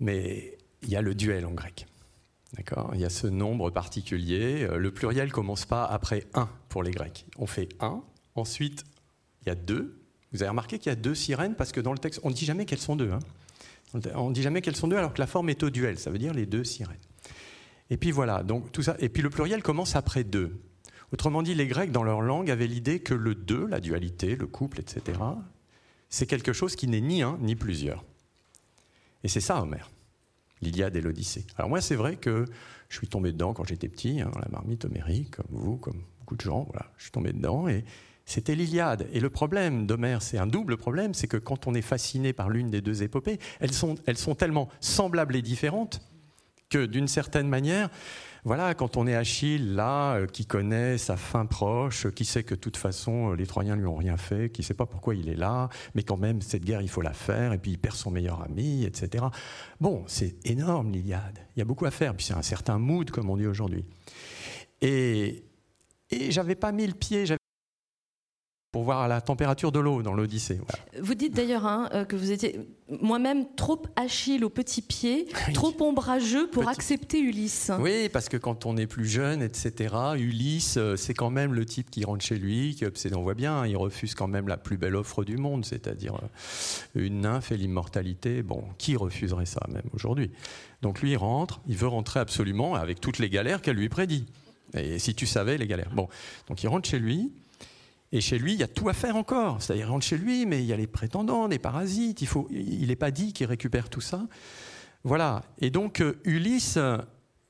Mais 0.00 0.58
il 0.82 0.88
y 0.90 0.96
a 0.96 1.02
le 1.02 1.14
duel 1.14 1.46
en 1.46 1.52
grec. 1.52 1.86
D'accord? 2.54 2.90
Il 2.94 3.00
y 3.00 3.04
a 3.04 3.10
ce 3.10 3.26
nombre 3.26 3.70
particulier. 3.70 4.64
Euh, 4.64 4.76
Le 4.76 4.90
pluriel 4.90 5.32
commence 5.32 5.64
pas 5.64 5.84
après 5.84 6.26
un 6.34 6.48
pour 6.68 6.82
les 6.82 6.90
Grecs. 6.90 7.26
On 7.38 7.46
fait 7.46 7.68
un, 7.80 8.02
ensuite 8.34 8.84
il 9.42 9.48
y 9.48 9.52
a 9.52 9.54
deux. 9.54 9.98
Vous 10.32 10.42
avez 10.42 10.50
remarqué 10.50 10.78
qu'il 10.78 10.90
y 10.90 10.92
a 10.92 10.96
deux 10.96 11.14
sirènes? 11.14 11.54
Parce 11.54 11.72
que 11.72 11.80
dans 11.80 11.92
le 11.92 11.98
texte, 11.98 12.20
on 12.24 12.28
ne 12.30 12.34
dit 12.34 12.44
jamais 12.44 12.64
qu'elles 12.64 12.78
sont 12.78 12.96
deux. 12.96 13.10
hein. 13.12 13.20
On 14.14 14.30
ne 14.30 14.34
dit 14.34 14.42
jamais 14.42 14.62
qu'elles 14.62 14.76
sont 14.76 14.88
deux 14.88 14.96
alors 14.96 15.12
que 15.12 15.20
la 15.20 15.26
forme 15.26 15.50
est 15.50 15.62
au 15.62 15.70
duel. 15.70 15.98
Ça 15.98 16.10
veut 16.10 16.18
dire 16.18 16.32
les 16.32 16.46
deux 16.46 16.64
sirènes. 16.64 16.96
Et 17.90 17.96
puis 17.96 18.10
voilà, 18.10 18.42
donc 18.42 18.72
tout 18.72 18.82
ça. 18.82 18.96
Et 18.98 19.08
puis 19.08 19.22
le 19.22 19.30
pluriel 19.30 19.62
commence 19.62 19.96
après 19.96 20.24
deux. 20.24 20.58
Autrement 21.12 21.42
dit, 21.42 21.54
les 21.54 21.66
Grecs, 21.66 21.92
dans 21.92 22.04
leur 22.04 22.20
langue, 22.22 22.50
avaient 22.50 22.66
l'idée 22.66 23.00
que 23.00 23.14
le 23.14 23.34
deux, 23.34 23.66
la 23.66 23.80
dualité, 23.80 24.36
le 24.36 24.46
couple, 24.46 24.80
etc., 24.80 25.18
c'est 26.08 26.26
quelque 26.26 26.52
chose 26.52 26.76
qui 26.76 26.88
n'est 26.88 27.00
ni 27.00 27.22
un 27.22 27.38
ni 27.40 27.56
plusieurs. 27.56 28.04
Et 29.24 29.28
c'est 29.28 29.40
ça, 29.40 29.62
Homère 29.62 29.90
l'Iliade 30.62 30.96
et 30.96 31.00
l'Odyssée. 31.00 31.44
Alors 31.58 31.68
moi, 31.68 31.80
c'est 31.80 31.96
vrai 31.96 32.16
que 32.16 32.46
je 32.88 32.96
suis 32.96 33.08
tombé 33.08 33.32
dedans 33.32 33.52
quand 33.52 33.64
j'étais 33.64 33.88
petit, 33.88 34.20
hein, 34.20 34.30
la 34.40 34.48
marmite 34.48 34.84
homérique, 34.84 35.32
comme 35.32 35.46
vous, 35.50 35.76
comme 35.76 36.02
beaucoup 36.20 36.36
de 36.36 36.40
gens. 36.40 36.66
Voilà, 36.70 36.86
je 36.96 37.04
suis 37.04 37.12
tombé 37.12 37.32
dedans 37.32 37.68
et 37.68 37.84
c'était 38.24 38.54
l'Iliade. 38.54 39.08
Et 39.12 39.20
le 39.20 39.28
problème 39.28 39.86
d'Homère, 39.86 40.22
c'est 40.22 40.38
un 40.38 40.46
double 40.46 40.76
problème, 40.76 41.12
c'est 41.12 41.26
que 41.26 41.36
quand 41.36 41.66
on 41.66 41.74
est 41.74 41.82
fasciné 41.82 42.32
par 42.32 42.48
l'une 42.48 42.70
des 42.70 42.80
deux 42.80 43.02
épopées, 43.02 43.38
elles 43.60 43.72
sont, 43.72 43.96
elles 44.06 44.16
sont 44.16 44.34
tellement 44.34 44.68
semblables 44.80 45.36
et 45.36 45.42
différentes 45.42 46.00
que 46.70 46.86
d'une 46.86 47.08
certaine 47.08 47.48
manière, 47.48 47.90
voilà, 48.44 48.74
quand 48.74 48.96
on 48.96 49.06
est 49.06 49.14
Achille, 49.14 49.74
là, 49.74 50.16
euh, 50.16 50.26
qui 50.26 50.46
connaît 50.46 50.98
sa 50.98 51.16
fin 51.16 51.46
proche, 51.46 52.10
qui 52.10 52.24
sait 52.24 52.42
que 52.42 52.56
de 52.56 52.60
toute 52.60 52.76
façon, 52.76 53.30
euh, 53.30 53.36
les 53.36 53.46
Troyens 53.46 53.76
lui 53.76 53.86
ont 53.86 53.94
rien 53.94 54.16
fait, 54.16 54.50
qui 54.50 54.64
sait 54.64 54.74
pas 54.74 54.86
pourquoi 54.86 55.14
il 55.14 55.28
est 55.28 55.36
là, 55.36 55.68
mais 55.94 56.02
quand 56.02 56.16
même, 56.16 56.42
cette 56.42 56.64
guerre, 56.64 56.82
il 56.82 56.88
faut 56.88 57.02
la 57.02 57.12
faire, 57.12 57.52
et 57.52 57.58
puis 57.58 57.70
il 57.70 57.78
perd 57.78 57.94
son 57.94 58.10
meilleur 58.10 58.42
ami, 58.42 58.84
etc. 58.84 59.24
Bon, 59.80 60.02
c'est 60.08 60.44
énorme, 60.44 60.90
l'Iliade. 60.90 61.38
Il 61.54 61.60
y 61.60 61.62
a 61.62 61.64
beaucoup 61.64 61.86
à 61.86 61.92
faire, 61.92 62.16
puis 62.16 62.26
c'est 62.26 62.34
un 62.34 62.42
certain 62.42 62.78
mood, 62.78 63.12
comme 63.12 63.30
on 63.30 63.36
dit 63.36 63.46
aujourd'hui. 63.46 63.84
Et, 64.80 65.44
et 66.10 66.32
j'avais 66.32 66.56
pas 66.56 66.72
mis 66.72 66.88
le 66.88 66.94
pied, 66.94 67.26
pour 68.72 68.84
voir 68.84 69.06
la 69.06 69.20
température 69.20 69.70
de 69.70 69.78
l'eau 69.78 70.02
dans 70.02 70.14
l'Odyssée. 70.14 70.58
Voilà. 70.66 71.04
Vous 71.04 71.14
dites 71.14 71.34
d'ailleurs 71.34 71.66
hein, 71.66 71.90
euh, 71.92 72.06
que 72.06 72.16
vous 72.16 72.32
étiez 72.32 72.58
moi-même 73.02 73.44
trop 73.54 73.82
Achille 73.96 74.44
au 74.44 74.48
petit 74.48 74.80
pied, 74.80 75.28
trop 75.54 75.74
ombrageux 75.80 76.48
pour 76.48 76.62
Petit- 76.62 76.72
accepter 76.72 77.20
Ulysse. 77.20 77.70
Oui, 77.80 78.08
parce 78.08 78.30
que 78.30 78.38
quand 78.38 78.64
on 78.64 78.78
est 78.78 78.86
plus 78.86 79.04
jeune, 79.06 79.42
etc., 79.42 79.94
Ulysse, 80.16 80.76
euh, 80.78 80.96
c'est 80.96 81.12
quand 81.12 81.28
même 81.28 81.52
le 81.52 81.66
type 81.66 81.90
qui 81.90 82.02
rentre 82.04 82.24
chez 82.24 82.36
lui, 82.38 82.74
qui 82.74 82.84
est 82.84 82.86
obsédé, 82.86 83.14
on 83.14 83.22
voit 83.22 83.34
bien, 83.34 83.66
il 83.66 83.76
refuse 83.76 84.14
quand 84.14 84.26
même 84.28 84.48
la 84.48 84.56
plus 84.56 84.78
belle 84.78 84.96
offre 84.96 85.22
du 85.22 85.36
monde, 85.36 85.66
c'est-à-dire 85.66 86.14
euh, 86.14 87.00
une 87.04 87.20
nymphe 87.20 87.52
et 87.52 87.58
l'immortalité. 87.58 88.42
Bon, 88.42 88.64
qui 88.78 88.96
refuserait 88.96 89.44
ça, 89.46 89.60
même 89.68 89.84
aujourd'hui? 89.92 90.30
Donc 90.80 91.02
lui, 91.02 91.10
il 91.10 91.16
rentre, 91.18 91.60
il 91.68 91.76
veut 91.76 91.88
rentrer 91.88 92.20
absolument 92.20 92.74
avec 92.74 93.02
toutes 93.02 93.18
les 93.18 93.28
galères 93.28 93.60
qu'elle 93.60 93.76
lui 93.76 93.90
prédit. 93.90 94.24
Et 94.74 94.98
si 94.98 95.14
tu 95.14 95.26
savais 95.26 95.58
les 95.58 95.66
galères. 95.66 95.90
Bon, 95.94 96.08
donc 96.48 96.62
il 96.62 96.68
rentre 96.68 96.88
chez 96.88 96.98
lui. 96.98 97.30
Et 98.12 98.20
chez 98.20 98.38
lui, 98.38 98.52
il 98.52 98.60
y 98.60 98.62
a 98.62 98.68
tout 98.68 98.88
à 98.88 98.92
faire 98.92 99.16
encore. 99.16 99.62
C'est-à-dire, 99.62 99.86
il 99.86 99.90
rentre 99.90 100.04
chez 100.04 100.18
lui, 100.18 100.44
mais 100.44 100.62
il 100.62 100.66
y 100.66 100.72
a 100.72 100.76
les 100.76 100.86
prétendants, 100.86 101.46
les 101.46 101.58
parasites. 101.58 102.20
Il 102.20 102.28
faut, 102.28 102.46
il 102.50 102.86
n'est 102.86 102.96
pas 102.96 103.10
dit 103.10 103.32
qu'il 103.32 103.46
récupère 103.46 103.88
tout 103.88 104.02
ça. 104.02 104.26
Voilà. 105.02 105.42
Et 105.60 105.70
donc, 105.70 106.00
euh, 106.00 106.20
Ulysse, 106.24 106.78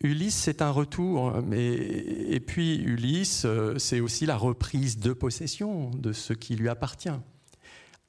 Ulysse, 0.02 0.36
c'est 0.36 0.62
un 0.62 0.70
retour. 0.70 1.42
Mais, 1.44 1.74
et 1.74 2.40
puis, 2.40 2.76
Ulysse, 2.76 3.42
euh, 3.44 3.78
c'est 3.78 4.00
aussi 4.00 4.26
la 4.26 4.36
reprise 4.36 4.98
de 4.98 5.12
possession 5.12 5.90
de 5.90 6.12
ce 6.12 6.32
qui 6.32 6.56
lui 6.56 6.68
appartient. 6.68 7.10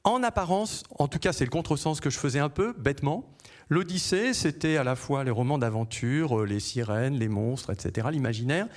En 0.03 0.21
apparence, 0.21 0.83
en 0.99 1.07
tout 1.07 1.19
cas, 1.19 1.33
c'est 1.33 1.45
le 1.45 1.49
contresens 1.49 2.01
que 2.01 2.09
je 2.09 2.17
faisais 2.17 2.39
un 2.39 2.49
peu, 2.49 2.73
bêtement. 2.77 3.33
L'Odyssée, 3.69 4.33
c'était 4.33 4.77
à 4.77 4.83
la 4.83 4.95
fois 4.95 5.23
les 5.23 5.31
romans 5.31 5.57
d'aventure, 5.57 6.41
euh, 6.41 6.45
les 6.45 6.59
sirènes, 6.59 7.17
les 7.17 7.29
monstres, 7.29 7.71
etc., 7.71 8.07
l'imaginaire. 8.11 8.67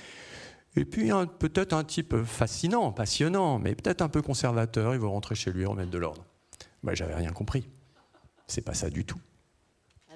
Et 0.77 0.85
puis 0.85 1.09
peut-être 1.39 1.73
un 1.73 1.83
type 1.83 2.23
fascinant, 2.23 2.91
passionnant, 2.91 3.57
mais 3.57 3.73
peut-être 3.73 4.03
un 4.03 4.09
peu 4.09 4.21
conservateur, 4.21 4.93
il 4.93 4.99
veut 4.99 5.07
rentrer 5.07 5.33
chez 5.33 5.51
lui 5.51 5.65
remettre 5.65 5.89
de 5.89 5.97
l'ordre. 5.97 6.23
Moi, 6.83 6.93
j'avais 6.93 7.15
rien 7.15 7.31
compris. 7.31 7.67
C'est 8.45 8.61
pas 8.61 8.75
ça 8.75 8.89
du 8.89 9.03
tout. 9.03 9.19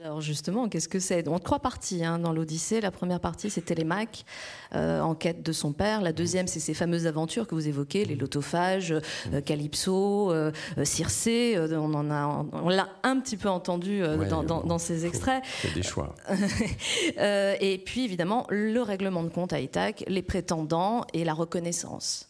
Alors 0.03 0.19
justement, 0.19 0.67
qu'est-ce 0.67 0.89
que 0.89 0.97
c'est? 0.97 1.21
Donc 1.21 1.43
trois 1.43 1.59
parties 1.59 2.03
hein, 2.03 2.17
dans 2.17 2.33
l'Odyssée. 2.33 2.81
La 2.81 2.89
première 2.89 3.19
partie, 3.19 3.51
c'est 3.51 3.61
Télémaque, 3.61 4.25
euh, 4.73 4.99
en 4.99 5.13
quête 5.13 5.43
de 5.43 5.51
son 5.51 5.73
père. 5.73 6.01
La 6.01 6.11
deuxième, 6.11 6.47
c'est 6.47 6.59
ces 6.59 6.73
fameuses 6.73 7.05
aventures 7.05 7.45
que 7.45 7.53
vous 7.53 7.67
évoquez, 7.67 8.05
les 8.05 8.15
lotophages, 8.15 8.91
euh, 8.91 9.41
Calypso, 9.41 10.31
euh, 10.31 10.51
Circé. 10.83 11.55
on 11.59 11.93
en 11.93 12.09
a, 12.09 12.45
on 12.51 12.69
l'a 12.69 12.89
un 13.03 13.19
petit 13.19 13.37
peu 13.37 13.49
entendu 13.49 14.01
dans, 14.01 14.79
ces 14.79 15.05
extraits. 15.05 15.43
C'est 15.61 15.73
des 15.73 15.83
choix. 15.83 16.15
et 17.17 17.81
puis 17.85 18.05
évidemment, 18.05 18.47
le 18.49 18.81
règlement 18.81 19.23
de 19.23 19.29
compte 19.29 19.53
à 19.53 19.59
Ithac, 19.59 20.03
les 20.07 20.23
prétendants 20.23 21.05
et 21.13 21.23
la 21.23 21.33
reconnaissance. 21.33 22.27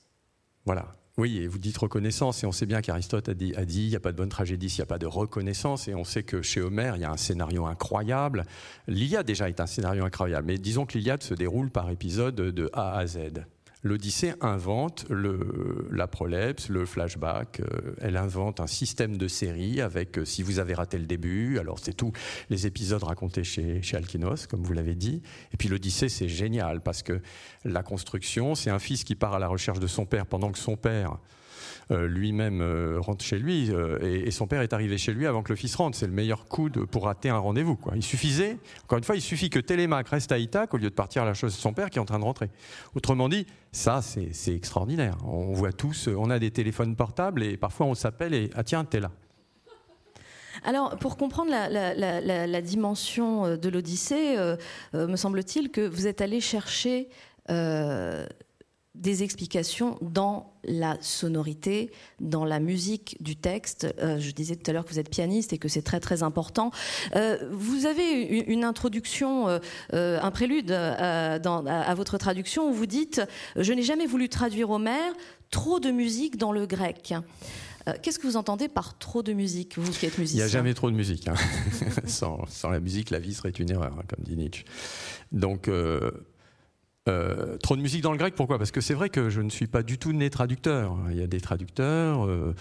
Voilà. 0.65 0.87
Oui, 1.21 1.37
et 1.37 1.45
vous 1.45 1.59
dites 1.59 1.77
reconnaissance, 1.77 2.43
et 2.43 2.47
on 2.47 2.51
sait 2.51 2.65
bien 2.65 2.81
qu'Aristote 2.81 3.29
a 3.29 3.35
dit, 3.35 3.53
il 3.55 3.89
n'y 3.89 3.95
a 3.95 3.99
pas 3.99 4.11
de 4.11 4.17
bonne 4.17 4.29
tragédie 4.29 4.71
s'il 4.71 4.79
n'y 4.79 4.85
a 4.85 4.87
pas 4.87 4.97
de 4.97 5.05
reconnaissance, 5.05 5.87
et 5.87 5.93
on 5.93 6.03
sait 6.03 6.23
que 6.23 6.41
chez 6.41 6.61
Homère, 6.61 6.95
il 6.95 7.03
y 7.03 7.05
a 7.05 7.11
un 7.11 7.17
scénario 7.17 7.67
incroyable. 7.67 8.43
L'Iliade 8.87 9.27
déjà 9.27 9.47
est 9.47 9.59
un 9.59 9.67
scénario 9.67 10.03
incroyable, 10.03 10.47
mais 10.47 10.57
disons 10.57 10.87
que 10.87 10.97
l'Iliade 10.97 11.21
se 11.21 11.35
déroule 11.35 11.69
par 11.69 11.91
épisode 11.91 12.33
de 12.33 12.71
A 12.73 12.97
à 12.97 13.05
Z 13.05 13.45
l'Odyssée 13.83 14.33
invente 14.41 15.05
la 15.09 16.07
prolepse, 16.07 16.69
le 16.69 16.85
flashback, 16.85 17.61
euh, 17.61 17.95
elle 17.99 18.17
invente 18.17 18.59
un 18.59 18.67
système 18.67 19.17
de 19.17 19.27
série 19.27 19.81
avec, 19.81 20.17
euh, 20.17 20.25
si 20.25 20.43
vous 20.43 20.59
avez 20.59 20.73
raté 20.73 20.97
le 20.97 21.05
début, 21.05 21.59
alors 21.59 21.79
c'est 21.79 21.93
tous 21.93 22.11
les 22.49 22.67
épisodes 22.67 23.03
racontés 23.03 23.43
chez, 23.43 23.81
chez 23.81 23.97
Alkinos, 23.97 24.47
comme 24.47 24.63
vous 24.63 24.73
l'avez 24.73 24.95
dit. 24.95 25.21
Et 25.53 25.57
puis 25.57 25.69
l'Odyssée, 25.69 26.09
c'est 26.09 26.29
génial 26.29 26.81
parce 26.81 27.03
que 27.03 27.21
la 27.65 27.83
construction, 27.83 28.55
c'est 28.55 28.69
un 28.69 28.79
fils 28.79 29.03
qui 29.03 29.15
part 29.15 29.33
à 29.33 29.39
la 29.39 29.47
recherche 29.47 29.79
de 29.79 29.87
son 29.87 30.05
père 30.05 30.25
pendant 30.25 30.51
que 30.51 30.59
son 30.59 30.75
père 30.75 31.17
lui-même 31.99 32.61
euh, 32.61 32.99
rentre 32.99 33.23
chez 33.23 33.37
lui 33.37 33.69
euh, 33.71 33.99
et, 34.01 34.31
son 34.31 34.47
père 34.47 34.61
est 34.61 34.73
arrivé 34.73 34.97
chez 34.97 35.13
lui 35.13 35.27
avant 35.27 35.43
que 35.43 35.49
le 35.49 35.55
fils 35.55 35.75
rentre. 35.75 35.97
C'est 35.97 36.07
le 36.07 36.13
meilleur 36.13 36.45
coup 36.45 36.69
pour 36.69 37.05
rater 37.05 37.29
un 37.29 37.37
rendez-vous. 37.37 37.77
Il 37.95 38.03
suffisait, 38.03 38.57
encore 38.83 38.97
une 38.97 39.03
fois, 39.03 39.15
il 39.15 39.21
suffit 39.21 39.49
que 39.49 39.59
Télémaque 39.59 40.07
reste 40.09 40.31
à 40.31 40.37
Ithac 40.37 40.73
au 40.73 40.77
lieu 40.77 40.89
de 40.89 40.95
partir 40.95 41.23
à 41.23 41.25
la 41.25 41.33
chose 41.33 41.53
de 41.53 41.59
son 41.59 41.73
père 41.73 41.89
qui 41.89 41.97
est 41.97 42.01
en 42.01 42.05
train 42.05 42.19
de 42.19 42.23
rentrer. 42.23 42.49
Autrement 42.95 43.29
dit, 43.29 43.45
ça, 43.71 44.01
c'est 44.01 44.55
extraordinaire. 44.55 45.17
On 45.25 45.53
voit 45.53 45.73
tous, 45.73 46.07
on 46.07 46.29
a 46.29 46.39
des 46.39 46.51
téléphones 46.51 46.95
portables 46.95 47.43
et 47.43 47.57
parfois 47.57 47.85
on 47.85 47.95
s'appelle 47.95 48.33
et 48.33 48.49
ah 48.55 48.63
tiens, 48.63 48.85
t'es 48.85 48.99
là. 48.99 49.11
Alors, 50.63 50.97
pour 50.97 51.17
comprendre 51.17 51.49
la, 51.51 52.61
dimension 52.61 53.57
de 53.57 53.69
l'Odyssée, 53.69 54.37
me 54.93 55.15
semble-t-il 55.15 55.71
que 55.71 55.81
vous 55.81 56.07
êtes 56.07 56.21
allé 56.21 56.39
chercher 56.39 57.09
des 58.95 59.23
explications 59.23 59.97
dans 60.01 60.53
la 60.65 60.97
sonorité, 61.01 61.91
dans 62.19 62.43
la 62.43 62.59
musique 62.59 63.17
du 63.21 63.35
texte. 63.35 63.87
Euh, 63.99 64.19
je 64.19 64.31
disais 64.31 64.55
tout 64.55 64.69
à 64.69 64.73
l'heure 64.73 64.83
que 64.83 64.89
vous 64.89 64.99
êtes 64.99 65.09
pianiste 65.09 65.53
et 65.53 65.57
que 65.57 65.69
c'est 65.69 65.81
très 65.81 65.99
très 65.99 66.23
important. 66.23 66.71
Euh, 67.15 67.37
vous 67.51 67.85
avez 67.85 68.21
une, 68.21 68.63
introduction, 68.65 69.47
euh, 69.47 69.59
un 70.21 70.31
prélude 70.31 70.71
à, 70.71 71.93
votre 71.95 72.17
traduction 72.17 72.69
où 72.69 72.73
vous 72.73 72.85
dites 72.85 73.21
«Je 73.55 73.73
n'ai 73.73 73.83
jamais 73.83 74.05
voulu 74.05 74.27
traduire 74.27 74.69
Homère, 74.69 75.13
trop 75.51 75.79
de 75.79 75.91
musique 75.91 76.37
dans 76.37 76.51
le 76.51 76.65
grec». 76.65 77.13
Qu'est-ce 78.03 78.19
que 78.19 78.27
vous 78.27 78.37
entendez 78.37 78.67
par 78.67 78.99
trop 78.99 79.23
de 79.23 79.33
musique, 79.33 79.79
vous 79.79 79.91
qui 79.91 80.05
êtes 80.05 80.19
musicien? 80.19 80.41
Il 80.41 80.47
n'y 80.47 80.51
a 80.51 80.53
jamais 80.53 80.75
trop 80.75 80.91
de 80.91 80.95
musique. 80.95 81.27
Hein. 81.27 81.33
sans, 82.05 82.45
la 82.69 82.79
musique, 82.79 83.09
la 83.09 83.17
vie 83.17 83.33
serait 83.33 83.49
une 83.49 83.71
erreur, 83.71 83.95
hein, 83.97 84.03
comme 84.07 84.23
dit 84.23 84.37
Nietzsche. 84.37 84.65
Donc, 85.31 85.67
euh, 87.09 87.57
trop 87.57 87.75
de 87.75 87.81
musique 87.81 88.03
dans 88.03 88.11
le 88.11 88.17
grec, 88.19 88.35
pourquoi? 88.35 88.59
Parce 88.59 88.69
que 88.69 88.79
c'est 88.79 88.93
vrai 88.93 89.09
que 89.09 89.31
je 89.31 89.41
ne 89.41 89.49
suis 89.49 89.65
pas 89.65 89.81
du 89.81 89.97
tout 89.97 90.13
né 90.13 90.29
traducteur. 90.29 90.95
Il 91.09 91.17
y 91.17 91.23
a 91.23 91.27
des 91.27 91.41
traducteurs 91.41 92.27
euh, 92.27 92.53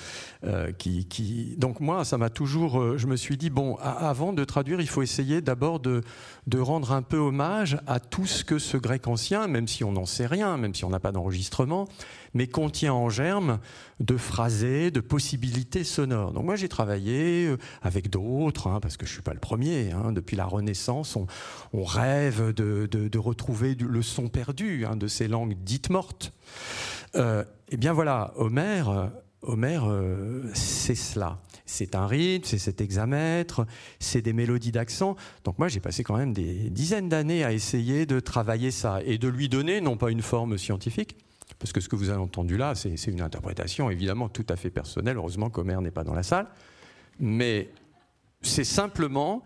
euh, 0.45 0.73
qui, 0.73 1.55
Donc 1.59 1.81
moi, 1.81 2.07
ça 2.07 2.17
m'a 2.17 2.31
toujours... 2.31 2.97
je 2.97 3.07
me 3.07 3.17
suis 3.17 3.37
dit, 3.37 3.51
bon, 3.51 3.77
avant 3.77 4.33
de 4.33 4.43
traduire, 4.45 4.81
il 4.81 4.89
faut 4.89 5.03
essayer 5.03 5.43
d'abord 5.43 5.79
de, 5.79 6.01
de 6.47 6.59
rendre 6.59 6.93
un 6.93 7.03
peu 7.03 7.19
hommage 7.19 7.79
à 7.87 8.01
tout 8.01 8.25
ce 8.25 8.43
que 8.43 8.59
ce 8.59 8.79
grec 8.79 9.07
ancien, 9.09 9.47
même 9.47 9.69
si 9.69 9.85
on 9.85 9.93
n'en 9.93 10.07
sait 10.07 10.27
rien, 10.27 10.57
même 10.57 10.75
si 10.75 10.87
on 10.87 10.91
n'a 10.91 11.01
pas 11.01 11.13
d'enregistrement, 11.13 11.87
mais 12.35 12.47
contient 12.47 12.95
en 12.95 13.09
germe 13.09 13.59
de 13.99 14.17
phrasés, 14.17 14.91
de 14.91 15.01
possibilités 15.01 15.85
sonores. 15.85 16.33
Donc 16.33 16.45
moi 16.45 16.57
j'ai 16.57 16.69
travaillé 16.69 17.47
euh, 17.47 17.59
avec 17.83 18.11
d'autres, 18.11 18.69
hein, 18.69 18.81
parce 18.81 18.97
que 18.97 19.07
je 19.07 19.13
suis 19.13 19.23
pas 19.23 19.35
le 19.35 19.41
premier. 19.41 19.93
Hein. 19.93 20.13
depuis 20.13 20.37
la 20.37 20.45
Renaissance, 20.45 21.17
on, 21.73 21.85
rêve 21.85 22.53
de, 22.53 23.19
retrouver 23.19 23.75
le 23.75 24.03
son 24.03 24.29
perdu 24.29 24.87
hein, 24.87 24.97
de 24.97 25.07
ces 25.07 25.29
langues 25.29 25.57
dites 25.65 25.91
mortes. 25.91 26.33
Euh, 27.17 27.45
eh 27.71 27.77
bien 27.77 27.93
voilà, 27.93 28.33
Homère, 28.37 29.11
Homère, 29.43 29.85
euh, 29.89 30.43
c'est 30.53 30.95
cela. 30.95 31.39
C'est 31.65 31.95
un 31.95 32.07
rythme, 32.07 32.45
c'est 32.47 32.59
cet 32.59 32.81
hexamètre, 32.81 33.65
c'est 34.01 34.23
des 34.23 34.33
mélodies 34.33 34.73
d'accent. 34.73 35.17
Donc 35.45 35.59
moi, 35.59 35.69
j'ai 35.69 35.81
passé 35.81 36.03
quand 36.03 36.17
même 36.17 36.33
des 36.33 36.69
dizaines 36.69 37.09
d'années 37.09 37.45
à 37.45 37.53
essayer 37.53 38.07
de 38.07 38.21
travailler 38.21 38.71
ça 38.71 39.01
et 39.05 39.19
de 39.19 39.29
lui 39.29 39.49
donner 39.49 39.81
non 39.81 39.97
pas 39.97 40.11
une 40.11 40.21
forme 40.21 40.59
scientifique, 40.59 41.17
parce 41.61 41.73
que 41.73 41.81
ce 41.81 41.89
que 41.89 41.95
vous 41.95 42.09
avez 42.09 42.19
entendu 42.19 42.57
là, 42.57 42.75
c'est 42.75 43.07
une 43.07 43.21
interprétation 43.21 43.91
évidemment 43.91 44.31
tout 44.31 44.47
à 44.49 44.57
fait 44.57 44.71
personnelle. 44.71 45.19
Heureusement 45.19 45.51
qu'Homer 45.51 45.77
n'est 45.83 45.91
pas 45.91 46.05
dans 46.05 46.15
la 46.15 46.23
salle. 46.23 46.49
Mais 47.21 47.69
c'est 48.41 48.65
simplement, 48.65 49.45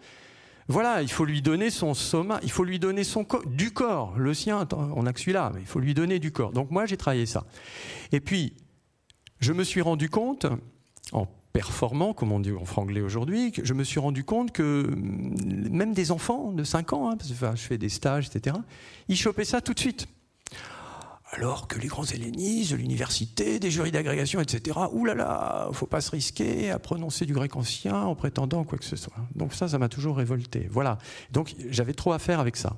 voilà, 0.69 1.03
il 1.03 1.11
faut 1.11 1.25
lui 1.25 1.43
donner 1.43 1.71
son 1.71 1.93
soma, 1.93 2.39
il 2.45 2.53
faut 2.53 2.63
lui 2.63 2.79
donner 2.79 3.03
son 3.03 3.27
du 3.47 3.73
corps. 3.73 4.15
Le 4.17 4.33
sien, 4.33 4.67
on 4.73 5.07
a 5.07 5.13
que 5.13 5.19
celui-là, 5.19 5.51
mais 5.55 5.61
il 5.61 5.67
faut 5.67 5.81
lui 5.81 5.93
donner 5.93 6.21
du 6.21 6.31
corps. 6.31 6.53
Donc 6.53 6.71
moi, 6.71 6.87
j'ai 6.87 6.97
travaillé 6.97 7.27
ça. 7.27 7.45
Et 8.13 8.21
puis, 8.21 8.55
je 9.41 9.53
me 9.53 9.65
suis 9.65 9.81
rendu 9.81 10.09
compte, 10.09 10.47
en 11.11 11.27
performant, 11.53 12.15
comme 12.15 12.31
on 12.31 12.39
dit 12.39 12.53
en 12.53 12.65
franglais 12.65 13.01
aujourd'hui, 13.01 13.53
je 13.61 13.75
me 13.75 13.83
suis 13.83 13.99
rendu 13.99 14.23
compte 14.23 14.53
que 14.53 14.89
même 14.97 15.95
des 15.95 16.13
enfants 16.13 16.53
de 16.53 16.63
5 16.63 16.93
ans, 16.93 17.11
hein, 17.11 17.17
parce 17.17 17.31
que 17.31 17.57
je 17.57 17.63
fais 17.63 17.79
des 17.79 17.89
stages, 17.89 18.29
etc., 18.29 18.57
ils 19.09 19.17
chopaient 19.17 19.45
ça 19.45 19.61
tout 19.61 19.75
de 19.75 19.81
suite 19.81 20.07
alors 21.37 21.69
que 21.69 21.79
les 21.79 21.89
grands 21.89 22.05
hellénistes 22.05 22.73
l'université, 22.73 23.59
des 23.59 23.71
jurys 23.71 23.91
d'agrégation, 23.91 24.41
etc., 24.41 24.79
oulala, 24.93 25.69
faut 25.73 25.87
pas 25.87 26.01
se 26.01 26.11
risquer 26.11 26.71
à 26.71 26.79
prononcer 26.79 27.27
du 27.27 27.33
grec 27.33 27.57
ancien 27.57 27.97
en 27.97 28.15
prétendant 28.15 28.65
quoi 28.65 28.79
que 28.79 28.85
ce 28.85 28.97
soit. 28.97 29.17
Donc 29.35 29.55
ça, 29.55 29.69
ça 29.69 29.79
m'a 29.79 29.89
toujours 29.89 30.17
révolté. 30.17 30.69
Voilà. 30.71 30.99
Donc 31.33 31.55
j'avais 31.71 31.95
trop 31.95 32.13
à 32.13 32.19
faire 32.19 32.41
avec 32.41 32.57
ça. 32.57 32.77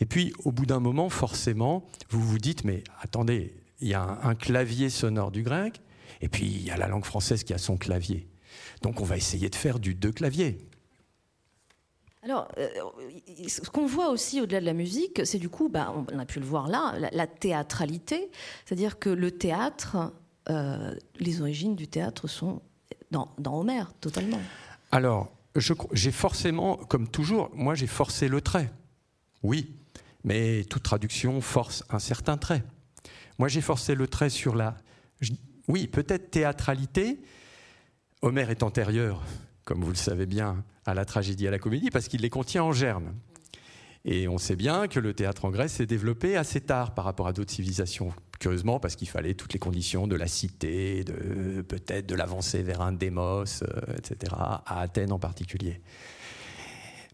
Et 0.00 0.06
puis, 0.06 0.32
au 0.44 0.52
bout 0.52 0.66
d'un 0.66 0.80
moment, 0.80 1.10
forcément, 1.10 1.86
vous 2.08 2.20
vous 2.20 2.38
dites, 2.38 2.64
mais 2.64 2.82
attendez, 3.02 3.54
il 3.80 3.88
y 3.88 3.94
a 3.94 4.18
un 4.22 4.34
clavier 4.34 4.90
sonore 4.90 5.30
du 5.30 5.42
grec, 5.42 5.80
et 6.20 6.28
puis 6.28 6.46
il 6.46 6.64
y 6.64 6.70
a 6.70 6.76
la 6.76 6.88
langue 6.88 7.04
française 7.04 7.44
qui 7.44 7.52
a 7.52 7.58
son 7.58 7.76
clavier. 7.76 8.26
Donc 8.82 9.00
on 9.00 9.04
va 9.04 9.16
essayer 9.16 9.48
de 9.48 9.54
faire 9.54 9.78
du 9.78 9.94
deux 9.94 10.12
claviers. 10.12 10.58
Alors, 12.22 12.48
euh, 12.58 12.68
ce 13.48 13.62
qu'on 13.70 13.86
voit 13.86 14.10
aussi 14.10 14.40
au-delà 14.42 14.60
de 14.60 14.66
la 14.66 14.74
musique, 14.74 15.22
c'est 15.24 15.38
du 15.38 15.48
coup, 15.48 15.70
bah, 15.70 15.94
on 16.12 16.18
a 16.18 16.26
pu 16.26 16.38
le 16.38 16.44
voir 16.44 16.68
là, 16.68 16.94
la, 17.12 17.26
théâtralité. 17.26 18.30
C'est-à-dire 18.66 18.98
que 18.98 19.08
le 19.08 19.30
théâtre, 19.30 20.12
euh, 20.50 20.94
les 21.18 21.40
origines 21.40 21.76
du 21.76 21.88
théâtre 21.88 22.28
sont 22.28 22.60
dans, 23.10 23.34
dans 23.38 23.58
Homère, 23.58 23.94
totalement. 24.00 24.40
Alors, 24.92 25.32
j'ai 25.92 26.12
forcément, 26.12 26.76
comme 26.76 27.08
toujours, 27.08 27.50
moi 27.54 27.74
j'ai 27.74 27.86
forcé 27.86 28.28
le 28.28 28.40
trait. 28.42 28.70
Oui, 29.42 29.74
mais 30.22 30.64
toute 30.64 30.82
traduction 30.82 31.40
force 31.40 31.84
un 31.88 31.98
certain 31.98 32.36
trait. 32.36 32.62
Moi 33.38 33.48
j'ai 33.48 33.62
forcé 33.62 33.94
le 33.94 34.06
trait 34.06 34.30
sur 34.30 34.54
la. 34.54 34.76
Oui, 35.68 35.86
peut-être 35.86 36.30
théâtralité. 36.30 37.20
Homère 38.22 38.50
est 38.50 38.62
antérieur 38.62 39.22
comme 39.70 39.84
vous 39.84 39.90
le 39.90 39.94
savez 39.94 40.26
bien, 40.26 40.64
à 40.84 40.94
la 40.94 41.04
tragédie, 41.04 41.46
à 41.46 41.52
la 41.52 41.60
comédie, 41.60 41.90
parce 41.90 42.08
qu'il 42.08 42.22
les 42.22 42.28
contient 42.28 42.64
en 42.64 42.72
germe. 42.72 43.14
Et 44.04 44.26
on 44.26 44.36
sait 44.36 44.56
bien 44.56 44.88
que 44.88 44.98
le 44.98 45.14
théâtre 45.14 45.44
en 45.44 45.50
Grèce 45.50 45.74
s'est 45.74 45.86
développé 45.86 46.36
assez 46.36 46.60
tard 46.60 46.92
par 46.92 47.04
rapport 47.04 47.28
à 47.28 47.32
d'autres 47.32 47.52
civilisations. 47.52 48.12
Curieusement, 48.40 48.80
parce 48.80 48.96
qu'il 48.96 49.08
fallait 49.08 49.34
toutes 49.34 49.52
les 49.52 49.60
conditions 49.60 50.08
de 50.08 50.16
la 50.16 50.26
cité, 50.26 51.04
de, 51.04 51.62
peut-être 51.62 52.06
de 52.06 52.16
l'avancée 52.16 52.64
vers 52.64 52.80
un 52.80 52.90
démos, 52.90 53.62
euh, 53.62 53.96
etc., 53.96 54.34
à 54.34 54.80
Athènes 54.80 55.12
en 55.12 55.20
particulier. 55.20 55.80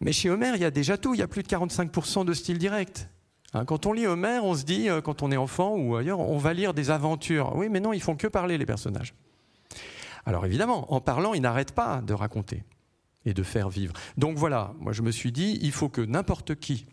Mais 0.00 0.12
chez 0.12 0.30
Homère, 0.30 0.56
il 0.56 0.62
y 0.62 0.64
a 0.64 0.70
déjà 0.70 0.96
tout. 0.96 1.12
Il 1.12 1.18
y 1.18 1.22
a 1.22 1.28
plus 1.28 1.42
de 1.42 1.48
45% 1.48 2.24
de 2.24 2.32
style 2.32 2.56
direct. 2.56 3.10
Hein, 3.52 3.66
quand 3.66 3.84
on 3.84 3.92
lit 3.92 4.06
Homère, 4.06 4.46
on 4.46 4.54
se 4.54 4.64
dit, 4.64 4.88
euh, 4.88 5.02
quand 5.02 5.22
on 5.22 5.30
est 5.30 5.36
enfant 5.36 5.76
ou 5.76 5.94
ailleurs, 5.94 6.20
on 6.20 6.38
va 6.38 6.54
lire 6.54 6.72
des 6.72 6.90
aventures. 6.90 7.54
Oui, 7.54 7.68
mais 7.68 7.80
non, 7.80 7.92
ils 7.92 8.00
font 8.00 8.16
que 8.16 8.28
parler, 8.28 8.56
les 8.56 8.64
personnages. 8.64 9.12
Alors 10.26 10.44
évidemment, 10.44 10.92
en 10.92 11.00
parlant, 11.00 11.34
ils 11.34 11.40
n'arrêtent 11.40 11.72
pas 11.72 12.02
de 12.02 12.12
raconter 12.12 12.64
et 13.24 13.32
de 13.32 13.42
faire 13.42 13.68
vivre. 13.68 13.94
Donc 14.18 14.36
voilà, 14.36 14.74
moi 14.78 14.92
je 14.92 15.02
me 15.02 15.12
suis 15.12 15.32
dit, 15.32 15.58
il 15.62 15.72
faut 15.72 15.88
que 15.88 16.00
n'importe 16.00 16.56
qui, 16.56 16.86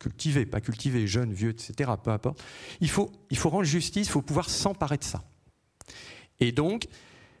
cultivé, 0.00 0.46
pas 0.46 0.60
cultivé, 0.60 1.06
jeune, 1.06 1.32
vieux, 1.32 1.50
etc., 1.50 1.92
peu 2.02 2.10
importe, 2.10 2.42
il 2.80 2.88
faut, 2.88 3.12
il 3.30 3.36
faut 3.36 3.50
rendre 3.50 3.64
justice, 3.64 4.08
il 4.08 4.10
faut 4.10 4.22
pouvoir 4.22 4.48
s'emparer 4.48 4.96
de 4.96 5.04
ça. 5.04 5.22
Et 6.40 6.50
donc, 6.50 6.86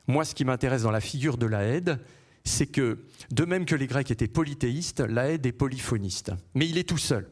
moi 0.06 0.24
ce 0.24 0.34
qui 0.34 0.44
m'intéresse 0.44 0.82
dans 0.82 0.90
la 0.90 1.00
figure 1.00 1.38
de 1.38 1.46
la 1.46 1.64
aide, 1.64 2.00
c'est 2.44 2.66
que, 2.66 3.04
de 3.30 3.44
même 3.44 3.64
que 3.64 3.74
les 3.74 3.86
Grecs 3.86 4.10
étaient 4.10 4.28
polythéistes, 4.28 5.00
la 5.00 5.30
aide 5.30 5.44
est 5.46 5.52
polyphoniste. 5.52 6.32
Mais 6.54 6.68
il 6.68 6.78
est 6.78 6.88
tout 6.88 6.98
seul. 6.98 7.28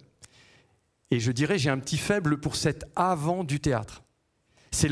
Et 1.10 1.20
je 1.20 1.32
dirais, 1.32 1.58
j'ai 1.58 1.70
un 1.70 1.78
petit 1.78 1.98
faible 1.98 2.38
pour 2.38 2.56
cet 2.56 2.84
avant 2.96 3.44
du 3.44 3.60
théâtre. 3.60 4.02
C'est 4.70 4.88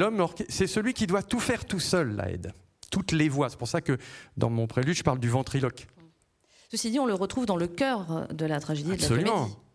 celui 0.66 0.94
qui 0.94 1.06
doit 1.06 1.22
tout 1.22 1.40
faire 1.40 1.66
tout 1.66 1.80
seul, 1.80 2.14
la 2.16 2.30
aide. 2.30 2.52
Toutes 2.94 3.10
les 3.10 3.28
voix. 3.28 3.50
C'est 3.50 3.58
pour 3.58 3.66
ça 3.66 3.80
que 3.80 3.98
dans 4.36 4.50
mon 4.50 4.68
prélude, 4.68 4.94
je 4.94 5.02
parle 5.02 5.18
du 5.18 5.28
ventriloque. 5.28 5.88
Ceci 6.70 6.92
dit, 6.92 7.00
on 7.00 7.06
le 7.06 7.14
retrouve 7.14 7.44
dans 7.44 7.56
le 7.56 7.66
cœur 7.66 8.28
de 8.32 8.46
la 8.46 8.60
tragédie 8.60 8.92
et 8.92 8.96
de 8.96 9.02
la 9.02 9.08
comédie. 9.08 9.30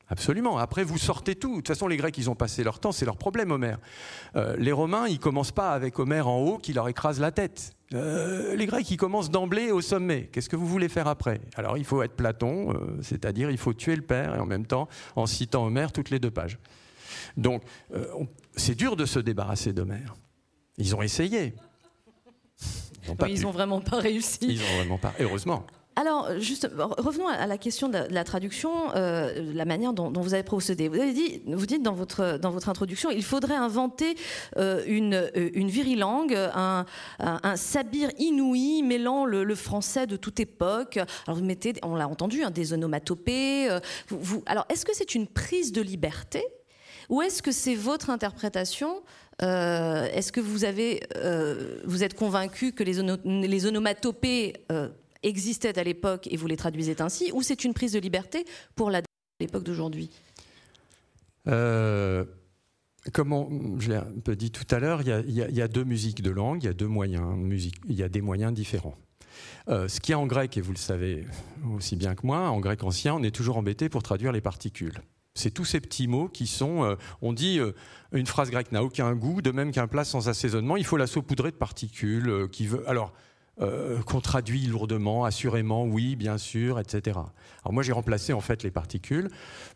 Absolument. 0.08 0.58
Après, 0.58 0.86
vous 0.86 0.98
sortez 0.98 1.36
tout. 1.36 1.52
De 1.52 1.56
toute 1.58 1.68
façon, 1.68 1.90
les 1.90 1.98
Grecs, 1.98 2.18
ils 2.18 2.30
ont 2.30 2.36
passé 2.36 2.64
leur 2.64 2.80
temps, 2.80 2.94
c'est 2.94 3.04
leur 3.04 3.18
problème, 3.18 3.52
Homère. 3.52 3.78
Euh, 4.38 4.56
les 4.58 4.72
Romains, 4.72 5.10
ils 5.10 5.20
commencent 5.20 5.52
pas 5.52 5.72
avec 5.72 6.00
Homère 6.00 6.30
en 6.30 6.40
haut 6.40 6.60
qui 6.60 6.72
leur 6.72 6.88
écrase 6.88 7.20
la 7.20 7.32
tête. 7.32 7.74
Euh, 7.94 8.56
les 8.56 8.66
Grecs, 8.66 8.90
ils 8.90 8.96
commencent 8.96 9.30
d'emblée 9.30 9.70
au 9.72 9.82
sommet. 9.82 10.30
Qu'est-ce 10.32 10.48
que 10.48 10.56
vous 10.56 10.66
voulez 10.66 10.88
faire 10.88 11.08
après? 11.08 11.42
Alors, 11.56 11.78
il 11.78 11.84
faut 11.84 12.02
être 12.02 12.16
Platon, 12.16 12.74
euh, 12.74 12.98
c'est-à-dire 13.02 13.52
il 13.52 13.58
faut 13.58 13.74
tuer 13.74 13.98
le 13.98 14.02
père 14.02 14.34
et 14.36 14.40
en 14.40 14.46
même 14.46 14.66
temps, 14.66 14.88
en 15.18 15.26
citant 15.26 15.66
Homère 15.66 15.92
toutes 15.92 16.10
les 16.10 16.20
deux 16.20 16.32
pages. 16.32 16.58
Donc, 17.36 17.64
c'est 18.56 18.76
dur 18.76 18.96
de 18.96 19.06
se 19.06 19.20
débarrasser 19.20 19.74
d'Homère. 19.74 20.16
Ils 20.78 20.96
ont 20.96 21.02
essayé. 21.02 21.54
Ils 23.28 23.42
n'ont 23.42 23.52
vraiment 23.52 23.82
pas 23.82 24.00
réussi. 24.00 24.40
Ils 24.42 24.60
n'ont 24.60 24.78
vraiment 24.78 24.98
pas, 24.98 25.14
heureusement. 25.20 25.66
Alors, 26.00 26.40
juste, 26.40 26.70
revenons 26.78 27.28
à 27.28 27.46
la 27.46 27.58
question 27.58 27.90
de 27.90 27.98
la, 28.10 28.24
traduction, 28.24 28.72
euh, 28.96 29.52
la 29.54 29.66
manière 29.66 29.92
dont, 29.92 30.10
vous 30.14 30.34
avez 30.34 30.44
procédé. 30.44 30.88
Vous 30.88 30.96
avez 30.96 31.12
dit, 31.12 31.42
vous 31.46 31.66
dites 31.66 31.84
dans 31.84 31.94
votre, 31.94 32.38
dans 32.38 32.52
votre 32.52 32.70
introduction, 32.70 33.10
il 33.10 33.24
faudrait 33.24 33.58
inventer 33.58 34.16
euh, 34.56 34.82
une, 34.88 35.16
euh, 35.16 35.50
une 35.54 35.68
virilangue, 35.68 36.34
un, 36.36 36.86
un, 37.20 37.56
sabir 37.58 38.12
inouï 38.18 38.82
mêlant 38.82 39.26
le, 39.26 39.56
français 39.56 40.08
de 40.08 40.16
toute 40.16 40.40
époque. 40.40 40.98
Alors, 41.28 41.38
vous 41.38 41.44
mettez, 41.44 41.74
on 41.84 41.96
l'a 41.96 42.08
entendu, 42.08 42.44
hein, 42.44 42.50
des 42.50 42.72
onomatopées. 42.72 43.68
vous, 44.08 44.42
alors, 44.46 44.66
est-ce 44.70 44.86
que 44.86 44.96
c'est 44.96 45.16
une 45.16 45.28
prise 45.28 45.74
de 45.74 45.82
liberté 45.82 46.42
ou 47.10 47.24
est-ce 47.24 47.42
que 47.42 47.52
c'est 47.52 47.76
votre 47.76 48.10
interprétation 48.10 49.02
Est-ce 49.42 50.32
que 50.32 50.42
vous, 50.42 50.66
avez, 50.66 51.02
vous 51.86 52.04
êtes 52.04 52.14
convaincu 52.14 52.74
que 52.74 52.84
les, 52.84 53.66
onomatopées 53.66 54.54
existaient 55.24 55.78
à 55.78 55.84
l'époque 55.84 56.28
et 56.32 56.38
vous 56.38 56.48
les 56.48 56.58
traduisez 56.58 56.96
ainsi, 57.02 57.32
ou 57.34 57.42
c'est 57.42 57.64
une 57.64 57.74
prise 57.74 57.94
de 57.94 58.00
liberté 58.00 58.46
pour 58.76 58.92
l'époque 59.40 59.64
d'aujourd'hui? 59.64 60.10
Euh, 61.48 62.26
Comme 63.14 63.78
je 63.80 63.90
l'ai 63.90 63.96
un 63.96 64.20
peu 64.24 64.36
dit 64.36 64.52
tout 64.52 64.68
à 64.74 64.80
l'heure, 64.80 65.02
il, 65.02 65.32
y, 65.32 65.62
a 65.62 65.68
deux 65.68 65.84
musiques 65.84 66.22
de 66.22 66.32
langue, 66.32 66.64
il 66.64 66.66
y 66.68 66.70
a 66.70 66.74
deux 66.74 66.88
moyens, 66.88 67.38
il 67.88 67.96
y 67.96 68.04
a 68.04 68.10
des 68.10 68.22
moyens 68.22 68.54
différents. 68.54 68.98
Euh, 69.70 69.88
ce 69.88 70.00
qui 70.00 70.12
est 70.12 70.16
en 70.16 70.28
grec, 70.28 70.58
et 70.58 70.62
vous 70.62 70.72
le 70.72 70.78
savez 70.78 71.26
aussi 71.76 71.96
bien 71.96 72.16
que 72.16 72.26
moi, 72.26 72.50
en 72.50 72.60
grec 72.60 72.84
ancien, 72.84 73.16
on 73.16 73.24
est 73.24 73.32
toujours 73.32 73.58
embêté 73.58 73.88
pour 73.88 74.04
traduire 74.04 74.32
les 74.32 74.42
particules. 74.42 75.00
C'est 75.40 75.52
tous 75.52 75.66
ces 75.66 75.80
petits 75.80 76.08
mots 76.08 76.28
qui 76.28 76.48
sont. 76.48 76.84
Euh, 76.84 76.96
on 77.22 77.34
dit 77.34 77.60
une 78.12 78.26
phrase 78.26 78.52
grecque 78.52 78.72
n'a 78.72 78.84
aucun 78.84 79.14
goût, 79.16 79.42
de 79.42 79.52
même 79.52 79.72
qu'un 79.72 79.88
plat 79.88 80.04
sans 80.04 80.30
assaisonnement, 80.30 80.78
il 80.78 80.86
faut 80.86 80.98
la 80.98 81.08
saupoudrer 81.08 81.52
de 81.52 81.56
particules. 81.56 82.48
qui 82.52 82.68
veut. 82.68 82.88
Alors, 82.88 83.14
euh, 83.62 84.02
qu'on 84.04 84.22
traduit 84.22 84.68
lourdement, 84.68 85.26
assurément, 85.26 85.84
oui, 85.84 86.16
bien 86.16 86.38
sûr, 86.38 86.80
etc. 86.80 87.20
Alors 87.62 87.74
moi, 87.74 87.84
j'ai 87.84 87.92
remplacé 87.92 88.32
en 88.32 88.40
fait 88.40 88.64
les 88.64 88.72
particules, 88.72 89.28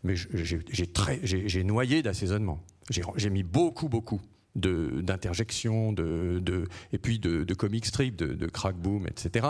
mais 0.02 0.14
j'ai 0.16 1.64
noyé 1.64 2.02
d'assaisonnement. 2.02 2.60
J'ai 2.88 3.28
mis 3.28 3.42
beaucoup, 3.42 3.90
beaucoup 3.90 4.22
d'interjections, 4.56 5.92
de, 5.92 6.64
et 6.94 6.98
puis 6.98 7.18
de, 7.18 7.44
de 7.44 7.54
comic 7.54 7.84
strip, 7.84 8.16
de, 8.16 8.32
de 8.32 8.46
crack 8.46 8.76
boom, 8.76 9.06
etc. 9.06 9.48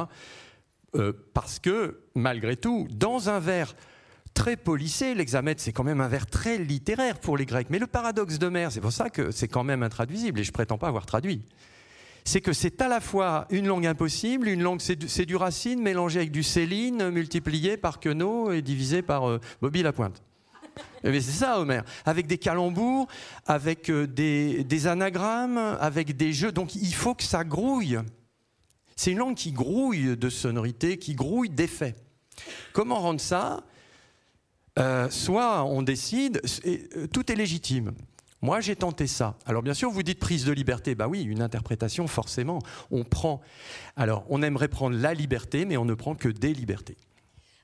Euh, 0.97 1.13
parce 1.33 1.61
que, 1.61 2.01
malgré 2.17 2.57
tout, 2.57 2.89
dans 2.91 3.29
un 3.29 3.39
vers 3.39 3.77
très 4.35 4.57
polissé, 4.57 5.15
l'examen, 5.15 5.55
c'est 5.57 5.73
quand 5.73 5.85
même 5.85 6.01
un 6.01 6.09
vers 6.09 6.27
très 6.27 6.59
littéraire 6.59 7.19
pour 7.19 7.37
les 7.37 7.47
Grecs. 7.47 7.69
Mais 7.71 7.79
le 7.79 7.87
paradoxe 7.87 8.39
de 8.39 8.49
mer, 8.49 8.73
c'est 8.73 8.81
pour 8.81 8.93
ça 8.93 9.09
que 9.09 9.31
c'est 9.31 9.49
quand 9.49 9.65
même 9.65 9.83
intraduisible, 9.83 10.41
et 10.41 10.45
je 10.45 10.53
prétends 10.53 10.79
pas 10.79 10.89
avoir 10.89 11.07
traduit 11.07 11.43
c'est 12.25 12.41
que 12.41 12.53
c'est 12.53 12.81
à 12.81 12.89
la 12.89 13.01
fois 13.01 13.47
une 13.51 13.67
langue 13.67 13.87
impossible, 13.87 14.49
une 14.49 14.63
langue, 14.63 14.81
c'est 14.81 15.27
du, 15.27 15.37
racine 15.37 15.83
mélangé 15.83 16.21
avec 16.21 16.31
du 16.31 16.43
céline, 16.43 17.11
multiplié 17.11 17.77
par 17.77 18.01
Queneau 18.01 18.51
et 18.51 18.63
divisé 18.63 19.03
par 19.03 19.29
euh, 19.29 19.41
Bobby 19.61 19.83
Lapointe. 19.83 20.23
Mais 21.05 21.21
c'est 21.21 21.33
ça, 21.33 21.61
Homer. 21.61 21.83
Avec 22.07 22.27
des 22.27 22.39
calembours, 22.39 23.07
avec 23.47 23.91
euh, 23.91 24.07
des, 24.07 24.65
des, 24.65 24.87
anagrammes, 24.87 25.59
avec 25.59 26.17
des 26.17 26.33
jeux. 26.33 26.51
Donc 26.51 26.75
il 26.75 26.95
faut 26.95 27.15
que 27.15 27.23
ça 27.23 27.45
grouille. 27.45 27.99
C'est 28.97 29.13
une 29.13 29.19
langue 29.19 29.37
qui 29.37 29.53
grouille 29.53 30.17
de 30.17 30.31
sonorités, 30.31 30.97
qui 30.97 31.15
grouille 31.15 31.51
d'effets. 31.51 31.95
Comment 32.73 33.01
rendre 33.01 33.21
ça 33.21 33.65
euh, 34.79 35.09
Soit 35.11 35.65
on 35.65 35.83
décide, 35.83 36.41
tout 37.13 37.31
est 37.31 37.37
légitime. 37.37 37.93
Moi, 38.43 38.61
j'ai 38.61 38.77
tenté 38.77 39.07
ça. 39.07 39.39
Alors, 39.47 39.63
bien 39.63 39.73
sûr, 39.73 39.91
vous 39.91 40.03
dites 40.03 40.19
prise 40.19 40.45
de 40.45 40.53
liberté. 40.53 40.95
Bah 40.95 41.09
oui, 41.09 41.23
une 41.23 41.41
interprétation, 41.41 42.07
forcément. 42.07 42.59
On 42.91 43.03
prend. 43.03 43.41
Alors, 43.97 44.27
on 44.29 44.43
aimerait 44.43 44.69
prendre 44.69 44.97
la 44.97 45.15
liberté, 45.15 45.65
mais 45.65 45.79
on 45.79 45.87
ne 45.87 45.95
prend 45.95 46.15
que 46.15 46.29
des 46.29 46.53
libertés. 46.53 46.99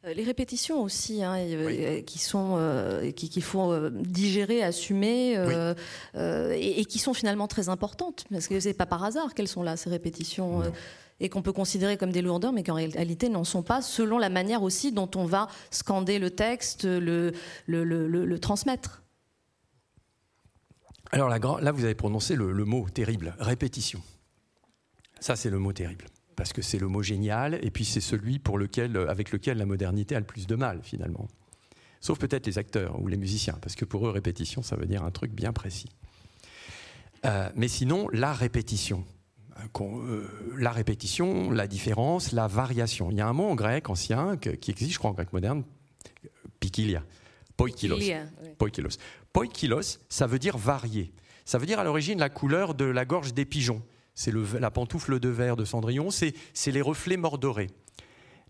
Euh, 0.07 0.15
les 0.15 0.25
répétitions 0.25 0.83
aussi, 0.83 1.23
hein, 1.23 1.37
euh, 1.37 2.01
qui 2.01 2.19
sont, 2.19 2.55
euh, 2.57 3.11
qu'il 3.11 3.43
faut 3.43 3.91
digérer, 3.91 4.63
assumer, 4.63 5.35
et, 6.15 6.85
qui 6.87 6.99
sont 6.99 7.13
finalement 7.13 7.47
très 7.47 7.69
importantes, 7.69 8.25
parce 8.31 8.49
que 8.49 8.59
c'est 8.61 8.73
pas 8.73 8.87
par 8.87 9.05
hasard 9.05 9.35
qu'elles 9.35 9.49
sont 9.49 9.63
là 9.63 9.77
ces 9.77 9.91
répétitions, 9.91 10.63
et 11.21 11.29
qu'on 11.29 11.43
peut 11.43 11.53
considérer 11.53 11.97
comme 11.97 12.13
des 12.13 12.23
lourdeurs, 12.23 12.53
mais 12.53 12.63
qu'en 12.63 12.75
réalité 12.75 13.29
n'en 13.29 13.45
sont 13.45 13.63
pas, 13.63 13.83
selon 13.83 14.19
la 14.19 14.31
manière 14.31 14.63
aussi 14.63 14.93
dont 14.93 15.11
on 15.15 15.25
va 15.25 15.49
scander 15.71 16.19
le 16.19 16.31
texte, 16.31 16.85
le 16.85 17.33
transmettre. 18.41 19.03
Alors 21.13 21.29
là, 21.29 21.73
vous 21.73 21.85
avez 21.85 21.95
prononcé 21.95 22.37
le, 22.37 22.65
mot 22.65 22.89
terrible, 22.89 23.35
répétition. 23.39 24.01
Ça, 25.19 25.37
c'est 25.37 25.51
le 25.51 25.59
mot 25.59 25.73
terrible, 25.73 26.07
parce 26.37 26.53
que 26.53 26.63
c'est 26.63 26.79
le 26.79 26.87
mot 26.87 27.03
génial, 27.03 27.59
et 27.63 27.71
puis 27.71 27.85
c'est 27.85 28.01
celui 28.01 28.39
pour 28.39 28.59
lequel, 28.59 28.97
avec 29.09 29.33
lequel 29.33 29.59
la 29.59 29.67
modernité 29.67 30.15
a 30.15 30.21
le 30.21 30.27
plus 30.27 30.47
de 30.47 30.55
mal, 30.55 30.81
finalement. 30.83 31.27
Sauf 32.01 32.19
peut-être 32.19 32.47
les 32.47 32.59
acteurs 32.59 33.01
ou 33.01 33.09
les 33.09 33.17
musiciens, 33.17 33.59
parce 33.61 33.75
que 33.75 33.85
pour 33.85 34.07
eux, 34.07 34.11
répétition, 34.11 34.63
ça 34.63 34.77
veut 34.77 34.87
dire 34.87 35.03
un 35.05 35.11
truc 35.11 35.33
bien 35.33 35.53
précis. 35.53 35.89
Euh, 37.27 37.51
mais 37.57 37.69
sinon, 37.69 38.09
la 38.13 38.33
répétition. 38.33 39.05
Euh, 39.81 40.29
la 40.57 40.71
répétition, 40.71 41.51
la 41.51 41.67
différence, 41.67 42.33
la 42.33 42.47
variation. 42.47 43.11
Il 43.11 43.17
y 43.17 43.21
a 43.21 43.27
un 43.27 43.33
mot 43.33 43.45
en 43.45 43.55
grec 43.55 43.89
ancien 43.89 44.37
qui 44.37 44.71
existe, 44.71 44.93
je 44.93 44.99
crois, 44.99 45.11
en 45.11 45.15
grec 45.15 45.33
moderne, 45.33 45.65
pikilia, 46.59 47.03
poikilos. 47.57 47.99
Poikilos. 48.59 48.99
Poikilos, 49.33 49.99
ça 50.09 50.27
veut 50.27 50.39
dire 50.39 50.59
varier. 50.59 51.13
Ça 51.45 51.59
veut 51.59 51.67
dire 51.67 51.79
à 51.81 51.85
l'origine 51.85 52.19
la 52.19 52.29
couleur 52.29 52.75
de 52.75 52.85
la 52.85 53.05
gorge 53.05 53.35
des 53.35 53.45
pigeons. 53.45 53.83
C'est 54.15 54.33
la 54.33 54.71
pantoufle 54.71 55.19
de 55.19 55.29
verre 55.29 55.57
de 55.57 55.65
Cendrillon, 55.65 56.11
c'est 56.11 56.35
les 56.67 56.83
reflets 56.83 57.17
mordorés. 57.17 57.69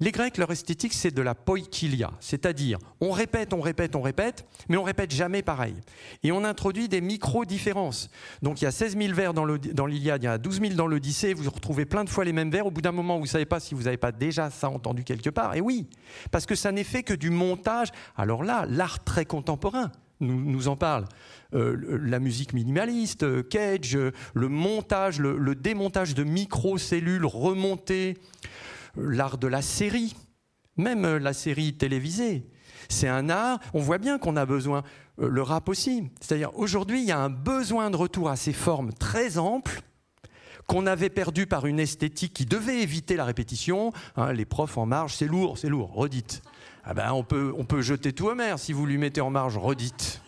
Les 0.02 0.12
Grecs, 0.12 0.38
leur 0.38 0.50
esthétique, 0.50 0.94
c'est 0.94 1.10
de 1.10 1.20
la 1.20 1.34
poikilia, 1.34 2.10
c'est-à-dire 2.20 2.78
on 3.02 3.10
répète, 3.10 3.52
on 3.52 3.60
répète, 3.60 3.94
on 3.94 4.00
répète, 4.00 4.46
mais 4.70 4.78
on 4.78 4.82
répète 4.82 5.10
jamais 5.12 5.42
pareil. 5.42 5.74
Et 6.22 6.32
on 6.32 6.42
introduit 6.42 6.88
des 6.88 7.02
micro-différences. 7.02 8.08
Donc 8.40 8.62
il 8.62 8.64
y 8.64 8.66
a 8.66 8.70
16 8.70 8.96
000 8.96 9.14
vers 9.14 9.34
dans 9.34 9.44
l'Iliade, 9.44 10.22
il 10.22 10.26
y 10.26 10.28
a 10.28 10.38
12 10.38 10.60
000 10.60 10.74
dans 10.74 10.86
l'Odyssée, 10.86 11.34
vous 11.34 11.50
retrouvez 11.50 11.84
plein 11.84 12.04
de 12.04 12.08
fois 12.08 12.24
les 12.24 12.32
mêmes 12.32 12.50
vers. 12.50 12.66
Au 12.66 12.70
bout 12.70 12.80
d'un 12.80 12.92
moment, 12.92 13.18
vous 13.18 13.24
ne 13.24 13.28
savez 13.28 13.44
pas 13.44 13.60
si 13.60 13.74
vous 13.74 13.82
n'avez 13.82 13.98
pas 13.98 14.10
déjà 14.10 14.48
ça 14.48 14.70
entendu 14.70 15.04
quelque 15.04 15.28
part. 15.28 15.54
Et 15.54 15.60
oui, 15.60 15.86
parce 16.30 16.46
que 16.46 16.54
ça 16.54 16.72
n'est 16.72 16.84
fait 16.84 17.02
que 17.02 17.14
du 17.14 17.28
montage. 17.28 17.88
Alors 18.16 18.42
là, 18.42 18.64
l'art 18.68 19.04
très 19.04 19.26
contemporain, 19.26 19.92
nous, 20.20 20.68
en 20.68 20.76
parle. 20.76 21.06
Euh, 21.54 21.98
la 22.04 22.20
musique 22.20 22.52
minimaliste, 22.52 23.24
euh, 23.24 23.42
Cage, 23.42 23.96
euh, 23.96 24.12
le 24.34 24.48
montage, 24.48 25.18
le, 25.18 25.54
démontage 25.54 26.14
de 26.14 26.22
micro-cellules 26.22 27.26
remontées, 27.26 28.18
l'art 28.96 29.38
de 29.38 29.46
la 29.46 29.62
série, 29.62 30.16
même 30.76 31.16
la 31.16 31.32
série 31.32 31.74
télévisée. 31.74 32.46
C'est 32.88 33.08
un 33.08 33.28
art, 33.28 33.60
on 33.74 33.80
voit 33.80 33.98
bien 33.98 34.18
qu'on 34.18 34.36
a 34.36 34.46
besoin, 34.46 34.82
le 35.18 35.42
rap 35.42 35.68
aussi. 35.68 36.10
C'est-à-dire 36.20 36.50
aujourd'hui, 36.54 37.00
il 37.00 37.06
y 37.06 37.12
a 37.12 37.18
un 37.18 37.30
besoin 37.30 37.90
de 37.90 37.96
retour 37.96 38.28
à 38.28 38.36
ces 38.36 38.52
formes 38.52 38.92
très 38.92 39.38
amples 39.38 39.82
qu'on 40.66 40.86
avait 40.86 41.10
perdu 41.10 41.46
par 41.46 41.66
une 41.66 41.80
esthétique 41.80 42.32
qui 42.32 42.46
devait 42.46 42.80
éviter 42.80 43.16
la 43.16 43.24
répétition. 43.24 43.92
Hein, 44.16 44.32
les 44.32 44.44
profs 44.44 44.78
en 44.78 44.86
marge, 44.86 45.14
c'est 45.16 45.26
lourd, 45.26 45.58
c'est 45.58 45.68
lourd, 45.68 45.92
redites. 45.92 46.42
Ah 46.84 46.94
ben, 46.94 47.12
on, 47.12 47.24
peut, 47.24 47.52
on 47.56 47.64
peut 47.64 47.82
jeter 47.82 48.12
tout 48.12 48.28
Homer 48.28 48.54
si 48.56 48.72
vous 48.72 48.86
lui 48.86 48.96
mettez 48.96 49.20
en 49.20 49.30
marge, 49.30 49.58
redite. 49.58 50.22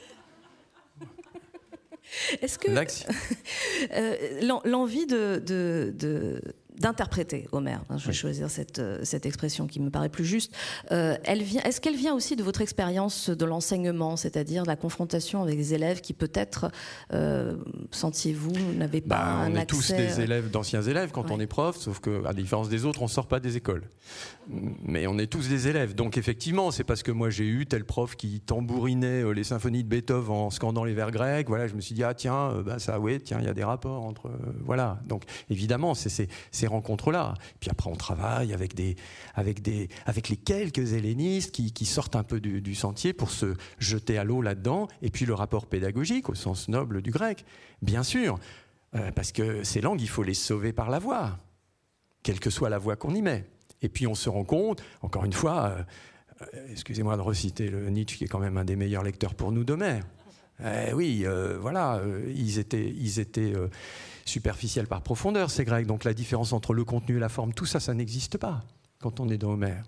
Est-ce 2.42 2.58
que 2.58 2.68
euh, 3.92 4.58
l'envie 4.64 5.06
de, 5.06 5.42
de 5.44 6.42
d'interpréter 6.82 7.48
Homère. 7.52 7.84
Je 7.96 8.08
vais 8.08 8.12
choisir 8.12 8.50
cette, 8.50 8.80
euh, 8.80 8.98
cette, 9.04 9.24
expression 9.24 9.68
qui 9.68 9.78
me 9.78 9.88
paraît 9.88 10.08
plus 10.08 10.24
juste. 10.24 10.52
Euh, 10.90 11.16
elle 11.22 11.42
vient, 11.42 11.62
est-ce 11.62 11.80
qu'elle 11.80 11.94
vient 11.94 12.12
aussi 12.12 12.34
de 12.34 12.42
votre 12.42 12.60
expérience 12.60 13.30
de 13.30 13.44
l'enseignement, 13.44 14.16
c'est-à-dire 14.16 14.64
de 14.64 14.68
la 14.68 14.74
confrontation 14.74 15.42
avec 15.42 15.56
des 15.56 15.74
élèves 15.74 16.00
qui 16.00 16.12
peut-être, 16.12 16.72
euh, 17.12 17.56
sentiez-vous, 17.92 18.74
n'avaient 18.76 19.00
pas 19.00 19.16
bah, 19.16 19.24
un 19.24 19.54
accès... 19.54 19.58
On 19.58 19.62
est 19.62 19.66
tous 19.66 19.92
des 19.92 20.20
élèves, 20.20 20.50
d'anciens 20.50 20.82
élèves 20.82 21.12
quand 21.12 21.30
on 21.30 21.38
est 21.38 21.46
prof, 21.46 21.76
sauf 21.76 22.00
qu'à 22.00 22.32
différence 22.32 22.68
des 22.68 22.84
autres, 22.84 23.00
on 23.00 23.06
ne 23.06 23.10
sort 23.10 23.28
pas 23.28 23.38
des 23.38 23.56
écoles. 23.56 23.84
Mais 24.84 25.06
on 25.06 25.18
est 25.18 25.28
tous 25.28 25.48
des 25.48 25.68
élèves. 25.68 25.94
Donc 25.94 26.18
effectivement, 26.18 26.72
c'est 26.72 26.82
parce 26.82 27.04
que 27.04 27.12
moi 27.12 27.30
j'ai 27.30 27.46
eu 27.46 27.64
tel 27.66 27.84
prof 27.84 28.16
qui 28.16 28.40
tambourinait 28.40 29.32
les 29.32 29.44
symphonies 29.44 29.84
de 29.84 29.88
Beethoven 29.88 30.34
en 30.34 30.50
scandant 30.50 30.82
les 30.82 30.94
vers 30.94 31.12
grecs. 31.12 31.46
Voilà, 31.46 31.68
je 31.68 31.74
me 31.74 31.80
suis 31.80 31.94
dit, 31.94 32.02
ah 32.02 32.12
tiens, 32.12 32.60
bah, 32.66 32.80
ça, 32.80 32.98
oui, 32.98 33.20
tiens, 33.20 33.38
il 33.40 33.46
y 33.46 33.48
a 33.48 33.54
des 33.54 33.62
rapports 33.62 34.04
entre... 34.04 34.30
voilà. 34.64 34.98
Donc 35.06 35.22
évidemment, 35.48 35.94
c'est 35.94 36.28
ces 36.50 36.66
rencontres-là. 36.72 37.34
Puis 37.60 37.70
après, 37.70 37.88
on 37.88 37.96
travaille 37.96 38.52
avec, 38.52 38.74
des, 38.74 38.96
avec, 39.34 39.62
des, 39.62 39.88
avec 40.06 40.28
les 40.28 40.36
quelques 40.36 40.92
hellénistes 40.92 41.52
qui, 41.52 41.86
sortent 41.86 42.16
un 42.16 42.24
peu 42.24 42.40
du, 42.40 42.74
sentier 42.74 43.12
pour 43.12 43.30
se 43.30 43.54
jeter 43.78 44.18
à 44.18 44.24
l'eau 44.24 44.42
là-dedans. 44.42 44.88
Et 45.02 45.10
puis 45.10 45.26
le 45.26 45.34
rapport 45.34 45.66
pédagogique, 45.66 46.28
au 46.28 46.34
sens 46.34 46.68
noble 46.68 47.02
du 47.02 47.10
grec, 47.10 47.44
bien 47.80 48.02
sûr, 48.02 48.38
euh, 48.94 49.10
parce 49.12 49.32
que 49.32 49.62
ces 49.62 49.80
langues, 49.80 50.00
il 50.00 50.08
faut 50.08 50.22
les 50.22 50.34
sauver 50.34 50.72
par 50.72 50.90
la 50.90 50.98
voix, 50.98 51.38
quelle 52.22 52.40
que 52.40 52.50
soit 52.50 52.68
la 52.68 52.78
voix 52.78 52.96
qu'on 52.96 53.14
y 53.14 53.22
met. 53.22 53.44
Et 53.80 53.88
puis 53.88 54.06
on 54.06 54.14
se 54.14 54.28
rend 54.28 54.44
compte, 54.44 54.82
encore 55.00 55.24
une 55.24 55.32
fois, 55.32 55.64
euh, 55.64 55.82
euh, 56.54 56.66
excusez-moi 56.70 57.16
de 57.16 57.22
reciter 57.22 57.68
le 57.68 57.88
Nietzsche, 57.90 58.16
qui 58.16 58.24
est 58.24 58.28
quand 58.28 58.38
même 58.38 58.56
un 58.58 58.64
des 58.64 58.76
meilleurs 58.76 59.02
lecteurs 59.02 59.34
pour 59.34 59.52
nous 59.52 59.64
d'Homère. 59.64 60.04
Eh 60.64 60.92
oui, 60.92 61.26
voilà, 61.60 62.00
ils 62.28 62.60
étaient, 62.60 62.88
ils 62.88 63.18
étaient 63.18 63.52
superficielle 64.24 64.86
par 64.86 65.02
profondeur, 65.02 65.50
ces 65.50 65.64
Grecs. 65.64 65.86
Donc 65.86 66.04
la 66.04 66.14
différence 66.14 66.52
entre 66.52 66.74
le 66.74 66.84
contenu 66.84 67.16
et 67.16 67.20
la 67.20 67.28
forme, 67.28 67.52
tout 67.52 67.66
ça, 67.66 67.80
ça 67.80 67.94
n'existe 67.94 68.38
pas 68.38 68.62
quand 69.00 69.20
on 69.20 69.28
est 69.28 69.38
dans 69.38 69.52
Homère. 69.52 69.84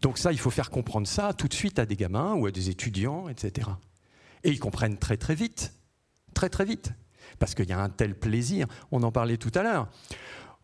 Donc 0.00 0.18
ça, 0.18 0.32
il 0.32 0.38
faut 0.38 0.50
faire 0.50 0.70
comprendre 0.70 1.06
ça 1.06 1.32
tout 1.32 1.48
de 1.48 1.54
suite 1.54 1.78
à 1.78 1.86
des 1.86 1.96
gamins 1.96 2.34
ou 2.34 2.46
à 2.46 2.50
des 2.50 2.70
étudiants, 2.70 3.28
etc. 3.28 3.68
Et 4.42 4.50
ils 4.50 4.60
comprennent 4.60 4.98
très 4.98 5.16
très 5.16 5.34
vite, 5.34 5.74
très 6.34 6.48
très 6.48 6.64
vite, 6.64 6.92
parce 7.38 7.54
qu'il 7.54 7.68
y 7.68 7.72
a 7.72 7.80
un 7.80 7.88
tel 7.88 8.14
plaisir. 8.18 8.66
On 8.92 9.02
en 9.02 9.12
parlait 9.12 9.36
tout 9.36 9.52
à 9.54 9.62
l'heure. 9.62 9.88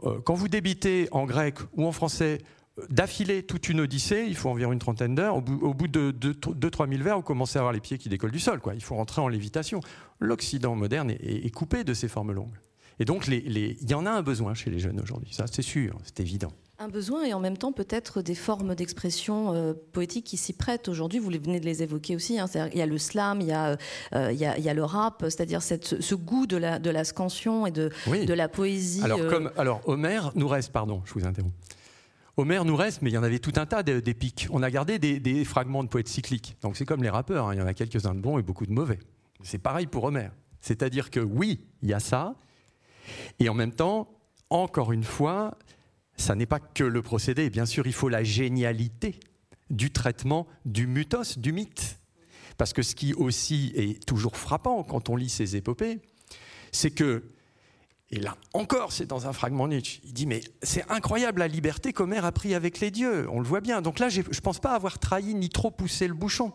Euh, 0.04 0.20
quand 0.24 0.34
vous 0.34 0.48
débitez 0.48 1.08
en 1.12 1.24
grec 1.24 1.56
ou 1.74 1.86
en 1.86 1.92
français 1.92 2.38
euh, 2.78 2.86
d'affilée 2.90 3.42
toute 3.42 3.68
une 3.68 3.80
odyssée, 3.80 4.24
il 4.28 4.36
faut 4.36 4.48
environ 4.48 4.72
une 4.72 4.78
trentaine 4.78 5.14
d'heures. 5.14 5.36
Au 5.36 5.40
bout, 5.40 5.88
de 5.88 6.12
2-3 6.12 6.88
000 6.88 7.02
vers, 7.02 7.16
vous 7.16 7.22
commencez 7.22 7.58
à 7.58 7.60
avoir 7.60 7.72
les 7.72 7.80
pieds 7.80 7.98
qui 7.98 8.08
décollent 8.08 8.30
du 8.30 8.40
sol. 8.40 8.60
Il 8.74 8.82
faut 8.82 8.94
rentrer 8.94 9.20
en 9.20 9.28
lévitation. 9.28 9.80
L'Occident 10.18 10.74
moderne 10.74 11.10
est 11.10 11.54
coupé 11.54 11.84
de 11.84 11.94
ces 11.94 12.08
formes 12.08 12.32
longues. 12.32 12.58
Et 13.00 13.06
donc, 13.06 13.26
il 13.28 13.90
y 13.90 13.94
en 13.94 14.04
a 14.04 14.10
un 14.10 14.22
besoin 14.22 14.52
chez 14.52 14.70
les 14.70 14.78
jeunes 14.78 15.00
aujourd'hui, 15.00 15.32
ça 15.32 15.46
c'est 15.50 15.62
sûr, 15.62 15.96
c'est 16.04 16.20
évident. 16.20 16.52
Un 16.78 16.88
besoin 16.88 17.24
et 17.24 17.34
en 17.34 17.40
même 17.40 17.56
temps 17.56 17.72
peut-être 17.72 18.20
des 18.20 18.34
formes 18.34 18.74
d'expression 18.74 19.54
euh, 19.54 19.72
poétique 19.92 20.24
qui 20.24 20.36
s'y 20.36 20.52
prêtent 20.52 20.88
aujourd'hui. 20.88 21.18
Vous 21.18 21.30
venez 21.30 21.60
de 21.60 21.64
les 21.64 21.82
évoquer 21.82 22.14
aussi. 22.14 22.38
Hein. 22.38 22.46
il 22.72 22.78
y 22.78 22.82
a 22.82 22.86
le 22.86 22.98
slam, 22.98 23.40
il 23.40 23.48
y 23.48 23.52
a, 23.52 23.78
euh, 24.14 24.32
il, 24.32 24.38
y 24.38 24.46
a, 24.46 24.74
le 24.74 24.84
rap, 24.84 25.22
c'est-à-dire 25.22 25.62
ce 25.62 26.14
goût 26.14 26.46
de 26.46 26.58
la, 26.58 26.78
de 26.78 26.90
la 26.90 27.04
scansion 27.04 27.66
et 27.66 27.70
de, 27.70 27.90
de 28.06 28.34
la 28.34 28.48
poésie. 28.48 29.02
Alors, 29.02 29.18
euh, 29.18 29.30
comme, 29.30 29.50
alors, 29.56 29.80
Homère 29.86 30.32
nous 30.34 30.48
reste, 30.48 30.72
pardon, 30.72 31.02
je 31.06 31.14
vous 31.14 31.26
interromps. 31.26 31.54
Homère 32.36 32.64
nous 32.64 32.76
reste, 32.76 33.00
mais 33.02 33.10
il 33.10 33.14
y 33.14 33.18
en 33.18 33.22
avait 33.22 33.38
tout 33.38 33.52
un 33.56 33.66
tas 33.66 33.82
d'épiques. 33.82 34.46
On 34.50 34.62
a 34.62 34.70
gardé 34.70 34.98
des, 34.98 35.44
fragments 35.44 35.84
de 35.84 35.88
poètes 35.88 36.08
cycliques. 36.08 36.56
Donc 36.62 36.76
c'est 36.76 36.86
comme 36.86 37.02
les 37.02 37.10
rappeurs, 37.10 37.48
hein. 37.48 37.54
il 37.54 37.58
y 37.58 37.62
en 37.62 37.66
a 37.66 37.74
quelques-uns 37.74 38.14
de 38.14 38.20
bons 38.20 38.38
et 38.38 38.42
beaucoup 38.42 38.66
de 38.66 38.72
mauvais. 38.72 38.98
C'est 39.42 39.58
pareil 39.58 39.86
pour 39.86 40.04
Homère. 40.04 40.32
C'est-à-dire 40.60 41.10
que 41.10 41.20
oui, 41.20 41.60
il 41.82 41.88
y 41.88 41.94
a 41.94 42.00
ça, 42.00 42.36
et 43.38 43.48
en 43.48 43.54
même 43.54 43.72
temps, 43.72 44.08
encore 44.50 44.92
une 44.92 45.04
fois, 45.04 45.56
ça 46.16 46.34
n'est 46.34 46.46
pas 46.46 46.60
que 46.60 46.84
le 46.84 47.02
procédé. 47.02 47.50
Bien 47.50 47.66
sûr, 47.66 47.86
il 47.86 47.92
faut 47.92 48.08
la 48.08 48.22
génialité 48.22 49.18
du 49.70 49.90
traitement 49.90 50.46
du 50.64 50.86
mythos, 50.86 51.38
du 51.38 51.52
mythe. 51.52 51.98
Parce 52.58 52.72
que 52.72 52.82
ce 52.82 52.94
qui 52.94 53.14
aussi 53.14 53.72
est 53.74 54.04
toujours 54.04 54.36
frappant 54.36 54.82
quand 54.82 55.08
on 55.08 55.16
lit 55.16 55.30
ces 55.30 55.56
épopées, 55.56 56.00
c'est 56.72 56.90
que, 56.90 57.30
et 58.10 58.20
là 58.20 58.36
encore, 58.52 58.92
c'est 58.92 59.06
dans 59.06 59.28
un 59.28 59.32
fragment 59.32 59.68
Nietzsche, 59.68 60.00
il 60.04 60.12
dit 60.12 60.26
Mais 60.26 60.42
c'est 60.62 60.88
incroyable 60.90 61.38
la 61.38 61.48
liberté 61.48 61.92
qu'Homère 61.92 62.24
a 62.24 62.32
pris 62.32 62.54
avec 62.54 62.80
les 62.80 62.90
dieux, 62.90 63.28
on 63.30 63.38
le 63.38 63.46
voit 63.46 63.60
bien. 63.60 63.80
Donc 63.80 63.98
là, 63.98 64.08
je 64.08 64.20
ne 64.20 64.40
pense 64.40 64.58
pas 64.58 64.74
avoir 64.74 64.98
trahi 64.98 65.34
ni 65.34 65.48
trop 65.48 65.70
poussé 65.70 66.06
le 66.06 66.14
bouchon. 66.14 66.52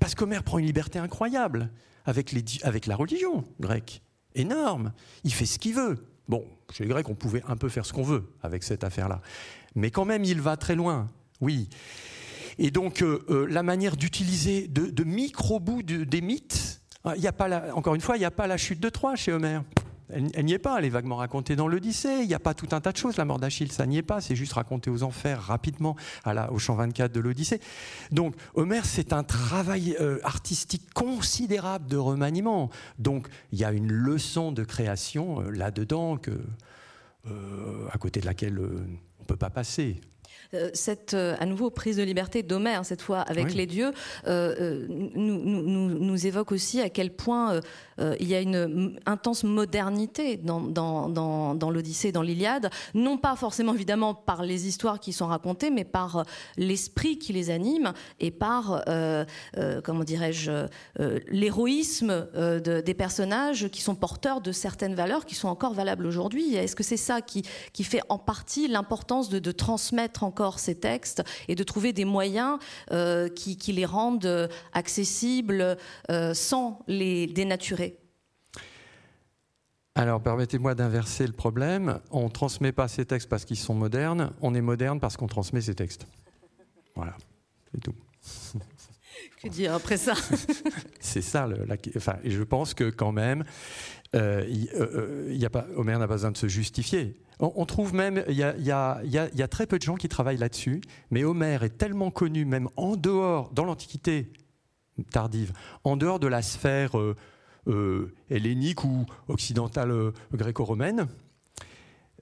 Parce 0.00 0.14
qu'Homère 0.14 0.42
prend 0.42 0.58
une 0.58 0.66
liberté 0.66 0.98
incroyable 0.98 1.70
avec 2.06 2.86
la 2.86 2.96
religion 2.96 3.44
grecque 3.60 4.02
énorme. 4.34 4.92
Il 5.24 5.32
fait 5.32 5.46
ce 5.46 5.58
qu'il 5.58 5.74
veut. 5.74 5.98
Bon, 6.28 6.44
chez 6.72 6.84
les 6.84 6.90
Grecs, 6.90 7.08
on 7.08 7.14
pouvait 7.14 7.42
un 7.46 7.56
peu 7.56 7.68
faire 7.68 7.84
ce 7.84 7.92
qu'on 7.92 8.02
veut 8.02 8.24
avec 8.42 8.62
cette 8.62 8.84
affaire-là. 8.84 9.20
Mais 9.74 9.90
quand 9.90 10.04
même, 10.04 10.24
il 10.24 10.40
va 10.40 10.56
très 10.56 10.74
loin. 10.74 11.10
Oui. 11.40 11.68
Et 12.58 12.70
donc, 12.70 13.02
euh, 13.02 13.24
euh, 13.28 13.46
la 13.48 13.62
manière 13.62 13.96
d'utiliser 13.96 14.68
de, 14.68 15.04
micro-bouts 15.04 15.82
des 15.82 16.20
mythes, 16.20 16.80
il 17.16 17.22
y 17.22 17.26
a 17.26 17.32
pas 17.32 17.74
encore 17.74 17.94
une 17.94 18.00
fois, 18.00 18.16
il 18.16 18.20
n'y 18.20 18.24
a 18.24 18.30
pas 18.30 18.46
la 18.46 18.56
chute 18.56 18.80
de 18.80 18.88
Troie 18.88 19.16
chez 19.16 19.32
Homère. 19.32 19.62
Elle, 20.10 20.44
n'y 20.44 20.52
est 20.52 20.58
pas, 20.58 20.78
elle 20.78 20.84
est 20.84 20.90
vaguement 20.90 21.16
racontée 21.16 21.56
dans 21.56 21.66
l'Odyssée. 21.66 22.20
Il 22.22 22.28
n'y 22.28 22.34
a 22.34 22.38
pas 22.38 22.54
tout 22.54 22.68
un 22.72 22.80
tas 22.80 22.92
de 22.92 22.96
choses. 22.96 23.16
La 23.16 23.24
mort 23.24 23.38
d'Achille, 23.38 23.72
ça 23.72 23.86
n'y 23.86 23.98
est 23.98 24.02
pas. 24.02 24.20
C'est 24.20 24.36
juste 24.36 24.52
raconté 24.52 24.90
aux 24.90 25.02
enfers 25.02 25.40
rapidement 25.40 25.96
au 26.50 26.58
champ 26.58 26.74
24 26.74 27.12
de 27.12 27.20
l'Odyssée. 27.20 27.60
Donc, 28.10 28.34
Homère, 28.54 28.84
c'est 28.84 29.12
un 29.12 29.22
travail 29.22 29.96
euh, 30.00 30.18
artistique 30.22 30.92
considérable 30.92 31.86
de 31.88 31.96
remaniement. 31.96 32.70
Donc, 32.98 33.28
il 33.52 33.58
y 33.58 33.64
a 33.64 33.72
une 33.72 33.90
leçon 33.90 34.52
de 34.52 34.62
création 34.64 35.40
euh, 35.40 35.50
là-dedans 35.50 36.16
que, 36.16 36.32
euh, 37.26 37.88
à 37.90 37.98
côté 37.98 38.20
de 38.20 38.26
laquelle 38.26 38.58
on 38.58 38.62
ne 38.62 39.26
peut 39.26 39.36
pas 39.36 39.50
passer. 39.50 40.00
Euh, 40.54 40.70
cette, 40.74 41.14
euh, 41.14 41.36
à 41.38 41.46
nouveau, 41.46 41.70
prise 41.70 41.96
de 41.96 42.02
liberté 42.02 42.42
d'Homère, 42.42 42.84
cette 42.84 43.02
fois 43.02 43.20
avec 43.20 43.54
les 43.54 43.66
dieux, 43.66 43.92
euh, 44.26 44.86
nous, 44.88 46.26
évoque 46.26 46.52
aussi 46.52 46.80
à 46.80 46.88
quel 46.88 47.10
point 47.14 47.60
il 47.98 48.26
y 48.28 48.34
a 48.34 48.40
une 48.40 48.98
intense 49.06 49.44
modernité 49.44 50.36
dans, 50.36 50.60
dans, 50.60 51.08
dans, 51.08 51.70
l'Odyssée, 51.70 52.12
dans 52.12 52.22
l'Iliade, 52.22 52.70
non 52.94 53.18
pas 53.18 53.36
forcément 53.36 53.74
évidemment 53.74 54.14
par 54.14 54.42
les 54.42 54.66
histoires 54.66 55.00
qui 55.00 55.12
sont 55.12 55.26
racontées, 55.26 55.70
mais 55.70 55.84
par 55.84 56.24
l'esprit 56.56 57.18
qui 57.18 57.32
les 57.32 57.50
anime 57.50 57.92
et 58.20 58.30
par, 58.30 58.84
comment 59.82 60.04
dirais-je, 60.04 60.66
l'héroïsme 61.28 62.26
des 62.64 62.94
personnages 62.94 63.68
qui 63.68 63.82
sont 63.82 63.94
porteurs 63.94 64.40
de 64.40 64.52
certaines 64.52 64.94
valeurs 64.94 65.26
qui 65.26 65.34
sont 65.34 65.48
encore 65.48 65.74
valables 65.74 66.06
aujourd'hui. 66.06 66.54
Est-ce 66.54 66.76
que 66.76 66.84
c'est 66.84 66.96
ça 66.96 67.20
qui, 67.20 67.42
qui 67.72 67.84
fait 67.84 68.02
en 68.08 68.18
partie 68.18 68.68
l'importance 68.68 69.28
de, 69.28 69.38
de 69.38 69.52
transmettre 69.52 70.22
encore 70.24 70.43
ces 70.58 70.74
textes 70.74 71.22
et 71.48 71.54
de 71.54 71.62
trouver 71.62 71.92
des 71.92 72.04
moyens 72.04 72.58
euh, 72.92 73.28
qui, 73.28 73.56
les 73.72 73.84
rendent 73.84 74.26
euh, 74.26 74.48
accessibles 74.72 75.76
euh, 76.10 76.34
sans 76.34 76.80
les 76.86 77.26
dénaturer 77.26 77.98
alors, 79.96 80.20
permettez-moi 80.20 80.74
d'inverser 80.74 81.24
le 81.24 81.32
problème. 81.32 82.00
On 82.10 82.24
ne 82.24 82.28
transmet 82.28 82.72
pas 82.72 82.88
ces 82.88 83.04
textes 83.06 83.28
parce 83.28 83.44
qu'ils 83.44 83.56
sont 83.56 83.74
modernes, 83.74 84.32
on 84.40 84.52
est 84.52 84.60
moderne 84.60 84.98
parce 84.98 85.16
qu'on 85.16 85.28
transmet 85.28 85.60
ces 85.60 85.76
textes. 85.76 86.08
Voilà, 86.96 87.16
c'est 87.70 87.80
tout. 87.80 87.94
Que 89.40 89.48
dire 89.48 89.74
après 89.74 89.96
ça? 89.96 90.14
C'est 91.00 91.22
ça. 91.22 91.46
Le, 91.46 91.66
enfin, 91.96 92.16
je 92.24 92.42
pense 92.42 92.74
que 92.74 92.90
quand 92.90 93.12
même, 93.12 93.44
euh, 94.14 95.28
y 95.30 95.44
a 95.44 95.50
pas, 95.50 95.66
Homère 95.76 95.98
n'a 95.98 96.08
pas 96.08 96.14
besoin 96.14 96.30
de 96.30 96.36
se 96.36 96.48
justifier. 96.48 97.16
On, 97.40 97.66
trouve 97.66 97.94
même, 97.94 98.24
il 98.28 98.36
y, 98.36 98.42
a, 98.42 99.48
très 99.50 99.66
peu 99.66 99.78
de 99.78 99.82
gens 99.82 99.96
qui 99.96 100.08
travaillent 100.08 100.36
là-dessus, 100.36 100.80
mais 101.10 101.24
Homère 101.24 101.64
est 101.64 101.76
tellement 101.76 102.10
connu, 102.10 102.44
même 102.44 102.68
en 102.76 102.96
dehors, 102.96 103.50
dans 103.52 103.64
l'Antiquité 103.64 104.30
tardive, 105.10 105.52
en 105.82 105.96
dehors 105.96 106.20
de 106.20 106.28
la 106.28 106.42
sphère 106.42 106.96
euh, 106.96 107.16
euh, 107.66 108.14
hellénique 108.30 108.84
ou 108.84 109.04
occidentale 109.26 109.90
euh, 109.90 110.12
gréco-romaine. 110.32 111.08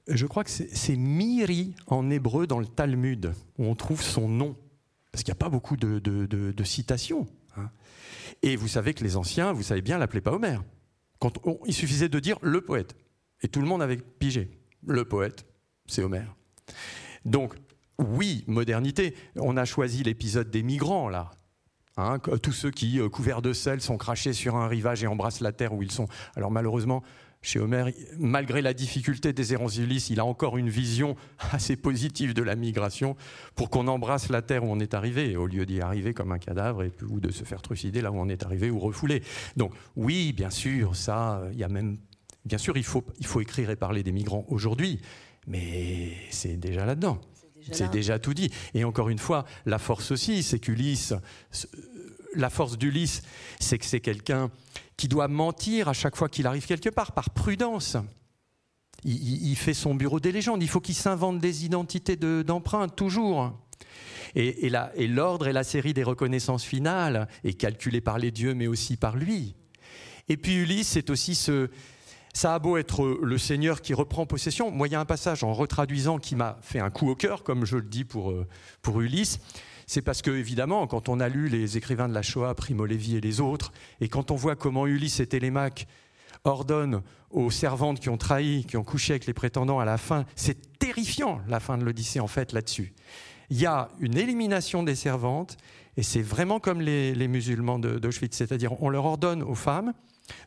Je 0.09 0.27
crois 0.27 0.45
que 0.45 0.51
c'est 0.51 0.97
Miri 0.97 1.75
en 1.87 2.11
hébreu 2.11 2.47
dans 2.47 2.59
le 2.59 2.67
Talmud, 2.67 3.35
où 3.59 3.67
on 3.67 3.75
trouve 3.75 4.03
son 4.03 4.29
nom, 4.29 4.57
parce 5.13 5.23
qu'il 5.23 5.33
n'y 5.33 5.37
a 5.37 5.45
pas 5.45 5.51
beaucoup 5.51 5.77
de, 5.77 6.65
citations. 6.65 7.29
Hein. 7.57 7.71
Et 8.43 8.57
vous 8.57 8.67
savez 8.67 8.95
que 8.95 9.05
les 9.05 9.17
anciens, 9.17 9.53
vous 9.53 9.63
savez 9.63 9.83
bien, 9.83 9.99
l'appelaient 9.99 10.23
pas 10.23 10.33
Homère. 10.33 10.65
Il 11.67 11.75
suffisait 11.75 12.09
de 12.09 12.19
dire 12.19 12.39
le 12.43 12.61
poète, 12.61 12.97
et 13.43 13.49
tout 13.49 13.61
le 13.61 13.67
monde 13.67 13.83
avait 13.83 13.97
pigé 13.97 14.51
le 14.85 15.05
poète, 15.05 15.47
c'est 15.87 16.03
Homère. 16.03 16.35
Donc, 17.25 17.55
oui, 17.99 18.45
modernité. 18.47 19.15
On 19.37 19.57
a 19.57 19.65
choisi 19.65 20.03
l'épisode 20.03 20.51
des 20.51 20.63
migrants, 20.63 21.09
là. 21.09 21.31
Hein, 21.97 22.19
tous 22.19 22.53
ceux 22.53 22.71
qui, 22.71 22.99
euh, 22.99 23.09
couverts 23.09 23.43
de 23.43 23.53
sel, 23.53 23.81
sont 23.83 23.99
crachés 23.99 24.33
sur 24.33 24.57
un 24.57 24.67
rivage 24.67 25.05
et 25.05 25.07
embrassent 25.07 25.41
la 25.41 25.53
terre 25.53 25.75
où 25.75 25.83
ils 25.83 25.93
sont. 25.93 26.09
Alors 26.35 26.51
malheureusement, 26.51 27.03
chez 27.43 27.59
Homère, 27.59 27.91
malgré 28.19 28.63
la 28.63 28.73
difficulté 28.73 29.33
des 29.33 29.57
d'Ulysse, 29.57 30.11
il 30.11 30.21
a 30.21 30.25
encore 30.25 30.57
une 30.57 30.71
vision 30.71 31.17
assez 31.53 31.77
positive 31.77 32.35
de 32.35 32.43
la 32.43 32.55
migration 32.55 33.17
pour 33.57 33.69
qu'on 33.69 33.89
embrasse 33.89 34.29
la 34.29 34.43
terre 34.43 34.65
où 34.65 34.69
on 34.69 34.79
est 34.79 34.95
arrivé, 34.95 35.37
au 35.37 35.47
lieu 35.47 35.67
d'y 35.67 35.81
arriver 35.81 36.15
comme 36.15 36.31
un 36.31 36.39
cadavre 36.39 36.85
et, 36.85 36.93
ou 37.09 37.19
de 37.19 37.33
se 37.33 37.43
faire 37.43 37.61
trucider 37.61 38.01
là 38.01 38.13
où 38.13 38.17
on 38.17 38.29
est 38.29 38.45
arrivé 38.45 38.71
ou 38.71 38.79
refoulé. 38.79 39.23
Donc 39.57 39.73
oui, 39.97 40.33
bien 40.33 40.51
sûr, 40.51 40.95
ça, 40.95 41.43
il 41.53 41.59
y 41.59 41.65
a 41.65 41.69
même, 41.69 41.99
bien 42.45 42.59
sûr, 42.59 42.77
il 42.77 42.85
faut, 42.85 43.05
il 43.19 43.27
faut 43.27 43.41
écrire 43.41 43.71
et 43.71 43.77
parler 43.77 44.05
des 44.05 44.13
migrants 44.13 44.47
aujourd'hui, 44.49 45.01
mais 45.47 46.13
c'est 46.31 46.57
déjà 46.57 46.87
là-dedans. 46.87 47.21
C'est 47.71 47.91
déjà 47.91 48.19
tout 48.19 48.35
dit. 48.35 48.51
Et 48.75 48.83
encore 48.83 49.09
une 49.09 49.21
fois, 49.21 49.45
la 49.67 49.79
force 49.79 50.11
aussi, 50.11 50.43
c'est 50.43 50.59
qu'Ulysse, 50.59 51.15
la 52.35 52.51
force 52.51 52.77
d'Ulysse, 52.77 53.23
c'est 53.61 53.79
que 53.79 53.85
c'est 53.85 54.01
quelqu'un 54.01 54.51
qui 55.03 55.09
doit 55.09 55.27
mentir 55.27 55.89
à 55.89 55.95
chaque 55.95 56.15
fois 56.15 56.29
qu'il 56.29 56.47
arrive 56.47 56.65
quelque 56.65 56.89
part, 56.89 57.11
par 57.11 57.31
prudence. 57.31 57.97
Il, 59.03 59.57
fait 59.57 59.75
son 59.75 59.97
bureau 59.97 60.21
des 60.21 60.31
légendes, 60.31 60.63
il 60.63 60.69
faut 60.69 60.79
qu'il 60.79 60.95
s'invente 60.95 61.41
des 61.41 61.65
identités 61.65 62.15
d'empreintes, 62.15 62.95
toujours. 62.95 63.51
Et, 64.37 64.71
l'ordre 65.09 65.49
et 65.49 65.53
la 65.53 65.65
série 65.65 65.93
des 65.93 66.05
reconnaissances 66.05 66.63
finales 66.63 67.27
est 67.43 67.55
calculé 67.55 68.01
par 68.01 68.19
les 68.19 68.31
dieux, 68.31 68.55
mais 68.55 68.69
aussi 68.69 68.97
par 68.97 69.17
lui. 69.17 69.57
Et 70.29 70.37
puis 70.37 70.55
Ulysse, 70.55 70.91
c'est 70.91 71.11
aussi 71.11 71.35
ça 71.35 72.55
a 72.55 72.59
beau 72.61 72.77
être 72.77 73.05
le 73.05 73.39
Seigneur 73.39 73.81
qui 73.83 73.95
reprend 73.95 74.25
possession. 74.25 74.71
Moi, 74.71 74.87
il 74.87 74.93
y 74.93 74.95
a 74.95 75.01
un 75.01 75.05
passage 75.05 75.43
en 75.43 75.53
retraduisant 75.53 76.19
qui 76.19 76.37
m'a 76.37 76.61
fait 76.63 76.79
un 76.79 76.91
coup 76.91 77.11
au 77.11 77.17
cœur, 77.17 77.43
comme 77.43 77.65
je 77.65 77.75
le 77.75 77.89
dis 77.89 78.05
pour, 78.05 78.31
euh, 78.31 78.47
pour 78.83 79.01
Ulysse. 79.01 79.41
C'est 79.87 80.03
parce 80.03 80.23
que, 80.23 80.31
évidemment, 80.31 80.87
quand 80.87 81.09
on 81.09 81.21
a 81.21 81.29
lu 81.29 81.49
les 81.49 81.77
écrivains 81.77 82.09
de 82.09 82.15
la 82.15 82.23
Shoah, 82.23 82.55
Primo 82.55 82.87
Levi 82.87 83.17
et 83.17 83.21
les 83.21 83.41
autres, 83.41 83.73
et 84.01 84.09
quand 84.09 84.31
on 84.31 84.37
voit 84.37 84.57
comment 84.57 84.87
Ulysse 84.87 85.21
et 85.21 85.27
Télémaque 85.27 85.87
ordonnent 86.45 87.03
aux 87.31 87.51
servantes 87.51 88.01
qui 88.01 88.09
ont 88.09 88.17
trahi, 88.17 88.65
qui 88.65 88.77
ont 88.77 88.85
couché 88.85 89.15
avec 89.15 89.27
les 89.27 89.35
prétendants 89.35 89.79
à 89.79 89.85
la 89.85 89.99
fin, 89.99 90.25
c'est 90.37 90.79
terrifiant 90.79 91.41
la 91.49 91.61
fin 91.61 91.79
de 91.79 91.85
l'Odyssée 91.85 92.21
en 92.21 92.27
fait 92.27 92.53
là-dessus. 92.53 92.93
Il 93.51 93.61
y 93.61 93.67
a 93.67 93.91
une 94.01 94.17
élimination 94.17 94.83
des 94.83 94.95
servantes, 94.95 95.57
et 95.97 96.03
c'est 96.03 96.23
vraiment 96.23 96.59
comme 96.59 96.81
les, 96.81 97.29
musulmans 97.29 97.79
d'Auschwitz, 97.79 98.37
c'est-à-dire 98.37 98.81
on 98.83 98.89
leur 98.89 99.05
ordonne 99.05 99.43
aux 99.43 99.55
femmes, 99.55 99.93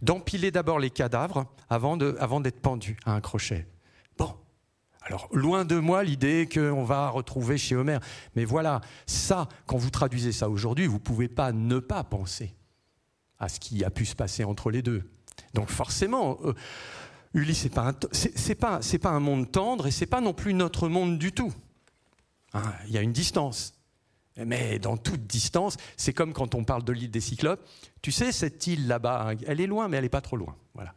d'empiler 0.01 0.51
d'abord 0.51 0.79
les 0.79 0.89
cadavres 0.89 1.45
avant, 1.69 1.97
d'être 1.97 2.59
pendus 2.61 2.97
à 3.05 3.13
un 3.13 3.21
crochet. 3.21 3.67
Alors, 5.05 5.29
loin 5.31 5.65
de 5.65 5.77
moi 5.77 6.03
l'idée 6.03 6.49
qu'on 6.51 6.83
va 6.83 7.09
retrouver 7.09 7.59
chez 7.59 7.75
Homère. 7.75 7.99
Mais 8.35 8.43
voilà, 8.43 8.81
ça, 9.05 9.47
quand 9.67 9.77
vous 9.77 9.91
traduisez 9.91 10.31
ça 10.31 10.49
aujourd'hui, 10.49 10.87
vous 10.87 10.95
ne 10.95 10.99
pouvez 10.99 11.27
pas 11.27 11.51
ne 11.51 11.77
pas 11.77 12.03
penser 12.03 12.55
à 13.37 13.47
ce 13.47 13.59
qui 13.59 13.83
a 13.83 13.91
pu 13.91 14.05
se 14.05 14.15
passer 14.15 14.43
entre 14.43 14.71
les 14.71 14.81
deux. 14.81 15.03
Donc 15.53 15.69
forcément, 15.69 16.39
euh, 16.43 16.53
Ulysse, 17.35 17.67
ce 17.67 18.47
n'est 18.47 18.55
pas, 18.55 19.09
un 19.09 19.19
monde 19.19 19.51
tendre 19.51 19.85
et 19.85 19.91
ce 19.91 20.01
n'est 20.01 20.09
pas 20.09 20.21
non 20.21 20.33
plus 20.33 20.55
notre 20.55 20.87
monde 20.87 21.19
du 21.19 21.31
tout. 21.31 21.53
Hein, 22.53 22.73
il 22.87 22.93
y 22.93 22.97
a 22.97 23.01
une 23.01 23.13
distance. 23.13 23.73
Mais 24.37 24.79
dans 24.79 24.97
toute 24.97 25.27
distance, 25.27 25.77
c'est 25.97 26.13
comme 26.13 26.33
quand 26.33 26.55
on 26.55 26.63
parle 26.63 26.83
de 26.83 26.91
l'île 26.91 27.11
des 27.11 27.21
Cyclopes. 27.21 27.63
Tu 28.01 28.11
sais, 28.11 28.31
cette 28.31 28.65
île 28.65 28.87
là-bas, 28.87 29.33
elle 29.45 29.61
est 29.61 29.67
loin, 29.67 29.87
mais 29.87 29.97
elle 29.97 30.03
n'est 30.03 30.09
pas 30.09 30.21
trop 30.21 30.35
loin. 30.35 30.55
Voilà. 30.73 30.93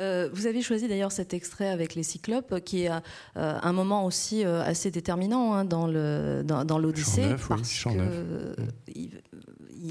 Euh, 0.00 0.28
vous 0.32 0.46
avez 0.46 0.62
choisi 0.62 0.88
d'ailleurs 0.88 1.12
cet 1.12 1.34
extrait 1.34 1.68
avec 1.68 1.94
les 1.94 2.02
cyclopes, 2.02 2.60
qui 2.60 2.84
est 2.84 2.90
euh, 2.90 3.00
un 3.34 3.72
moment 3.72 4.04
aussi 4.04 4.44
euh, 4.44 4.62
assez 4.62 4.90
déterminant 4.90 5.54
hein, 5.54 5.64
dans 5.64 5.86
l'Odyssée, 5.86 7.22
dans, 7.22 7.36
parce 7.48 7.84
que 7.84 8.56
il 8.94 9.10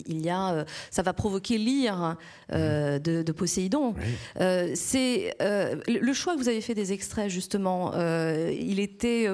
y 0.07 0.30
a, 0.30 0.65
ça 0.91 1.01
va 1.01 1.13
provoquer 1.13 1.57
l'ire 1.57 2.15
de, 2.51 2.99
de, 2.99 3.32
Poséidon. 3.32 3.93
c'est 4.39 5.36
le 5.39 6.13
choix 6.13 6.34
que 6.34 6.39
vous 6.39 6.49
avez 6.49 6.61
fait 6.61 6.73
des 6.73 6.93
extraits 6.93 7.30
justement. 7.30 7.93
il 7.95 8.80
était 8.80 9.28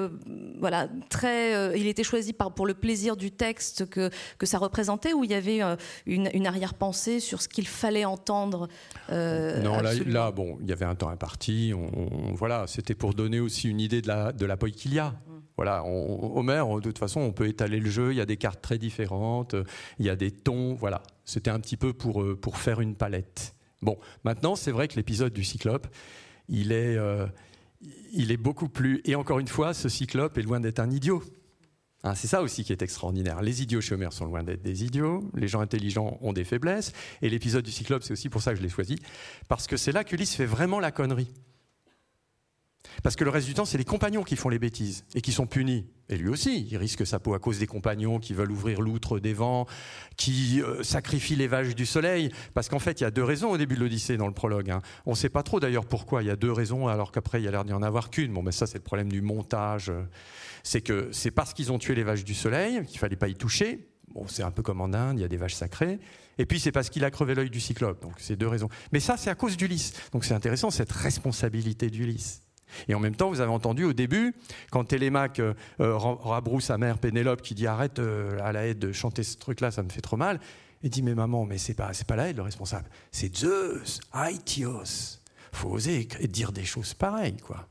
voilà 0.58 0.88
très, 1.08 1.78
il 1.78 1.86
était 1.86 2.04
choisi 2.04 2.32
par, 2.32 2.52
pour 2.52 2.66
le 2.66 2.74
plaisir 2.74 3.16
du 3.16 3.30
texte 3.30 3.86
que 3.88 4.10
que 4.38 4.46
ça 4.46 4.58
représentait, 4.58 5.12
ou 5.12 5.24
il 5.24 5.30
y 5.30 5.34
avait 5.34 5.60
une, 6.06 6.28
une 6.34 6.46
arrière-pensée 6.46 7.20
sur 7.20 7.42
ce 7.42 7.48
qu'il 7.48 7.66
fallait 7.66 8.04
entendre. 8.04 8.68
non, 9.10 9.80
là, 9.80 9.92
là, 10.06 10.30
bon, 10.30 10.58
il 10.60 10.68
y 10.68 10.72
avait 10.72 10.84
un 10.84 10.94
temps 10.94 11.08
imparti. 11.08 11.72
On, 11.74 12.34
voilà, 12.34 12.66
c'était 12.66 12.94
pour 12.94 13.14
donner 13.14 13.40
aussi 13.40 13.68
une 13.68 13.80
idée 13.80 14.02
de 14.02 14.08
la, 14.08 14.32
de 14.32 14.46
la 14.46 14.56
qu'il 14.72 14.94
y 14.94 14.98
a. 14.98 15.14
Voilà, 15.56 15.84
Homère, 15.84 16.66
de 16.76 16.80
toute 16.80 16.98
façon, 16.98 17.20
on 17.20 17.32
peut 17.32 17.46
étaler 17.46 17.78
le 17.78 17.88
jeu. 17.88 18.12
Il 18.12 18.16
y 18.16 18.20
a 18.20 18.26
des 18.26 18.36
cartes 18.36 18.60
très 18.60 18.78
différentes, 18.78 19.54
il 19.98 20.06
y 20.06 20.10
a 20.10 20.16
des 20.16 20.32
tons. 20.32 20.74
Voilà, 20.74 21.02
c'était 21.24 21.50
un 21.50 21.60
petit 21.60 21.76
peu 21.76 21.92
pour, 21.92 22.22
euh, 22.22 22.36
pour 22.36 22.58
faire 22.58 22.80
une 22.80 22.96
palette. 22.96 23.54
Bon, 23.82 23.98
maintenant, 24.24 24.56
c'est 24.56 24.72
vrai 24.72 24.88
que 24.88 24.96
l'épisode 24.96 25.32
du 25.32 25.44
Cyclope, 25.44 25.86
il 26.48 26.72
est, 26.72 26.96
euh, 26.96 27.26
il 28.12 28.32
est 28.32 28.36
beaucoup 28.36 28.68
plus. 28.68 29.00
Et 29.04 29.14
encore 29.14 29.38
une 29.38 29.48
fois, 29.48 29.74
ce 29.74 29.88
Cyclope 29.88 30.38
est 30.38 30.42
loin 30.42 30.58
d'être 30.58 30.80
un 30.80 30.90
idiot. 30.90 31.22
Hein, 32.02 32.14
c'est 32.14 32.28
ça 32.28 32.42
aussi 32.42 32.64
qui 32.64 32.72
est 32.72 32.82
extraordinaire. 32.82 33.40
Les 33.40 33.62
idiots 33.62 33.80
chez 33.80 33.94
Homer 33.94 34.10
sont 34.10 34.26
loin 34.26 34.42
d'être 34.42 34.62
des 34.62 34.84
idiots, 34.84 35.30
les 35.34 35.48
gens 35.48 35.60
intelligents 35.60 36.18
ont 36.20 36.34
des 36.34 36.44
faiblesses, 36.44 36.92
et 37.22 37.30
l'épisode 37.30 37.64
du 37.64 37.70
Cyclope, 37.70 38.02
c'est 38.02 38.12
aussi 38.12 38.28
pour 38.28 38.42
ça 38.42 38.52
que 38.52 38.58
je 38.58 38.62
l'ai 38.62 38.68
choisi, 38.68 38.96
parce 39.48 39.66
que 39.66 39.78
c'est 39.78 39.90
là 39.92 40.04
qu'Ulysse 40.04 40.34
fait 40.34 40.44
vraiment 40.44 40.80
la 40.80 40.90
connerie. 40.90 41.32
Parce 43.02 43.16
que 43.16 43.24
le 43.24 43.30
reste 43.30 43.46
du 43.46 43.54
temps, 43.54 43.64
c'est 43.64 43.78
les 43.78 43.84
compagnons 43.84 44.22
qui 44.22 44.36
font 44.36 44.48
les 44.48 44.58
bêtises 44.58 45.04
et 45.14 45.20
qui 45.20 45.32
sont 45.32 45.46
punis. 45.46 45.86
Et 46.08 46.16
lui 46.16 46.28
aussi, 46.28 46.66
il 46.70 46.76
risque 46.76 47.06
sa 47.06 47.18
peau 47.18 47.34
à 47.34 47.38
cause 47.38 47.58
des 47.58 47.66
compagnons 47.66 48.18
qui 48.18 48.34
veulent 48.34 48.52
ouvrir 48.52 48.80
l'outre 48.80 49.18
des 49.18 49.32
vents, 49.32 49.66
qui 50.16 50.60
euh, 50.60 50.82
sacrifient 50.82 51.36
les 51.36 51.46
vaches 51.46 51.74
du 51.74 51.86
soleil. 51.86 52.30
Parce 52.52 52.68
qu'en 52.68 52.78
fait, 52.78 53.00
il 53.00 53.04
y 53.04 53.06
a 53.06 53.10
deux 53.10 53.24
raisons 53.24 53.50
au 53.50 53.56
début 53.56 53.74
de 53.74 53.80
l'Odyssée 53.80 54.16
dans 54.16 54.26
le 54.26 54.34
prologue. 54.34 54.70
Hein. 54.70 54.82
On 55.06 55.12
ne 55.12 55.16
sait 55.16 55.30
pas 55.30 55.42
trop 55.42 55.60
d'ailleurs 55.60 55.86
pourquoi. 55.86 56.22
Il 56.22 56.26
y 56.26 56.30
a 56.30 56.36
deux 56.36 56.52
raisons, 56.52 56.88
alors 56.88 57.10
qu'après, 57.10 57.40
il 57.40 57.44
y 57.44 57.48
a 57.48 57.50
l'air 57.50 57.64
d'y 57.64 57.72
en 57.72 57.82
avoir 57.82 58.10
qu'une. 58.10 58.32
Bon, 58.32 58.42
mais 58.42 58.52
ça, 58.52 58.66
c'est 58.66 58.78
le 58.78 58.84
problème 58.84 59.10
du 59.10 59.22
montage. 59.22 59.90
C'est 60.62 60.82
que 60.82 61.08
c'est 61.12 61.30
parce 61.30 61.54
qu'ils 61.54 61.72
ont 61.72 61.78
tué 61.78 61.94
les 61.94 62.04
vaches 62.04 62.24
du 62.24 62.34
soleil 62.34 62.84
qu'il 62.86 62.98
fallait 62.98 63.16
pas 63.16 63.28
y 63.28 63.34
toucher. 63.34 63.88
Bon, 64.14 64.26
c'est 64.28 64.42
un 64.42 64.50
peu 64.50 64.62
comme 64.62 64.80
en 64.80 64.92
Inde, 64.92 65.18
il 65.18 65.22
y 65.22 65.24
a 65.24 65.28
des 65.28 65.36
vaches 65.36 65.54
sacrées. 65.54 65.98
Et 66.38 66.46
puis 66.46 66.60
c'est 66.60 66.72
parce 66.72 66.88
qu'il 66.90 67.04
a 67.04 67.10
crevé 67.10 67.34
l'œil 67.34 67.50
du 67.50 67.60
cyclope. 67.60 68.00
Donc 68.02 68.14
c'est 68.18 68.36
deux 68.36 68.46
raisons. 68.46 68.68
Mais 68.92 69.00
ça, 69.00 69.16
c'est 69.16 69.30
à 69.30 69.34
cause 69.34 69.56
d'Ulysse. 69.56 69.92
Donc 70.12 70.24
c'est 70.24 70.34
intéressant 70.34 70.70
cette 70.70 70.92
responsabilité 70.92 71.90
d'Ulysse. 71.90 72.43
Et 72.88 72.94
en 72.94 73.00
même 73.00 73.16
temps, 73.16 73.28
vous 73.28 73.40
avez 73.40 73.50
entendu 73.50 73.84
au 73.84 73.92
début, 73.92 74.34
quand 74.70 74.84
Télémaque 74.84 75.40
euh, 75.40 75.54
euh, 75.80 75.96
rabrousse 75.96 76.64
sa 76.64 76.78
mère 76.78 76.98
Pénélope 76.98 77.42
qui 77.42 77.54
dit 77.54 77.66
arrête 77.66 77.98
euh, 77.98 78.38
à 78.42 78.52
la 78.52 78.66
haie 78.66 78.74
de 78.74 78.92
chanter 78.92 79.22
ce 79.22 79.36
truc-là, 79.36 79.70
ça 79.70 79.82
me 79.82 79.88
fait 79.88 80.00
trop 80.00 80.16
mal. 80.16 80.40
Il 80.82 80.90
dit 80.90 81.02
mais 81.02 81.14
maman, 81.14 81.46
mais 81.46 81.58
c'est 81.58 81.74
pas 81.74 81.94
c'est 81.94 82.06
pas 82.06 82.16
la 82.16 82.28
haie 82.28 82.32
le 82.34 82.42
responsable, 82.42 82.88
c'est 83.10 83.34
Zeus, 83.34 84.00
Aïtios. 84.12 85.18
Faut 85.52 85.70
oser 85.70 86.08
dire 86.28 86.52
des 86.52 86.64
choses 86.64 86.94
pareilles, 86.94 87.38
quoi 87.38 87.68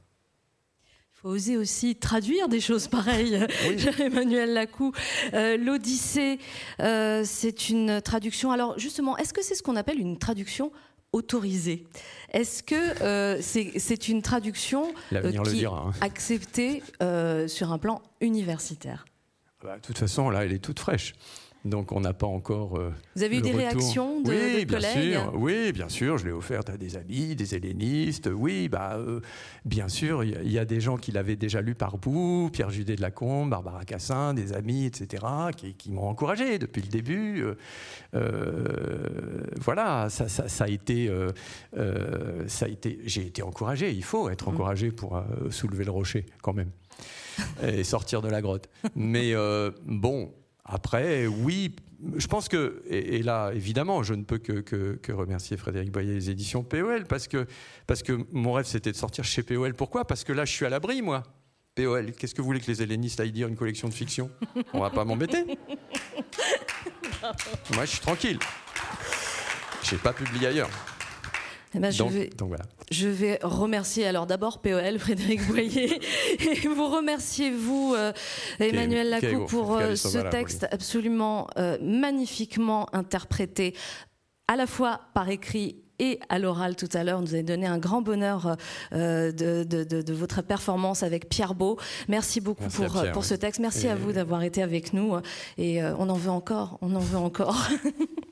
faut 1.11 1.29
oser 1.29 1.55
aussi 1.55 1.95
traduire 1.95 2.49
des 2.49 2.59
choses 2.59 2.89
pareilles, 2.89 3.47
Emmanuel 3.99 4.51
Lacou. 4.51 4.91
L'Odyssée, 5.31 6.37
c'est 6.79 7.69
une 7.69 8.01
traduction. 8.01 8.51
Alors 8.51 8.77
justement, 8.77 9.15
est-ce 9.15 9.31
que 9.31 9.41
c'est 9.41 9.55
ce 9.55 9.63
qu'on 9.63 9.77
appelle 9.77 10.01
une 10.01 10.19
traduction 10.19 10.73
autorisée 11.13 11.85
est-ce 12.33 12.63
que 12.63 13.03
euh, 13.03 13.39
c'est 13.41 14.07
une 14.09 14.23
traduction 14.23 14.91
euh, 15.13 15.31
qui 15.43 15.61
est 15.61 15.65
hein. 15.67 15.91
acceptée 16.01 16.81
euh, 17.01 17.47
sur 17.47 17.71
un 17.71 17.77
plan 17.77 18.01
universitaire? 18.21 19.05
Ah 19.61 19.65
bah, 19.65 19.75
De 19.75 19.81
toute 19.81 19.99
façon, 19.99 20.31
là, 20.31 20.43
elle 20.43 20.51
est 20.51 20.63
toute 20.63 20.79
fraîche. 20.79 21.13
Donc 21.65 21.93
on 21.93 22.01
n'a 22.01 22.13
pas 22.13 22.27
encore. 22.27 22.77
Euh, 22.77 22.91
Vous 23.15 23.23
avez 23.23 23.37
eu 23.37 23.41
des 23.41 23.51
réactions 23.51 24.21
de, 24.21 24.29
oui, 24.29 24.65
bien 24.65 24.77
collègues 24.77 25.13
sûr, 25.13 25.33
Oui, 25.35 25.71
bien 25.71 25.87
sûr. 25.89 26.17
Je 26.17 26.25
l'ai 26.25 26.31
offerte 26.31 26.69
à 26.69 26.77
des 26.77 26.97
amis, 26.97 27.35
des 27.35 27.55
hellénistes. 27.55 28.29
Oui, 28.33 28.67
bah, 28.67 28.97
euh, 28.97 29.21
bien 29.63 29.87
sûr. 29.87 30.25
Il 30.25 30.51
y, 30.51 30.59
a 30.59 30.65
des 30.65 30.81
gens 30.81 30.97
qui 30.97 31.13
l'avaient 31.13 31.37
déjà 31.37 31.61
lu 31.61 31.73
par 31.73 31.97
bout, 31.97 32.49
Pierre 32.51 32.69
Judet 32.69 32.97
de 32.97 33.01
Lacombe, 33.01 33.49
Barbara 33.49 33.85
Cassin, 33.85 34.33
des 34.33 34.51
amis, 34.51 34.85
etc., 34.85 35.23
qui, 35.55 35.91
m'ont 35.91 36.09
encouragé 36.09 36.59
depuis 36.59 36.81
le 36.81 36.89
début. 36.89 37.45
Euh, 38.13 39.43
voilà, 39.61 40.09
ça, 40.09 40.63
a 40.63 40.67
été, 40.67 41.09
ça 42.47 42.65
a 42.65 42.69
été. 42.69 42.99
J'ai 43.05 43.27
été 43.27 43.41
encouragé. 43.41 43.91
Il 43.91 44.03
faut 44.03 44.29
être 44.29 44.49
mmh. 44.49 44.53
encouragé 44.53 44.91
pour 44.91 45.23
soulever 45.49 45.85
le 45.85 45.91
rocher, 45.91 46.25
quand 46.41 46.53
même, 46.53 46.71
et 47.63 47.85
sortir 47.85 48.21
de 48.21 48.27
la 48.27 48.41
grotte. 48.41 48.69
Mais 48.95 49.33
bon 49.85 50.33
après, 50.65 51.27
oui, 51.27 51.75
je 52.15 52.27
pense 52.27 52.47
que, 52.47 52.83
et, 52.87 53.21
là, 53.21 53.51
évidemment, 53.53 54.03
je 54.03 54.13
ne 54.13 54.23
peux 54.23 54.37
que, 54.37 55.11
remercier 55.11 55.57
Frédéric 55.57 55.91
Boyer 55.91 56.11
et 56.11 56.15
les 56.15 56.29
éditions 56.29 56.63
POL, 56.63 57.05
parce 57.05 57.27
que, 57.27 57.45
parce 57.87 58.03
que 58.03 58.25
mon 58.31 58.53
rêve, 58.53 58.65
c'était 58.65 58.91
de 58.91 58.97
sortir 58.97 59.23
chez 59.23 59.43
POL. 59.43 59.73
Pourquoi? 59.73 60.05
Parce 60.05 60.23
que 60.23 60.31
là, 60.31 60.45
je 60.45 60.51
suis 60.51 60.65
à 60.65 60.69
l'abri, 60.69 61.01
moi. 61.01 61.23
POL, 61.75 62.13
qu'est-ce 62.13 62.35
que 62.35 62.41
vous 62.41 62.47
voulez 62.47 62.59
que 62.59 62.71
les 62.71 62.81
hellénistes 62.81 63.19
aillent 63.19 63.31
dire 63.31 63.47
une 63.47 63.55
collection 63.55 63.87
de 63.87 63.93
fiction? 63.93 64.29
On 64.73 64.79
va 64.79 64.89
pas 64.89 65.05
m'embêter 65.05 65.43
Moi, 67.73 67.85
je 67.85 67.91
suis 67.91 68.01
tranquille. 68.01 68.39
Je 69.81 69.95
n'ai 69.95 70.01
pas 70.01 70.13
publié 70.13 70.47
ailleurs. 70.47 70.69
Eh 71.75 71.79
ben, 71.79 71.91
je, 71.91 72.03
vais, 72.03 72.29
je, 72.91 73.07
vais, 73.07 73.39
remercier 73.41 74.05
alors 74.05 74.27
d'abord 74.27 74.61
POL, 74.61 74.99
Frédéric 74.99 75.41
Boyer, 75.47 75.99
et 76.39 76.67
vous 76.67 76.87
remerciez 76.87 77.51
vous, 77.51 77.93
euh, 77.97 78.13
Emmanuel 78.59 79.09
Lacou, 79.09 79.45
pour 79.45 79.77
euh, 79.77 79.95
ce 79.95 80.19
texte 80.29 80.67
absolument 80.71 81.47
euh, 81.57 81.77
magnifiquement 81.81 82.87
interprété 82.93 83.73
à 84.47 84.55
la 84.55 84.67
fois 84.67 85.01
par 85.13 85.29
écrit 85.29 85.77
et 85.99 86.19
à 86.29 86.37
l'oral 86.37 86.75
tout 86.75 86.89
à 86.93 87.03
l'heure. 87.03 87.21
Vous 87.21 87.33
avez 87.33 87.43
donné 87.43 87.65
un 87.65 87.77
grand 87.77 88.01
bonheur 88.01 88.57
de, 88.91 89.31
de, 89.31 89.83
de, 89.83 90.13
votre 90.13 90.41
performance 90.41 91.01
avec 91.01 91.29
Pierre 91.29 91.53
Beau. 91.53 91.79
Merci 92.07 92.41
beaucoup 92.41 92.67
pour, 92.67 93.03
pour 93.13 93.23
ce 93.23 93.35
texte. 93.35 93.61
Merci 93.61 93.87
à 93.87 93.95
vous 93.95 94.11
d'avoir 94.11 94.43
été 94.43 94.61
avec 94.61 94.91
nous. 94.93 95.15
Et 95.57 95.83
on 95.83 96.09
en 96.09 96.15
veut 96.15 96.31
encore, 96.31 96.77
on 96.81 96.93
en 96.95 96.99
veut 96.99 97.19
encore. 97.19 97.69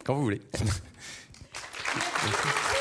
Quand 0.04 0.16
vous 0.16 0.24
voulez. 0.24 0.42